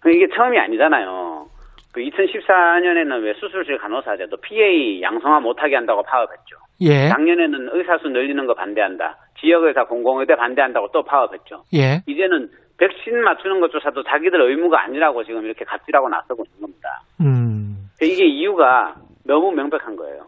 이게 0.07 0.29
처음이 0.35 0.59
아니잖아요. 0.59 1.47
그 1.93 2.01
2014년에는 2.01 3.23
왜 3.23 3.35
수술실 3.35 3.79
간호사제도 3.79 4.37
PA 4.39 5.03
양성화 5.03 5.41
못하게 5.41 5.77
한다고 5.77 6.03
파업했죠. 6.03 6.57
예. 6.81 7.09
작년에는 7.11 7.69
의사수 7.73 8.09
늘리는 8.09 8.47
거 8.47 8.55
반대한다. 8.55 9.17
지역의사 9.41 9.85
공공의대 9.85 10.35
반대한다고 10.37 10.89
또 10.93 11.03
파업했죠. 11.03 11.65
예. 11.75 12.03
이제는 12.07 12.51
백신 12.79 13.23
맞추는 13.23 13.61
것조차도 13.61 14.03
자기들 14.05 14.41
의무가 14.41 14.83
아니라고 14.85 15.23
지금 15.25 15.45
이렇게 15.45 15.65
갑질하고 15.65 16.09
나서고 16.09 16.45
있는 16.45 16.61
겁니다. 16.63 17.03
음. 17.21 17.77
이게 18.01 18.25
이유가 18.25 18.97
너무 19.25 19.53
명백한 19.53 19.95
거예요. 19.95 20.27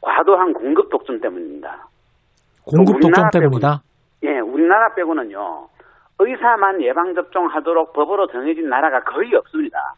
과도한 0.00 0.52
공급 0.52 0.90
독점 0.90 1.20
때문입니다. 1.20 1.88
공급 2.66 3.00
독점 3.00 3.30
때문이다. 3.32 3.82
예, 4.24 4.38
우리나라 4.38 4.94
빼고는요. 4.94 5.68
의사만 6.18 6.82
예방 6.82 7.14
접종하도록 7.14 7.92
법으로 7.92 8.28
정해진 8.28 8.68
나라가 8.68 9.02
거의 9.02 9.34
없습니다. 9.34 9.94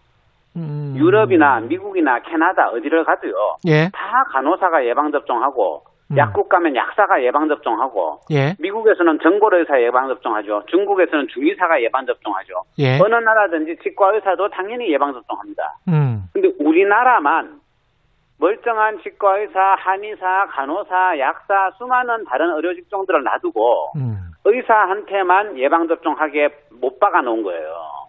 음. 0.57 0.95
유럽이나 0.97 1.61
미국이나 1.61 2.21
캐나다 2.21 2.71
어디를 2.71 3.05
가도요. 3.05 3.57
예. 3.67 3.91
다 3.93 4.25
간호사가 4.33 4.87
예방 4.87 5.13
접종하고 5.13 5.83
음. 6.11 6.17
약국 6.17 6.49
가면 6.49 6.75
약사가 6.75 7.23
예방 7.23 7.49
접종하고 7.49 8.21
예. 8.31 8.55
미국에서는 8.59 9.19
전골 9.23 9.55
의사 9.55 9.81
예방 9.83 10.09
접종하죠. 10.09 10.63
중국에서는 10.71 11.29
중의사가 11.29 11.83
예방 11.83 12.07
접종하죠. 12.07 12.63
예. 12.79 12.99
어느 12.99 13.15
나라든지 13.15 13.77
치과 13.83 14.15
의사도 14.15 14.49
당연히 14.49 14.91
예방 14.91 15.13
접종합니다. 15.13 15.77
음. 15.89 16.23
근데 16.33 16.51
우리나라만 16.59 17.61
멀쩡한 18.39 18.99
치과 19.03 19.39
의사, 19.39 19.59
한의사, 19.79 20.47
간호사, 20.51 21.19
약사, 21.19 21.71
수많은 21.79 22.25
다른 22.29 22.55
의료 22.57 22.75
직종들을 22.75 23.23
놔두고 23.25 23.93
음. 23.97 24.17
의사한테만 24.45 25.59
예방 25.59 25.89
접종하게 25.89 26.49
못 26.81 26.99
박아 27.01 27.23
놓은 27.23 27.43
거예요. 27.43 28.07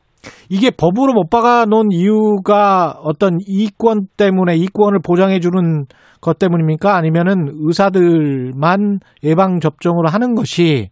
이게 0.50 0.70
법으로 0.70 1.14
못 1.14 1.30
박아 1.30 1.66
놓은 1.66 1.92
이유가 1.92 2.96
어떤 3.04 3.38
이익권 3.46 4.08
때문에 4.18 4.56
이익권을 4.56 5.00
보장해 5.06 5.40
주는 5.40 5.86
것 6.22 6.40
때문입니까? 6.40 6.96
아니면은 6.96 7.48
의사들만 7.66 9.00
예방 9.24 9.60
접종을 9.60 10.08
하는 10.08 10.36
것이 10.36 10.90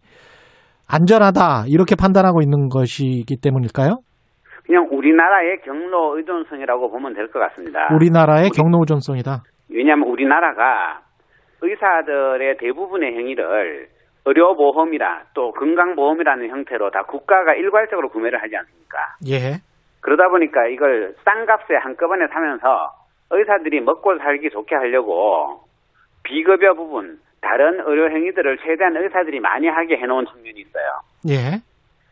안전하다 0.88 1.64
이렇게 1.68 1.96
판단하고 1.96 2.42
있는 2.42 2.68
것이기 2.68 3.36
때문일까요? 3.40 3.98
그냥 4.66 4.88
우리나라의 4.90 5.60
경로 5.64 6.16
의존성이라고 6.16 6.90
보면 6.90 7.14
될 7.14 7.28
것 7.28 7.38
같습니다. 7.38 7.88
우리나라의 7.94 8.50
경로 8.50 8.80
의존성이다. 8.80 9.42
왜냐하면 9.70 10.08
우리나라가 10.08 11.00
의사들의 11.62 12.56
대부분의 12.58 13.16
행위를 13.16 13.88
의료보험이라 14.24 15.22
또 15.34 15.52
건강보험이라는 15.52 16.48
형태로 16.48 16.90
다 16.90 17.02
국가가 17.04 17.54
일괄적으로 17.54 18.08
구매를 18.08 18.42
하지 18.42 18.56
않습니까? 18.56 18.98
예. 19.28 19.60
그러다 20.00 20.28
보니까 20.28 20.66
이걸 20.66 21.14
싼 21.24 21.46
값에 21.46 21.74
한꺼번에 21.80 22.26
사면서 22.28 22.90
의사들이 23.30 23.80
먹고 23.80 24.18
살기 24.18 24.50
좋게 24.50 24.74
하려고 24.74 25.60
비급여 26.24 26.74
부분, 26.74 27.18
다른 27.40 27.80
의료 27.86 28.10
행위들을 28.10 28.58
최대한 28.58 28.96
의사들이 28.96 29.38
많이 29.40 29.68
하게 29.68 29.96
해놓은 29.96 30.26
측면이 30.26 30.60
있어요. 30.60 30.84
예. 31.28 31.60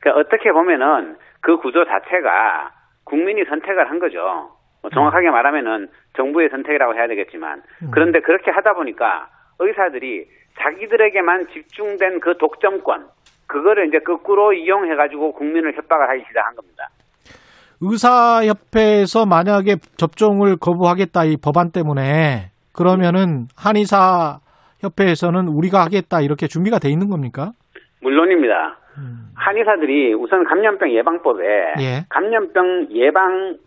그러니까 0.01 0.20
어떻게 0.20 0.52
보면은 0.52 1.16
그 1.45 1.59
구조 1.59 1.85
자체가 1.85 2.73
국민이 3.05 3.45
선택을 3.45 3.91
한 3.91 3.99
거죠. 3.99 4.51
뭐 4.81 4.91
정확하게 4.91 5.29
말하면은 5.31 5.89
정부의 6.16 6.49
선택이라고 6.49 6.95
해야 6.95 7.07
되겠지만 7.07 7.62
그런데 7.93 8.21
그렇게 8.21 8.51
하다 8.51 8.73
보니까 8.73 9.29
의사들이 9.59 10.27
자기들에게만 10.59 11.49
집중된 11.53 12.21
그 12.21 12.39
독점권 12.39 13.09
그거를 13.47 13.89
이제 13.89 13.99
거꾸로 13.99 14.55
이용해 14.55 14.95
가지고 14.97 15.33
국민을 15.33 15.77
협박을 15.77 16.09
하기 16.09 16.25
시작한 16.27 16.57
겁니다. 16.57 16.89
의사협회에서 17.83 19.27
만약에 19.27 19.77
접종을 19.99 20.57
거부하겠다 20.57 21.25
이 21.25 21.37
법안 21.37 21.73
때문에 21.73 22.53
그러면은 22.73 23.49
한의사 23.55 24.39
협회에서는 24.81 25.49
우리가 25.49 25.83
하겠다 25.85 26.23
이렇게 26.23 26.47
준비가 26.47 26.79
돼 26.79 26.89
있는 26.89 27.11
겁니까? 27.11 27.53
물론입니다. 28.01 28.79
한의사들이 29.35 30.15
우선 30.15 30.45
감염병 30.45 30.91
예방법에 30.91 31.75
예. 31.81 32.05
감염병 32.09 32.89
예방 32.91 33.59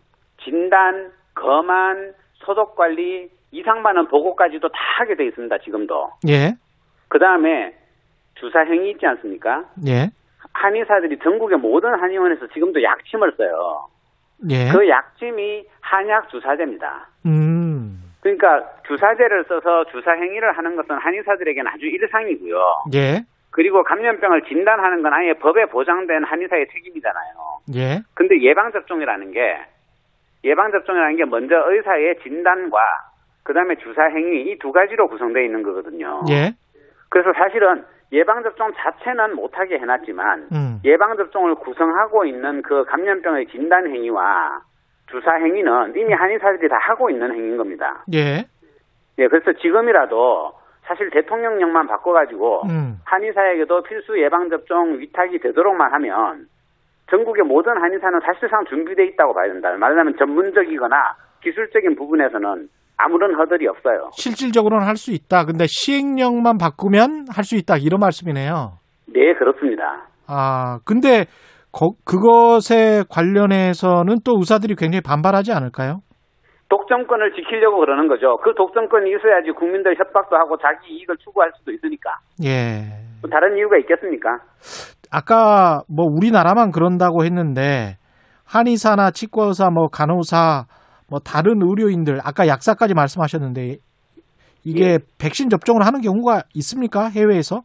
진단, 0.43 1.11
검안, 1.33 2.13
소독 2.35 2.75
관리, 2.75 3.29
이상 3.51 3.81
많은 3.81 4.07
보고까지도 4.07 4.69
다 4.69 4.77
하게 4.99 5.15
돼 5.15 5.25
있습니다. 5.27 5.57
지금도. 5.59 6.11
예. 6.27 6.55
그 7.09 7.19
다음에 7.19 7.73
주사 8.35 8.59
행위 8.61 8.91
있지 8.91 9.05
않습니까? 9.05 9.65
예. 9.87 10.09
한의사들이 10.53 11.19
전국의 11.19 11.57
모든 11.57 11.93
한의원에서 11.99 12.47
지금도 12.47 12.81
약침을 12.83 13.33
써요. 13.37 13.87
예. 14.49 14.69
그 14.71 14.87
약침이 14.87 15.65
한약 15.81 16.29
주사제입니다. 16.29 17.09
음. 17.25 18.03
그러니까 18.21 18.69
주사제를 18.87 19.45
써서 19.47 19.85
주사 19.91 20.11
행위를 20.11 20.57
하는 20.57 20.75
것은 20.75 20.95
한의사들에게는 20.95 21.71
아주 21.71 21.85
일상이고요. 21.85 22.83
예. 22.95 23.23
그리고 23.57 23.81
감염병을 23.83 24.43
진단하는 24.43 25.01
건 25.01 25.13
아예 25.13 25.33
법에 25.33 25.65
보장된 25.65 26.23
한의사의 26.25 26.67
책임이잖아요. 26.71 27.33
예. 27.73 28.01
근데 28.13 28.39
예방접종이라는 28.39 29.31
게, 29.31 29.57
예방접종이라는 30.43 31.15
게 31.15 31.25
먼저 31.25 31.55
의사의 31.65 32.19
진단과 32.21 32.77
그 33.43 33.55
다음에 33.55 33.73
주사 33.77 34.03
행위 34.09 34.51
이 34.51 34.59
두 34.59 34.71
가지로 34.71 35.07
구성되어 35.07 35.41
있는 35.41 35.63
거거든요. 35.63 36.21
예. 36.29 36.53
그래서 37.09 37.33
사실은 37.33 37.83
예방접종 38.11 38.73
자체는 38.75 39.35
못하게 39.35 39.79
해놨지만 39.79 40.47
음. 40.51 40.79
예방접종을 40.85 41.55
구성하고 41.55 42.25
있는 42.25 42.61
그 42.61 42.85
감염병의 42.85 43.47
진단 43.47 43.87
행위와 43.87 44.59
주사 45.09 45.33
행위는 45.33 45.95
이미 45.97 46.13
한의사들이 46.13 46.69
다 46.69 46.77
하고 46.79 47.09
있는 47.09 47.31
행위인 47.33 47.57
겁니다. 47.57 48.03
예. 48.13 48.45
예, 49.17 49.27
그래서 49.27 49.51
지금이라도 49.53 50.53
사실 50.87 51.09
대통령령만 51.11 51.87
바꿔가지고 51.87 52.61
음. 52.69 52.95
한의사에게도 53.05 53.83
필수 53.83 54.19
예방접종 54.21 54.99
위탁이 54.99 55.39
되도록만 55.39 55.93
하면 55.93 56.45
전국의 57.09 57.43
모든 57.43 57.73
한의사는 57.81 58.19
사실상 58.25 58.65
준비돼 58.65 59.05
있다고 59.05 59.33
봐야 59.33 59.51
된다. 59.51 59.69
말하자면 59.77 60.15
전문적이거나 60.17 60.95
기술적인 61.43 61.95
부분에서는 61.95 62.67
아무런 62.97 63.35
허들이 63.35 63.67
없어요. 63.67 64.09
실질적으로는 64.13 64.85
할 64.87 64.95
수 64.97 65.11
있다. 65.11 65.45
근데 65.45 65.65
시행령만 65.67 66.57
바꾸면 66.57 67.27
할 67.33 67.43
수 67.43 67.55
있다. 67.55 67.77
이런 67.77 67.99
말씀이네요. 67.99 68.79
네, 69.13 69.33
그렇습니다. 69.35 70.07
아, 70.27 70.79
근데 70.83 71.25
거- 71.71 71.93
그것에 72.05 73.03
관련해서는 73.09 74.15
또 74.25 74.33
의사들이 74.39 74.75
굉장히 74.75 75.01
반발하지 75.01 75.51
않을까요? 75.53 75.99
독점권을 76.69 77.33
지키려고 77.33 77.79
그러는 77.79 78.07
거죠. 78.07 78.37
그 78.37 78.53
독점권이 78.55 79.09
있어야지 79.09 79.51
국민들 79.51 79.97
협박도 79.97 80.35
하고 80.35 80.57
자기 80.57 80.93
이익을 80.95 81.17
추구할 81.17 81.51
수도 81.57 81.71
있으니까. 81.71 82.11
예. 82.43 82.83
또 83.21 83.29
다른 83.29 83.57
이유가 83.57 83.77
있겠습니까? 83.77 84.39
아까 85.11 85.81
뭐 85.89 86.05
우리나라만 86.05 86.71
그런다고 86.71 87.23
했는데 87.23 87.95
한의사나 88.45 89.11
치과의사, 89.11 89.69
뭐 89.69 89.87
간호사, 89.87 90.65
뭐 91.09 91.19
다른 91.19 91.61
의료인들 91.61 92.19
아까 92.23 92.47
약사까지 92.47 92.93
말씀하셨는데 92.93 93.77
이게 94.65 94.83
예. 94.83 94.97
백신 95.19 95.49
접종을 95.49 95.85
하는 95.85 96.01
경우가 96.01 96.43
있습니까? 96.55 97.07
해외에서? 97.07 97.61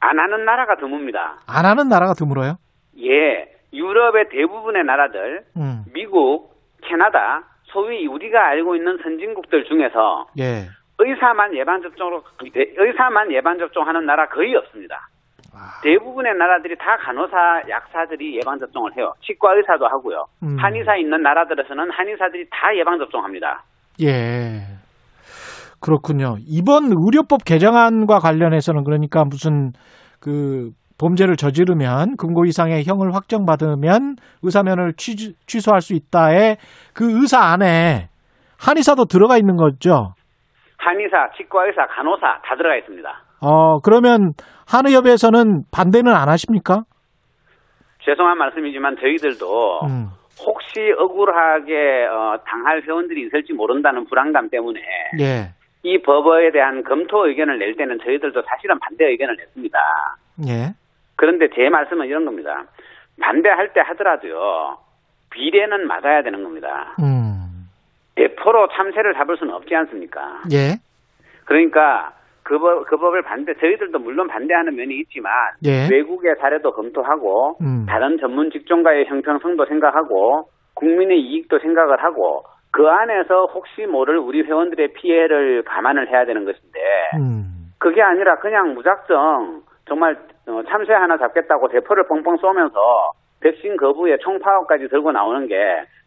안 0.00 0.18
하는 0.18 0.44
나라가 0.44 0.76
드뭅니다. 0.76 1.16
안 1.46 1.64
하는 1.64 1.88
나라가 1.88 2.12
드물어요? 2.12 2.56
예, 2.98 3.50
유럽의 3.72 4.28
대부분의 4.30 4.84
나라들, 4.84 5.44
음. 5.56 5.84
미국, 5.92 6.52
캐나다, 6.82 7.44
소위 7.68 8.06
우리가 8.06 8.48
알고 8.48 8.76
있는 8.76 8.98
선진국들 9.02 9.64
중에서 9.64 10.26
예. 10.38 10.68
의사만 10.98 11.54
예방 11.56 11.80
접종으로 11.82 12.22
의사만 12.76 13.32
예방 13.32 13.58
접종하는 13.58 14.04
나라 14.04 14.28
거의 14.28 14.54
없습니다. 14.56 15.08
아. 15.54 15.80
대부분의 15.82 16.34
나라들이 16.34 16.76
다 16.76 16.96
간호사, 16.96 17.62
약사들이 17.68 18.36
예방 18.36 18.58
접종을 18.58 18.96
해요. 18.96 19.12
치과 19.24 19.54
의사도 19.54 19.86
하고요. 19.86 20.26
음. 20.42 20.56
한의사 20.58 20.96
있는 20.96 21.22
나라들에서는 21.22 21.90
한의사들이 21.90 22.46
다 22.50 22.74
예방 22.76 22.98
접종합니다. 22.98 23.62
예. 24.02 24.60
그렇군요. 25.80 26.36
이번 26.46 26.90
의료법 26.90 27.44
개정안과 27.44 28.18
관련해서는 28.18 28.84
그러니까 28.84 29.24
무슨 29.24 29.72
그 30.20 30.70
범죄를 30.98 31.36
저지르면 31.36 32.16
금고 32.16 32.44
이상의 32.44 32.84
형을 32.84 33.14
확정받으면 33.14 34.16
의사면을 34.42 34.94
취, 34.96 35.34
취소할 35.46 35.80
수 35.80 35.94
있다에 35.94 36.56
그 36.94 37.20
의사 37.20 37.38
안에 37.52 38.08
한의사도 38.60 39.04
들어가 39.04 39.36
있는 39.36 39.56
거죠. 39.56 40.14
한의사, 40.78 41.30
치과 41.36 41.66
의사, 41.66 41.86
간호사 41.86 42.40
다 42.44 42.56
들어가 42.56 42.76
있습니다. 42.76 43.08
어, 43.40 43.78
그러면 43.80 44.32
한의협에서는 44.68 45.62
반대는 45.72 46.12
안 46.12 46.28
하십니까? 46.28 46.82
죄송한 48.04 48.38
말씀이지만 48.38 48.96
저희들도 49.00 49.80
음. 49.84 50.06
혹시 50.44 50.92
억울하게 50.96 52.06
어, 52.06 52.38
당할 52.46 52.82
회원들이 52.82 53.26
있을지 53.26 53.52
모른다는 53.52 54.06
불안감 54.06 54.48
때문에 54.50 54.80
예. 55.20 55.52
이 55.82 56.00
법에 56.02 56.50
대한 56.52 56.82
검토 56.84 57.26
의견을 57.26 57.58
낼 57.58 57.76
때는 57.76 57.98
저희들도 58.04 58.42
사실은 58.42 58.78
반대 58.78 59.06
의견을 59.06 59.36
냈습니다. 59.36 59.78
예. 60.48 60.87
그런데 61.18 61.48
제 61.54 61.68
말씀은 61.68 62.06
이런 62.06 62.24
겁니다. 62.24 62.64
반대할 63.20 63.72
때 63.72 63.80
하더라도요. 63.80 64.78
비례는 65.30 65.86
맞아야 65.86 66.22
되는 66.22 66.42
겁니다. 66.44 66.94
음. 67.00 67.68
100% 68.14 68.68
참새를 68.72 69.14
잡을 69.14 69.36
수는 69.36 69.52
없지 69.54 69.74
않습니까? 69.74 70.42
예. 70.52 70.78
그러니까 71.44 72.12
그, 72.44 72.58
법, 72.58 72.86
그 72.86 72.96
법을 72.96 73.22
반대, 73.22 73.52
저희들도 73.54 73.98
물론 73.98 74.28
반대하는 74.28 74.76
면이 74.76 74.94
있지만 75.00 75.32
예. 75.66 75.88
외국의 75.90 76.36
사례도 76.40 76.72
검토하고 76.72 77.58
음. 77.60 77.86
다른 77.86 78.18
전문 78.18 78.50
직종가의 78.52 79.06
형평성도 79.06 79.66
생각하고 79.66 80.48
국민의 80.74 81.20
이익도 81.20 81.58
생각을 81.58 82.02
하고 82.02 82.44
그 82.70 82.86
안에서 82.86 83.46
혹시 83.46 83.86
모를 83.86 84.18
우리 84.18 84.42
회원들의 84.42 84.92
피해를 84.92 85.64
감안을 85.64 86.10
해야 86.10 86.24
되는 86.24 86.44
것인데 86.44 86.78
음. 87.16 87.72
그게 87.78 88.02
아니라 88.02 88.36
그냥 88.38 88.74
무작정 88.74 89.62
정말 89.88 90.14
어, 90.14 90.18
참새 90.68 90.92
하나 90.92 91.16
잡겠다고 91.18 91.68
대포를 91.68 92.06
뻥뻥 92.08 92.36
쏘면서 92.38 92.78
백신 93.40 93.76
거부에 93.76 94.16
총파업까지 94.18 94.88
들고 94.88 95.12
나오는 95.12 95.46
게 95.46 95.54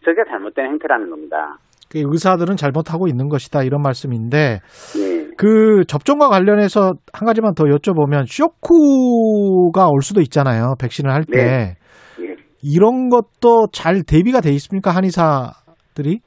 저게 0.04 0.22
잘못된 0.30 0.66
행태라는 0.66 1.10
겁니다. 1.10 1.56
그 1.92 2.00
의사들은 2.06 2.56
잘못하고 2.56 3.08
있는 3.08 3.28
것이다 3.28 3.64
이런 3.64 3.82
말씀인데 3.82 4.60
예. 4.98 5.28
그 5.38 5.84
접종과 5.88 6.30
관련해서 6.30 6.94
한 7.14 7.26
가지만 7.26 7.54
더 7.54 7.66
여쭤보면 7.66 8.26
쇼크가 8.28 9.90
올 9.90 10.02
수도 10.02 10.22
있잖아요. 10.22 10.76
백신을 10.82 11.12
할 11.12 11.24
때. 11.26 11.38
네. 11.38 11.76
예. 12.22 12.36
이런 12.64 13.10
것도 13.10 13.68
잘 13.74 14.04
대비가 14.08 14.40
돼 14.40 14.52
있습니까? 14.52 14.92
한의사들이? 14.92 16.20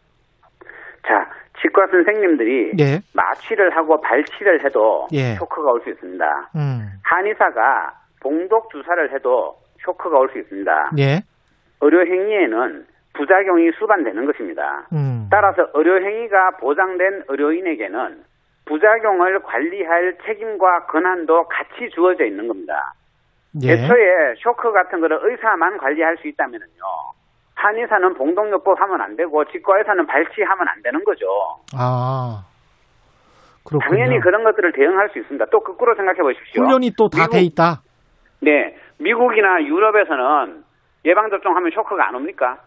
자, 1.07 1.31
치과 1.63 1.87
선생님들이 1.91 2.73
예. 2.81 2.99
마취를 3.15 3.75
하고 3.77 4.01
발치를 4.01 4.65
해도 4.65 5.07
예. 5.13 5.35
쇼크가 5.37 5.71
올 5.73 5.81
수 5.83 5.91
있습니다. 5.91 6.25
음. 6.57 6.89
한의사가 7.05 8.04
봉독 8.29 8.71
주사를 8.71 9.13
해도 9.13 9.57
쇼크가 9.85 10.19
올 10.19 10.29
수 10.33 10.39
있습니다. 10.39 10.91
예. 10.99 11.21
의료 11.83 12.01
행위에는 12.07 12.87
부작용이 13.13 13.71
수반되는 13.79 14.25
것입니다. 14.27 14.87
음. 14.93 15.29
따라서 15.31 15.67
의료 15.75 16.01
행위가 16.05 16.57
보장된 16.61 17.25
의료인에게는 17.29 18.25
부작용을 18.65 19.43
관리할 19.43 20.17
책임과 20.25 20.87
권한도 20.87 21.45
같이 21.49 21.91
주어져 21.95 22.25
있는 22.25 22.49
겁니다. 22.49 22.95
예. 23.63 23.73
애초에 23.73 24.35
쇼크 24.39 24.73
같은 24.73 25.01
거를 25.01 25.19
의사만 25.23 25.77
관리할 25.79 26.17
수 26.17 26.27
있다면은요. 26.29 26.83
한의사는 27.55 28.15
봉동요법 28.15 28.81
하면 28.81 29.01
안 29.01 29.17
되고 29.17 29.45
치과의사는 29.45 30.07
발치하면 30.07 30.67
안 30.69 30.83
되는 30.83 31.05
거죠. 31.05 31.27
아. 31.79 32.43
그렇군요. 33.65 33.91
당연히 34.05 34.21
그런 34.21 34.45
것들을 34.45 34.73
대응할 34.73 35.09
수 35.11 35.19
있습니다. 35.21 35.47
또 35.53 35.61
거꾸로 35.61 35.95
생각해 35.95 36.19
보십시오. 36.21 36.63
훈련이 36.65 36.91
또 36.99 37.09
다 37.09 37.27
돼 37.29 37.41
있다. 37.43 37.81
네, 38.45 38.77
미국이나 38.99 39.63
유럽에서는 39.65 40.63
예방 41.05 41.31
접종하면 41.31 41.71
쇼크가 41.73 42.09
안 42.09 42.15
옵니까? 42.15 42.59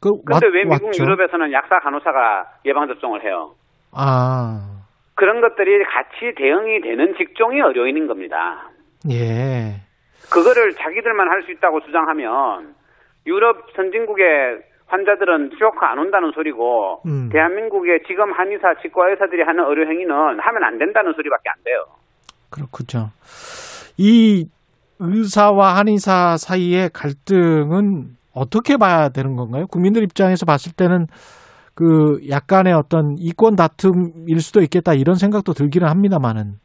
그 0.00 0.10
근데 0.26 0.46
왔- 0.46 0.52
왜 0.54 0.64
미국 0.64 0.86
왔죠. 0.86 1.02
유럽에서는 1.02 1.52
약사 1.52 1.78
간호사가 1.80 2.44
예방 2.64 2.86
접종을 2.88 3.24
해요? 3.24 3.52
아. 3.92 4.58
그런 5.14 5.40
것들이 5.40 5.84
같이 5.84 6.34
대응이 6.36 6.80
되는 6.80 7.14
직종이 7.16 7.60
의료인인 7.60 8.06
겁니다. 8.08 8.68
예. 9.10 9.80
그거를 10.32 10.72
자기들만 10.72 11.28
할 11.28 11.42
수 11.42 11.52
있다고 11.52 11.80
주장하면 11.82 12.74
유럽 13.26 13.66
선진국의 13.76 14.62
환자들은 14.86 15.50
쇼크 15.58 15.84
안 15.84 15.98
온다는 15.98 16.32
소리고 16.32 17.02
음. 17.06 17.28
대한민국의 17.32 18.00
지금 18.06 18.32
한의사, 18.32 18.74
치과 18.82 19.08
의사들이 19.10 19.42
하는 19.42 19.64
의료 19.68 19.86
행위는 19.88 20.14
하면 20.40 20.64
안 20.64 20.78
된다는 20.78 21.12
소리밖에 21.12 21.48
안 21.48 21.62
돼요. 21.64 21.84
그렇군요. 22.50 23.10
이 23.98 24.46
의사와 25.02 25.76
한의사 25.76 26.36
사이의 26.36 26.90
갈등은 26.94 28.16
어떻게 28.34 28.76
봐야 28.76 29.08
되는 29.08 29.36
건가요? 29.36 29.66
국민들 29.66 30.02
입장에서 30.02 30.46
봤을 30.46 30.72
때는 30.72 31.06
그 31.74 32.18
약간의 32.30 32.72
어떤 32.72 33.16
이권 33.18 33.56
다툼일 33.56 34.40
수도 34.40 34.60
있겠다 34.60 34.94
이런 34.94 35.14
생각도 35.14 35.52
들기는 35.52 35.88
합니다만은 35.88 36.60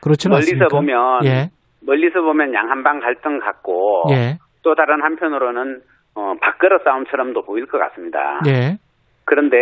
그렇지는 0.00 0.34
멀리서 0.34 0.52
않습니까? 0.52 0.68
보면 0.68 1.24
예, 1.24 1.50
멀리서 1.80 2.22
보면 2.22 2.54
양한방 2.54 3.00
갈등 3.00 3.40
같고 3.40 4.04
예, 4.10 4.38
또 4.62 4.74
다른 4.74 5.02
한편으로는 5.02 5.80
어, 6.14 6.34
밥그릇 6.40 6.82
싸움처럼도 6.84 7.42
보일 7.42 7.66
것 7.66 7.78
같습니다. 7.78 8.40
예, 8.46 8.78
그런데 9.24 9.56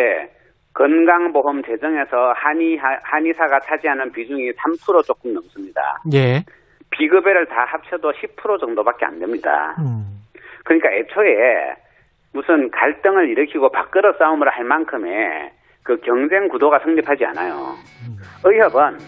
건강보험 0.74 1.62
재정에서 1.62 2.34
한의 2.36 2.76
한의사가 2.76 3.60
차지하는 3.60 4.12
비중이 4.12 4.52
3% 4.52 5.04
조금 5.06 5.32
넘습니다. 5.32 5.80
예, 6.12 6.44
비급여를 6.98 7.46
다 7.46 7.64
합쳐도 7.66 8.12
10% 8.12 8.60
정도밖에 8.60 9.04
안 9.04 9.18
됩니다. 9.18 9.74
음, 9.78 10.22
그러니까 10.64 10.90
애초에 10.92 11.74
무슨 12.32 12.70
갈등을 12.70 13.28
일으키고 13.30 13.70
밥그릇 13.70 14.18
싸움을 14.18 14.48
할 14.48 14.64
만큼의 14.64 15.50
그 15.82 16.00
경쟁 16.00 16.48
구도가 16.48 16.80
성립하지 16.80 17.24
않아요. 17.26 17.74
의협은 18.44 18.98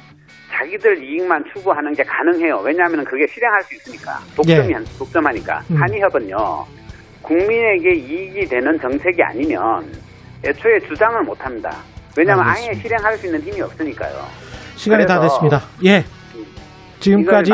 자기들 0.51 1.03
이익만 1.03 1.45
추구하는 1.53 1.93
게 1.93 2.03
가능해요. 2.03 2.59
왜냐하면 2.65 3.05
그게 3.05 3.27
실행할 3.27 3.63
수 3.63 3.75
있으니까. 3.75 4.19
독점이, 4.37 4.73
예. 4.73 4.99
독점하니까. 4.99 5.61
음. 5.71 5.77
한의협은요, 5.77 6.65
국민에게 7.23 7.93
이익이 7.93 8.47
되는 8.47 8.79
정책이 8.79 9.23
아니면 9.23 9.85
애초에 10.45 10.81
주장을 10.81 11.21
못 11.23 11.45
합니다. 11.45 11.71
왜냐하면 12.17 12.47
아예 12.47 12.69
알겠습니다. 12.69 12.83
실행할 12.83 13.17
수 13.17 13.27
있는 13.27 13.41
힘이 13.41 13.61
없으니까요. 13.61 14.15
시간이 14.77 15.07
다 15.07 15.21
됐습니다. 15.21 15.61
예, 15.85 16.05
지금까지 17.01 17.51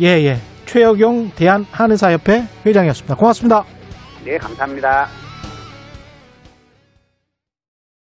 예예 0.00 0.38
최혁용 0.66 1.30
대한한의사협회 1.36 2.44
회장이었습니다. 2.66 3.14
고맙습니다. 3.14 3.64
네 4.24 4.38
감사합니다. 4.38 5.23